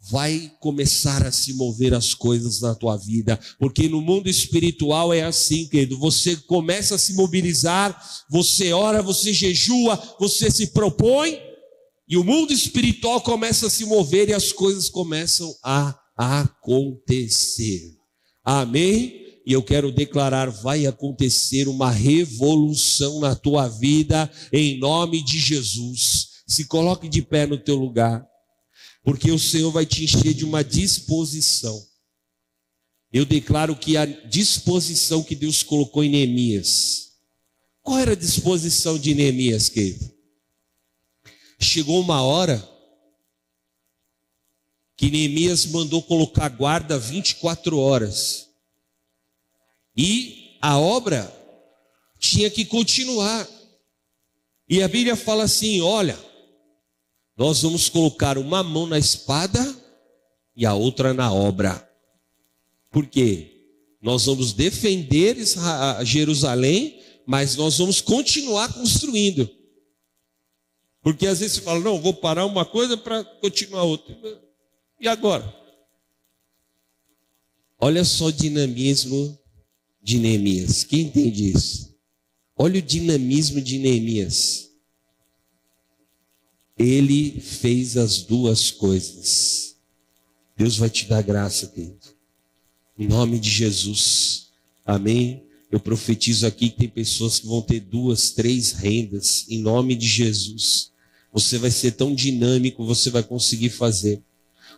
Vai 0.09 0.51
começar 0.59 1.25
a 1.25 1.31
se 1.31 1.53
mover 1.53 1.93
as 1.93 2.13
coisas 2.13 2.61
na 2.61 2.75
tua 2.75 2.95
vida, 2.97 3.39
porque 3.59 3.89
no 3.89 4.01
mundo 4.01 4.29
espiritual 4.29 5.13
é 5.13 5.23
assim, 5.23 5.67
querido. 5.67 5.97
Você 5.97 6.35
começa 6.35 6.95
a 6.95 6.97
se 6.97 7.13
mobilizar, 7.13 7.99
você 8.29 8.71
ora, 8.71 9.01
você 9.01 9.33
jejua, 9.33 10.01
você 10.19 10.51
se 10.51 10.67
propõe, 10.67 11.39
e 12.07 12.17
o 12.17 12.23
mundo 12.23 12.53
espiritual 12.53 13.19
começa 13.21 13.65
a 13.65 13.69
se 13.69 13.83
mover 13.85 14.29
e 14.29 14.33
as 14.33 14.51
coisas 14.51 14.89
começam 14.89 15.51
a 15.63 15.99
acontecer. 16.15 17.81
Amém? 18.43 19.25
E 19.45 19.53
eu 19.53 19.63
quero 19.63 19.91
declarar: 19.91 20.51
vai 20.51 20.85
acontecer 20.85 21.67
uma 21.67 21.89
revolução 21.89 23.19
na 23.19 23.35
tua 23.35 23.67
vida, 23.67 24.31
em 24.53 24.77
nome 24.79 25.23
de 25.23 25.39
Jesus. 25.39 26.27
Se 26.47 26.65
coloque 26.65 27.09
de 27.09 27.23
pé 27.23 27.47
no 27.47 27.57
teu 27.57 27.75
lugar 27.75 28.23
porque 29.05 29.31
o 29.31 29.37
Senhor 29.37 29.71
vai 29.71 29.85
te 29.85 30.03
encher 30.03 30.33
de 30.33 30.43
uma 30.43 30.63
disposição. 30.63 31.87
Eu 33.13 33.23
declaro 33.23 33.75
que 33.75 33.95
a 33.95 34.03
disposição 34.03 35.23
que 35.23 35.35
Deus 35.35 35.61
colocou 35.61 36.03
em 36.03 36.09
Neemias. 36.09 37.11
Qual 37.83 37.99
era 37.99 38.13
a 38.13 38.15
disposição 38.15 38.97
de 38.97 39.13
Neemias, 39.13 39.69
querido? 39.69 40.11
Chegou 41.59 42.01
uma 42.01 42.23
hora 42.23 42.67
que 44.97 45.11
Neemias 45.11 45.67
mandou 45.67 46.01
colocar 46.01 46.49
guarda 46.49 46.97
24 46.97 47.77
horas. 47.77 48.49
E 49.95 50.57
a 50.59 50.79
obra 50.79 51.31
tinha 52.17 52.49
que 52.49 52.65
continuar. 52.65 53.47
E 54.67 54.81
a 54.81 54.87
Bíblia 54.87 55.15
fala 55.15 55.43
assim: 55.43 55.79
olha, 55.79 56.17
nós 57.37 57.61
vamos 57.61 57.89
colocar 57.89 58.37
uma 58.37 58.63
mão 58.63 58.87
na 58.87 58.97
espada 58.97 59.59
e 60.55 60.65
a 60.65 60.73
outra 60.73 61.13
na 61.13 61.31
obra. 61.33 61.87
Por 62.89 63.05
quê? 63.07 63.51
Nós 64.01 64.25
vamos 64.25 64.53
defender 64.53 65.35
Jerusalém, 66.03 67.01
mas 67.25 67.55
nós 67.55 67.77
vamos 67.77 67.99
continuar 67.99 68.71
construindo. 68.73 69.49
Porque 71.01 71.27
às 71.27 71.39
vezes 71.39 71.57
você 71.57 71.61
fala, 71.61 71.79
não, 71.81 72.01
vou 72.01 72.13
parar 72.13 72.45
uma 72.45 72.65
coisa 72.65 72.95
para 72.95 73.23
continuar 73.23 73.83
outra. 73.83 74.15
E 74.99 75.07
agora? 75.07 75.53
Olha 77.79 78.03
só 78.05 78.25
o 78.25 78.31
dinamismo 78.31 79.37
de 80.01 80.17
Neemias. 80.17 80.83
Quem 80.83 81.01
entende 81.01 81.51
isso? 81.51 81.95
Olha 82.55 82.79
o 82.79 82.81
dinamismo 82.81 83.59
de 83.59 83.77
Neemias. 83.77 84.69
Ele 86.77 87.39
fez 87.39 87.95
as 87.95 88.21
duas 88.21 88.69
coisas. 88.71 89.75
Deus 90.57 90.77
vai 90.77 90.89
te 90.89 91.05
dar 91.05 91.21
graça, 91.21 91.67
querido. 91.67 92.15
Em 92.97 93.07
nome 93.07 93.39
de 93.39 93.49
Jesus. 93.49 94.49
Amém. 94.85 95.43
Eu 95.71 95.79
profetizo 95.79 96.45
aqui 96.45 96.69
que 96.69 96.77
tem 96.77 96.89
pessoas 96.89 97.39
que 97.39 97.47
vão 97.47 97.61
ter 97.61 97.79
duas, 97.79 98.31
três 98.31 98.71
rendas. 98.71 99.45
Em 99.49 99.59
nome 99.59 99.95
de 99.95 100.07
Jesus. 100.07 100.91
Você 101.33 101.57
vai 101.57 101.71
ser 101.71 101.91
tão 101.91 102.15
dinâmico, 102.15 102.85
você 102.85 103.09
vai 103.09 103.23
conseguir 103.23 103.69
fazer. 103.69 104.21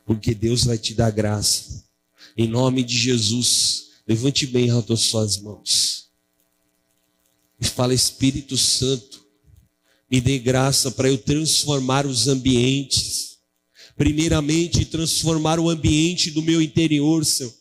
Porque 0.05 0.33
Deus 0.33 0.63
vai 0.63 0.77
te 0.77 0.93
dar 0.93 1.11
graça. 1.11 1.83
Em 2.35 2.47
nome 2.47 2.83
de 2.83 2.97
Jesus. 2.97 3.89
Levante 4.07 4.47
bem 4.47 4.69
as 4.71 4.99
suas 5.01 5.37
mãos. 5.37 6.07
E 7.59 7.65
fala, 7.65 7.93
Espírito 7.93 8.55
Santo, 8.57 9.26
me 10.09 10.21
dê 10.21 10.39
graça 10.39 10.91
para 10.91 11.09
eu 11.09 11.17
transformar 11.17 12.05
os 12.05 12.27
ambientes. 12.27 13.37
Primeiramente, 13.95 14.85
transformar 14.85 15.59
o 15.59 15.69
ambiente 15.69 16.31
do 16.31 16.41
meu 16.41 16.61
interior, 16.61 17.25
Senhor. 17.25 17.53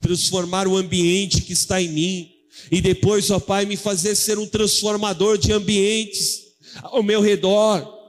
Transformar 0.00 0.68
o 0.68 0.76
ambiente 0.76 1.40
que 1.40 1.52
está 1.52 1.80
em 1.80 1.88
mim. 1.88 2.30
E 2.70 2.80
depois, 2.80 3.30
ó 3.30 3.40
Pai, 3.40 3.64
me 3.64 3.76
fazer 3.76 4.14
ser 4.14 4.38
um 4.38 4.46
transformador 4.46 5.38
de 5.38 5.52
ambientes 5.52 6.42
ao 6.82 7.02
meu 7.02 7.20
redor. 7.20 8.00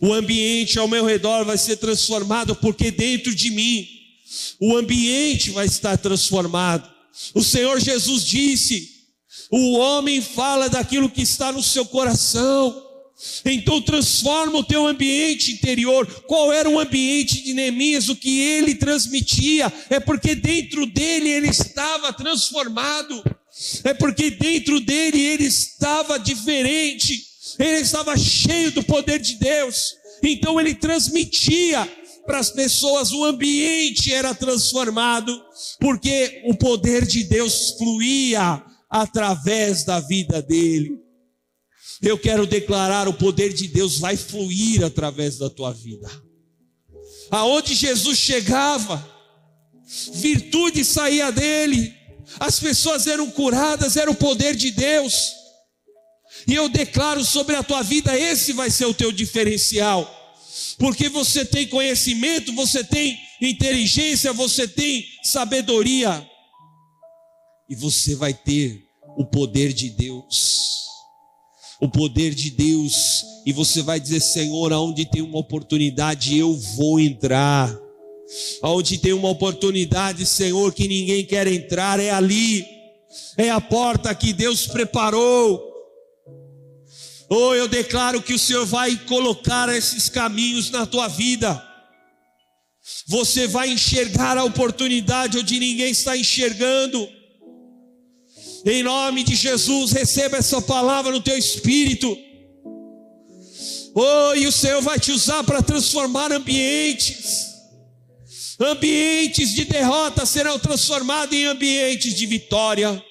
O 0.00 0.12
ambiente 0.12 0.78
ao 0.78 0.88
meu 0.88 1.04
redor 1.04 1.44
vai 1.44 1.58
ser 1.58 1.76
transformado, 1.76 2.54
porque 2.56 2.90
dentro 2.90 3.34
de 3.34 3.50
mim 3.50 3.86
o 4.60 4.76
ambiente 4.76 5.50
vai 5.50 5.66
estar 5.66 5.96
transformado. 5.98 6.88
O 7.34 7.42
Senhor 7.42 7.80
Jesus 7.80 8.24
disse: 8.24 8.97
o 9.50 9.72
homem 9.78 10.20
fala 10.20 10.68
daquilo 10.68 11.10
que 11.10 11.22
está 11.22 11.52
no 11.52 11.62
seu 11.62 11.84
coração. 11.86 12.84
Então 13.44 13.82
transforma 13.82 14.58
o 14.58 14.64
teu 14.64 14.86
ambiente 14.86 15.52
interior. 15.52 16.06
Qual 16.26 16.52
era 16.52 16.68
o 16.68 16.78
ambiente 16.78 17.42
de 17.42 17.52
Neemias? 17.52 18.08
O 18.08 18.16
que 18.16 18.40
ele 18.40 18.76
transmitia 18.76 19.72
é 19.90 19.98
porque 19.98 20.34
dentro 20.34 20.86
dele 20.86 21.28
ele 21.28 21.48
estava 21.48 22.12
transformado. 22.12 23.24
É 23.82 23.92
porque 23.92 24.30
dentro 24.30 24.78
dele 24.78 25.20
ele 25.20 25.44
estava 25.44 26.18
diferente 26.18 27.28
ele 27.58 27.80
estava 27.80 28.16
cheio 28.16 28.70
do 28.70 28.84
poder 28.84 29.18
de 29.18 29.34
Deus, 29.34 29.94
então 30.22 30.60
ele 30.60 30.74
transmitia 30.74 31.88
para 32.24 32.38
as 32.38 32.50
pessoas, 32.50 33.10
o 33.10 33.24
ambiente 33.24 34.12
era 34.12 34.34
transformado, 34.34 35.42
porque 35.80 36.42
o 36.44 36.54
poder 36.54 37.06
de 37.06 37.24
Deus 37.24 37.74
fluía 37.78 38.62
através 38.90 39.84
da 39.84 40.00
vida 40.00 40.40
dele. 40.40 40.98
Eu 42.00 42.18
quero 42.18 42.46
declarar: 42.46 43.08
o 43.08 43.14
poder 43.14 43.52
de 43.52 43.68
Deus 43.68 43.98
vai 43.98 44.16
fluir 44.16 44.84
através 44.84 45.38
da 45.38 45.50
tua 45.50 45.72
vida. 45.72 46.08
Aonde 47.30 47.74
Jesus 47.74 48.18
chegava, 48.18 49.06
virtude 50.14 50.84
saía 50.84 51.30
dele, 51.30 51.92
as 52.38 52.58
pessoas 52.60 53.06
eram 53.06 53.30
curadas, 53.30 53.96
era 53.96 54.10
o 54.10 54.14
poder 54.14 54.54
de 54.54 54.70
Deus. 54.70 55.32
E 56.46 56.54
eu 56.54 56.68
declaro 56.68 57.24
sobre 57.24 57.56
a 57.56 57.62
tua 57.62 57.82
vida: 57.82 58.18
esse 58.18 58.52
vai 58.52 58.70
ser 58.70 58.86
o 58.86 58.94
teu 58.94 59.10
diferencial. 59.10 60.14
Porque 60.78 61.08
você 61.08 61.44
tem 61.44 61.66
conhecimento, 61.66 62.54
você 62.54 62.84
tem 62.84 63.18
inteligência, 63.40 64.32
você 64.32 64.66
tem 64.66 65.04
sabedoria. 65.24 66.28
E 67.68 67.74
você 67.74 68.14
vai 68.14 68.32
ter 68.32 68.88
o 69.16 69.24
poder 69.24 69.72
de 69.72 69.90
Deus. 69.90 70.86
O 71.80 71.88
poder 71.88 72.34
de 72.34 72.50
Deus. 72.50 73.22
E 73.44 73.52
você 73.52 73.82
vai 73.82 74.00
dizer: 74.00 74.20
Senhor, 74.20 74.72
aonde 74.72 75.04
tem 75.04 75.22
uma 75.22 75.38
oportunidade, 75.38 76.36
eu 76.36 76.54
vou 76.54 76.98
entrar. 76.98 77.76
Aonde 78.62 78.98
tem 78.98 79.12
uma 79.12 79.28
oportunidade, 79.28 80.24
Senhor, 80.26 80.72
que 80.72 80.86
ninguém 80.86 81.24
quer 81.24 81.46
entrar, 81.46 81.98
é 82.00 82.10
ali. 82.10 82.66
É 83.36 83.50
a 83.50 83.60
porta 83.60 84.14
que 84.14 84.32
Deus 84.32 84.66
preparou. 84.66 85.64
Oh, 87.30 87.54
eu 87.54 87.68
declaro 87.68 88.22
que 88.22 88.32
o 88.32 88.38
Senhor 88.38 88.64
vai 88.64 88.96
colocar 89.06 89.68
esses 89.68 90.08
caminhos 90.08 90.70
na 90.70 90.86
tua 90.86 91.08
vida. 91.08 91.62
Você 93.06 93.46
vai 93.46 93.70
enxergar 93.70 94.38
a 94.38 94.44
oportunidade 94.44 95.38
onde 95.38 95.58
ninguém 95.58 95.90
está 95.90 96.16
enxergando. 96.16 97.17
Em 98.64 98.82
nome 98.82 99.22
de 99.22 99.34
Jesus, 99.34 99.92
receba 99.92 100.36
essa 100.36 100.60
palavra 100.60 101.12
no 101.12 101.20
teu 101.20 101.36
espírito. 101.36 102.16
Oh, 103.94 104.34
e 104.34 104.46
o 104.46 104.52
Senhor 104.52 104.80
vai 104.82 104.98
te 104.98 105.12
usar 105.12 105.44
para 105.44 105.62
transformar 105.62 106.32
ambientes. 106.32 107.48
Ambientes 108.60 109.54
de 109.54 109.64
derrota 109.64 110.26
serão 110.26 110.58
transformados 110.58 111.36
em 111.36 111.46
ambientes 111.46 112.14
de 112.14 112.26
vitória. 112.26 113.02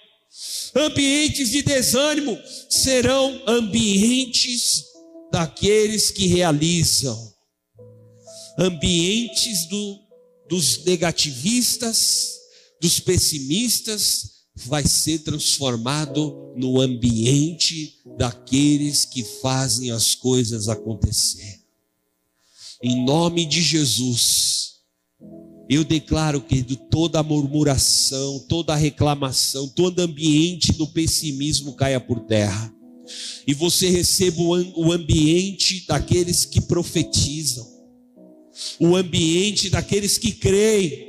Ambientes 0.75 1.51
de 1.51 1.61
desânimo 1.61 2.37
serão 2.69 3.41
ambientes 3.47 4.83
daqueles 5.31 6.11
que 6.11 6.27
realizam. 6.27 7.17
Ambientes 8.59 9.67
do, 9.67 9.99
dos 10.49 10.83
negativistas, 10.83 12.33
dos 12.81 12.99
pessimistas, 12.99 14.36
vai 14.65 14.87
ser 14.87 15.19
transformado 15.19 16.53
no 16.55 16.81
ambiente 16.81 17.99
daqueles 18.17 19.05
que 19.05 19.23
fazem 19.23 19.91
as 19.91 20.15
coisas 20.15 20.67
acontecer. 20.67 21.61
Em 22.81 23.05
nome 23.05 23.45
de 23.45 23.61
Jesus, 23.61 24.77
eu 25.69 25.83
declaro 25.83 26.41
que 26.41 26.63
toda 26.89 27.21
murmuração, 27.21 28.39
toda 28.49 28.75
reclamação, 28.75 29.67
todo 29.67 29.99
ambiente 29.99 30.73
do 30.73 30.87
pessimismo 30.87 31.75
caia 31.75 31.99
por 31.99 32.21
terra. 32.21 32.73
E 33.45 33.53
você 33.53 33.89
receba 33.89 34.41
o 34.41 34.91
ambiente 34.91 35.85
daqueles 35.87 36.45
que 36.45 36.61
profetizam, 36.61 37.65
o 38.79 38.95
ambiente 38.95 39.69
daqueles 39.69 40.17
que 40.17 40.31
creem, 40.31 41.07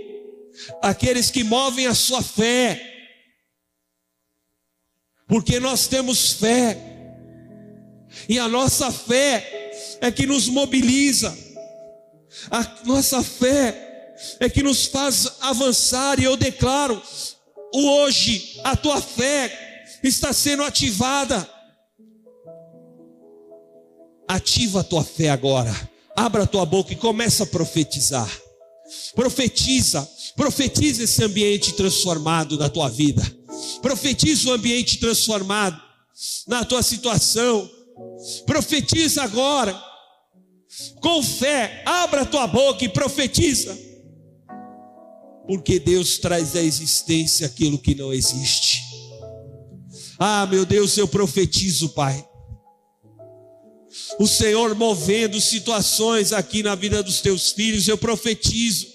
aqueles 0.82 1.30
que 1.30 1.42
movem 1.42 1.86
a 1.86 1.94
sua 1.94 2.22
fé, 2.22 2.97
porque 5.28 5.60
nós 5.60 5.86
temos 5.86 6.32
fé, 6.32 6.76
e 8.28 8.38
a 8.38 8.48
nossa 8.48 8.90
fé 8.90 9.70
é 10.00 10.10
que 10.10 10.26
nos 10.26 10.48
mobiliza, 10.48 11.36
a 12.50 12.66
nossa 12.84 13.22
fé 13.22 14.14
é 14.40 14.48
que 14.48 14.62
nos 14.62 14.86
faz 14.86 15.34
avançar, 15.40 16.18
e 16.18 16.24
eu 16.24 16.36
declaro: 16.36 17.00
hoje 17.72 18.58
a 18.64 18.74
tua 18.74 19.00
fé 19.00 19.86
está 20.02 20.32
sendo 20.32 20.64
ativada. 20.64 21.48
Ativa 24.26 24.80
a 24.80 24.84
tua 24.84 25.02
fé 25.02 25.30
agora. 25.30 25.74
Abra 26.14 26.42
a 26.42 26.46
tua 26.46 26.66
boca 26.66 26.92
e 26.92 26.96
começa 26.96 27.44
a 27.44 27.46
profetizar. 27.46 28.30
Profetiza, 29.14 30.08
profetiza 30.36 31.04
esse 31.04 31.22
ambiente 31.22 31.72
transformado 31.74 32.56
na 32.56 32.68
tua 32.68 32.88
vida. 32.88 33.22
Profetiza 33.82 34.50
o 34.50 34.52
ambiente 34.52 34.98
transformado 34.98 35.80
na 36.46 36.64
tua 36.64 36.82
situação. 36.82 37.68
Profetiza 38.46 39.22
agora. 39.22 39.78
Com 41.00 41.22
fé, 41.22 41.82
abra 41.86 42.26
tua 42.26 42.46
boca 42.46 42.84
e 42.84 42.88
profetiza 42.88 43.88
porque 45.48 45.80
Deus 45.80 46.18
traz 46.18 46.54
à 46.54 46.62
existência 46.62 47.46
aquilo 47.46 47.78
que 47.78 47.94
não 47.94 48.12
existe. 48.12 48.82
Ah, 50.18 50.44
meu 50.44 50.66
Deus, 50.66 50.98
eu 50.98 51.08
profetizo, 51.08 51.88
Pai. 51.94 52.22
O 54.18 54.26
Senhor 54.26 54.74
movendo 54.74 55.40
situações 55.40 56.32
aqui 56.32 56.62
na 56.62 56.74
vida 56.74 57.02
dos 57.02 57.20
teus 57.20 57.52
filhos, 57.52 57.86
eu 57.86 57.96
profetizo 57.96 58.86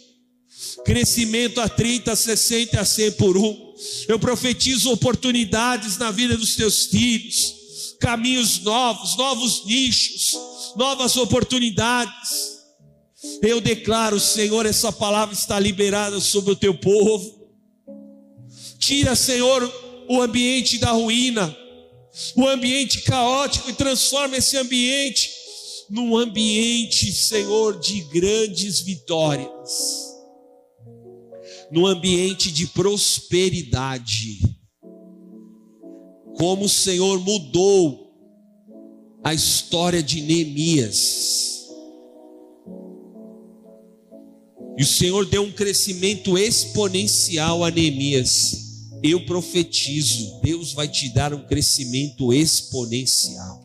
crescimento 0.83 1.61
a 1.61 1.69
30, 1.69 2.11
a 2.11 2.15
60, 2.15 2.79
a 2.79 2.85
100 2.85 3.11
por 3.13 3.37
um. 3.37 3.73
Eu 4.07 4.19
profetizo 4.19 4.91
oportunidades 4.91 5.97
na 5.97 6.11
vida 6.11 6.37
dos 6.37 6.55
teus 6.55 6.85
filhos, 6.85 7.95
caminhos 7.99 8.59
novos, 8.59 9.15
novos 9.15 9.65
nichos, 9.65 10.37
novas 10.75 11.15
oportunidades. 11.17 12.53
Eu 13.41 13.61
declaro, 13.61 14.19
Senhor, 14.19 14.65
essa 14.65 14.91
palavra 14.91 15.33
está 15.33 15.59
liberada 15.59 16.19
sobre 16.19 16.51
o 16.51 16.55
teu 16.55 16.73
povo. 16.73 17.49
Tira, 18.77 19.15
Senhor, 19.15 19.71
o 20.09 20.21
ambiente 20.21 20.77
da 20.77 20.91
ruína, 20.91 21.55
o 22.35 22.47
ambiente 22.47 23.01
caótico 23.01 23.69
e 23.69 23.73
transforma 23.73 24.37
esse 24.37 24.55
ambiente 24.57 25.31
num 25.89 26.15
ambiente, 26.15 27.11
Senhor, 27.11 27.79
de 27.79 28.01
grandes 28.01 28.79
vitórias, 28.79 30.13
num 31.71 31.85
ambiente 31.85 32.51
de 32.51 32.67
prosperidade. 32.67 34.39
Como 36.37 36.65
o 36.65 36.69
Senhor 36.69 37.19
mudou 37.19 38.11
a 39.23 39.33
história 39.33 40.01
de 40.01 40.21
Neemias. 40.21 41.67
E 44.77 44.83
o 44.83 44.87
Senhor 44.87 45.25
deu 45.25 45.43
um 45.43 45.51
crescimento 45.51 46.37
exponencial 46.37 47.63
a 47.63 47.69
Neemias 47.69 48.62
eu 49.03 49.25
profetizo, 49.25 50.39
Deus 50.41 50.71
vai 50.71 50.87
te 50.87 51.09
dar 51.09 51.33
um 51.33 51.45
crescimento 51.45 52.31
exponencial. 52.31 53.61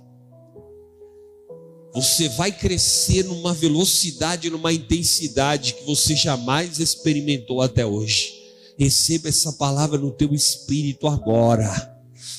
Você 1.94 2.28
vai 2.28 2.50
crescer 2.50 3.24
numa 3.24 3.54
velocidade, 3.54 4.50
numa 4.50 4.72
intensidade 4.72 5.74
que 5.74 5.84
você 5.84 6.16
jamais 6.16 6.80
experimentou 6.80 7.62
até 7.62 7.86
hoje. 7.86 8.34
Receba 8.76 9.28
essa 9.28 9.52
palavra 9.52 9.98
no 9.98 10.10
teu 10.10 10.34
espírito 10.34 11.06
agora. 11.06 11.96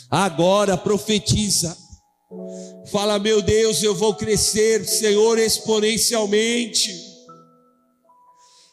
Agora 0.10 0.78
profetiza. 0.78 1.76
Fala, 2.92 3.18
meu 3.18 3.42
Deus, 3.42 3.82
eu 3.82 3.96
vou 3.96 4.14
crescer, 4.14 4.86
Senhor, 4.86 5.38
exponencialmente. 5.38 6.94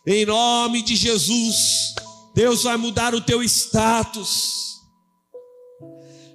Em 0.07 0.25
nome 0.27 0.83
de 0.83 0.95
Jesus. 0.95 1.95
Deus 2.37 2.65
vai 2.65 2.77
mudar 2.77 3.15
o 3.15 3.21
teu 3.23 3.43
status. 3.43 4.77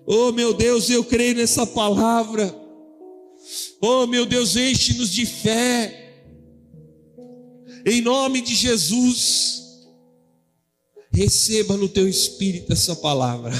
Oh, 0.04 0.32
meu 0.32 0.52
Deus, 0.52 0.89
eu 0.89 1.04
creio 1.04 1.36
nessa 1.36 1.68
palavra. 1.68 2.60
Oh, 3.80 4.08
meu 4.08 4.26
Deus, 4.26 4.56
enche-nos 4.56 5.12
de 5.12 5.28
fé. 5.28 6.26
Em 7.86 8.02
nome 8.02 8.41
de 8.41 8.56
Jesus. 8.56 9.62
Receba 11.14 11.78
no 11.78 11.88
teu 11.88 12.10
espírito 12.10 12.74
essa 12.74 12.95
palavra. 12.95 13.54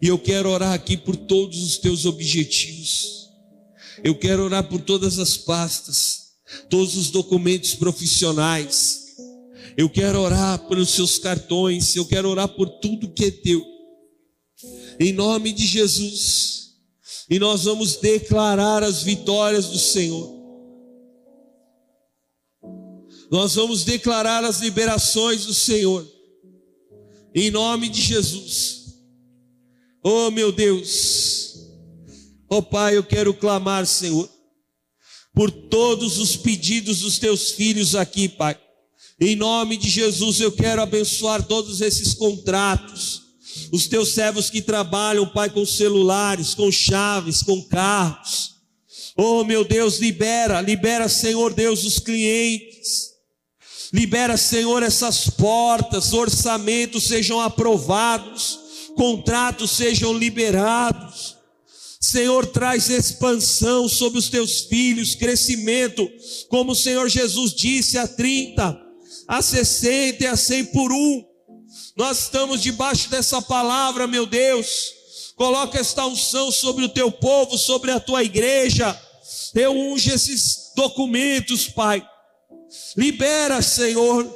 E 0.00 0.08
eu 0.08 0.18
quero 0.18 0.48
orar 0.50 0.72
aqui 0.72 0.96
por 0.96 1.14
todos 1.14 1.62
os 1.62 1.78
teus 1.78 2.04
objetivos. 2.04 3.28
Eu 4.02 4.18
quero 4.18 4.42
orar 4.42 4.68
por 4.68 4.80
todas 4.80 5.20
as 5.20 5.36
pastas, 5.36 6.32
todos 6.68 6.96
os 6.96 7.12
documentos 7.12 7.76
profissionais 7.76 9.01
eu 9.76 9.88
quero 9.88 10.20
orar 10.20 10.58
pelos 10.68 10.90
seus 10.90 11.18
cartões, 11.18 11.96
eu 11.96 12.04
quero 12.04 12.28
orar 12.28 12.48
por 12.48 12.68
tudo 12.68 13.12
que 13.12 13.26
é 13.26 13.30
teu. 13.30 13.64
Em 15.00 15.12
nome 15.12 15.52
de 15.52 15.66
Jesus. 15.66 16.72
E 17.30 17.38
nós 17.38 17.64
vamos 17.64 17.96
declarar 17.96 18.82
as 18.82 19.02
vitórias 19.02 19.66
do 19.66 19.78
Senhor. 19.78 20.40
Nós 23.30 23.54
vamos 23.54 23.84
declarar 23.84 24.44
as 24.44 24.60
liberações 24.60 25.46
do 25.46 25.54
Senhor. 25.54 26.06
Em 27.34 27.50
nome 27.50 27.88
de 27.88 28.02
Jesus. 28.02 28.98
Oh, 30.04 30.30
meu 30.30 30.52
Deus. 30.52 31.56
Oh, 32.50 32.62
Pai, 32.62 32.96
eu 32.96 33.02
quero 33.02 33.32
clamar, 33.32 33.86
Senhor, 33.86 34.28
por 35.32 35.50
todos 35.50 36.18
os 36.18 36.36
pedidos 36.36 37.00
dos 37.00 37.18
teus 37.18 37.52
filhos 37.52 37.94
aqui, 37.94 38.28
Pai. 38.28 38.60
Em 39.20 39.36
nome 39.36 39.76
de 39.76 39.88
Jesus, 39.88 40.40
eu 40.40 40.52
quero 40.52 40.82
abençoar 40.82 41.42
todos 41.42 41.80
esses 41.80 42.14
contratos. 42.14 43.22
Os 43.70 43.86
teus 43.86 44.14
servos 44.14 44.50
que 44.50 44.62
trabalham, 44.62 45.26
Pai, 45.26 45.50
com 45.50 45.64
celulares, 45.64 46.54
com 46.54 46.70
chaves, 46.70 47.42
com 47.42 47.62
carros. 47.62 48.52
Oh, 49.16 49.44
meu 49.44 49.64
Deus, 49.64 49.98
libera, 49.98 50.60
libera, 50.60 51.08
Senhor 51.08 51.52
Deus, 51.52 51.84
os 51.84 51.98
clientes. 51.98 53.12
Libera, 53.92 54.38
Senhor, 54.38 54.82
essas 54.82 55.28
portas, 55.28 56.14
orçamentos 56.14 57.04
sejam 57.04 57.38
aprovados, 57.38 58.58
contratos 58.96 59.70
sejam 59.72 60.16
liberados. 60.16 61.36
Senhor, 62.00 62.46
traz 62.46 62.88
expansão 62.88 63.88
sobre 63.88 64.18
os 64.18 64.28
teus 64.28 64.62
filhos, 64.62 65.14
crescimento, 65.14 66.10
como 66.48 66.72
o 66.72 66.76
Senhor 66.76 67.08
Jesus 67.08 67.54
disse 67.54 67.96
a 67.96 68.08
30, 68.08 68.81
a 69.32 69.40
60 69.40 70.24
e 70.24 70.26
a 70.26 70.36
100 70.36 70.66
por 70.66 70.92
um. 70.92 71.24
Nós 71.96 72.24
estamos 72.24 72.60
debaixo 72.60 73.08
dessa 73.08 73.40
palavra, 73.40 74.06
meu 74.06 74.26
Deus. 74.26 74.92
Coloca 75.36 75.80
esta 75.80 76.04
unção 76.04 76.52
sobre 76.52 76.84
o 76.84 76.88
teu 76.90 77.10
povo, 77.10 77.56
sobre 77.56 77.90
a 77.92 77.98
tua 77.98 78.22
igreja. 78.22 78.94
Eu 79.54 79.72
unge 79.72 80.12
esses 80.12 80.72
documentos, 80.76 81.66
Pai. 81.66 82.06
Libera, 82.94 83.62
Senhor. 83.62 84.30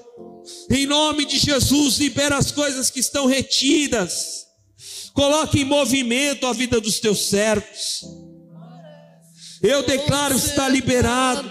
Em 0.70 0.86
nome 0.86 1.26
de 1.26 1.38
Jesus, 1.38 1.99
libera 1.99 2.38
as 2.38 2.51
coisas 2.51 2.88
que 2.88 3.01
estão 3.01 3.26
retidas. 3.26 4.47
Coloque 5.12 5.61
em 5.61 5.64
movimento 5.66 6.47
a 6.47 6.55
vida 6.55 6.80
dos 6.80 7.01
teus 7.01 7.26
servos. 7.26 8.01
Eu 9.62 9.82
declaro 9.84 10.34
está 10.34 10.68
liberado. 10.68 11.48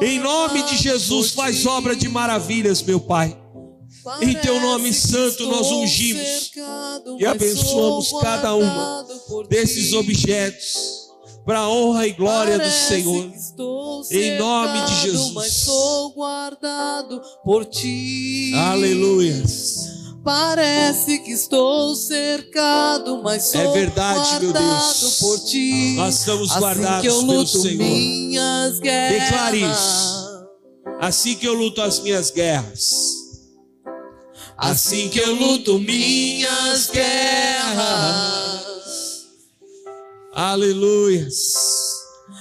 Em 0.00 0.18
nome 0.20 0.62
de 0.64 0.76
Jesus, 0.76 1.32
faz 1.32 1.66
obra 1.66 1.96
de 1.96 2.08
maravilhas, 2.08 2.82
meu 2.82 3.00
Pai. 3.00 3.36
Em 4.20 4.34
teu 4.34 4.60
nome 4.60 4.92
santo 4.92 5.46
nós 5.46 5.70
ungimos 5.70 6.50
e 7.18 7.24
abençoamos 7.24 8.12
cada 8.20 8.54
um 8.54 9.46
desses 9.48 9.94
objetos 9.94 11.04
para 11.44 11.60
a 11.60 11.68
honra 11.68 12.06
e 12.06 12.12
glória 12.12 12.58
do 12.58 12.70
Senhor. 12.70 13.30
Em 14.10 14.38
nome 14.38 14.84
de 14.86 14.94
Jesus. 15.02 15.66
Aleluia. 18.54 19.42
Parece 20.24 21.18
que 21.18 21.32
estou 21.32 21.94
cercado, 21.94 23.22
mas 23.22 23.50
sou 23.50 23.60
é 23.60 23.72
verdade, 23.72 24.40
meu 24.40 24.54
Deus. 24.54 25.18
por 25.20 25.38
ti. 25.40 25.96
Nós 25.96 26.20
estamos 26.20 26.50
assim 26.50 26.60
guardados 26.60 27.02
que 27.02 27.06
eu 27.08 27.20
pelo 27.20 27.32
luto 27.32 27.60
Senhor. 27.60 27.76
Minhas 27.76 28.80
guerras. 28.80 29.22
Declare 29.22 29.60
isso. 29.70 30.24
Assim 30.98 31.34
que 31.34 31.46
eu 31.46 31.52
luto 31.52 31.82
as 31.82 32.00
minhas 32.00 32.30
guerras. 32.30 33.12
Assim 34.56 35.10
que 35.10 35.18
eu 35.18 35.34
luto 35.34 35.78
minhas 35.78 36.88
guerras. 36.90 38.64
Aleluias. 40.32 41.52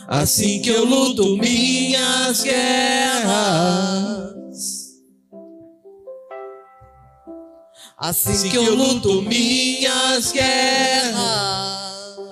Assim 0.08 0.62
que 0.62 0.70
eu 0.70 0.86
luto 0.86 1.36
minhas 1.36 2.44
guerras. 2.44 4.34
Assim 8.04 8.50
que 8.50 8.58
eu 8.58 8.76
luto 8.76 9.22
minhas 9.22 10.34
guerras. 10.34 11.16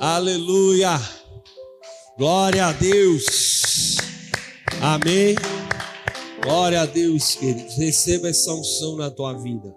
Aleluia. 0.01 0.99
Glória 2.17 2.65
a 2.65 2.74
Deus. 2.74 3.95
Amém. 4.82 5.34
Glória 6.43 6.82
a 6.82 6.86
Deus, 6.86 7.36
queridos. 7.36 7.78
Receba 7.78 8.28
essa 8.28 8.53
unção 8.53 8.97
na 8.97 9.09
tua 9.09 9.32
vida. 9.41 9.74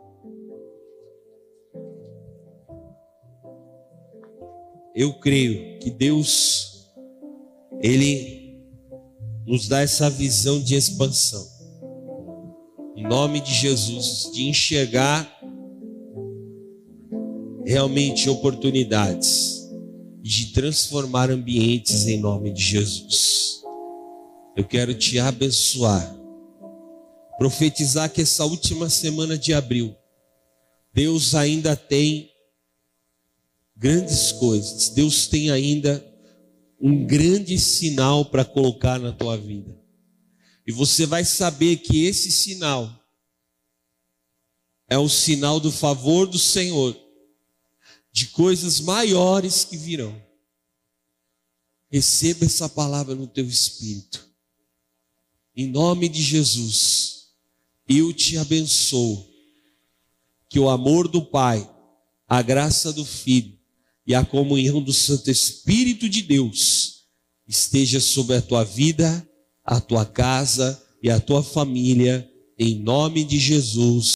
Eu 4.96 5.14
creio 5.20 5.78
que 5.78 5.92
Deus, 5.92 6.90
Ele 7.80 8.60
nos 9.46 9.68
dá 9.68 9.80
essa 9.82 10.10
visão 10.10 10.60
de 10.60 10.74
expansão. 10.74 11.46
Em 12.96 13.04
nome 13.06 13.40
de 13.40 13.54
Jesus, 13.54 14.28
de 14.32 14.48
enxergar 14.48 15.33
realmente 17.64 18.28
oportunidades 18.28 19.68
de 20.22 20.52
transformar 20.52 21.30
ambientes 21.30 22.06
em 22.06 22.18
nome 22.18 22.52
de 22.52 22.62
Jesus. 22.62 23.62
Eu 24.56 24.64
quero 24.64 24.94
te 24.94 25.18
abençoar, 25.18 26.14
profetizar 27.38 28.10
que 28.10 28.22
essa 28.22 28.44
última 28.44 28.88
semana 28.88 29.36
de 29.36 29.52
abril, 29.52 29.94
Deus 30.92 31.34
ainda 31.34 31.74
tem 31.74 32.30
grandes 33.76 34.32
coisas, 34.32 34.90
Deus 34.90 35.26
tem 35.26 35.50
ainda 35.50 36.04
um 36.80 37.04
grande 37.04 37.58
sinal 37.58 38.24
para 38.24 38.44
colocar 38.44 38.98
na 39.00 39.12
tua 39.12 39.36
vida. 39.36 39.74
E 40.66 40.72
você 40.72 41.04
vai 41.04 41.24
saber 41.24 41.76
que 41.76 42.06
esse 42.06 42.30
sinal 42.30 42.90
é 44.88 44.98
o 44.98 45.08
sinal 45.08 45.58
do 45.58 45.72
favor 45.72 46.26
do 46.26 46.38
Senhor, 46.38 46.96
de 48.14 48.28
coisas 48.28 48.78
maiores 48.78 49.64
que 49.64 49.76
virão. 49.76 50.14
Receba 51.90 52.44
essa 52.44 52.68
palavra 52.68 53.12
no 53.16 53.26
teu 53.26 53.44
espírito. 53.44 54.24
Em 55.56 55.66
nome 55.66 56.08
de 56.08 56.22
Jesus, 56.22 57.30
eu 57.88 58.12
te 58.12 58.38
abençoo. 58.38 59.28
Que 60.48 60.60
o 60.60 60.68
amor 60.68 61.08
do 61.08 61.24
Pai, 61.24 61.68
a 62.28 62.40
graça 62.40 62.92
do 62.92 63.04
Filho 63.04 63.58
e 64.06 64.14
a 64.14 64.24
comunhão 64.24 64.80
do 64.80 64.92
Santo 64.92 65.28
Espírito 65.28 66.08
de 66.08 66.22
Deus 66.22 67.06
esteja 67.48 67.98
sobre 68.00 68.36
a 68.36 68.42
tua 68.42 68.62
vida, 68.62 69.28
a 69.64 69.80
tua 69.80 70.06
casa 70.06 70.80
e 71.02 71.10
a 71.10 71.18
tua 71.18 71.42
família, 71.42 72.30
em 72.56 72.78
nome 72.78 73.24
de 73.24 73.40
Jesus. 73.40 74.12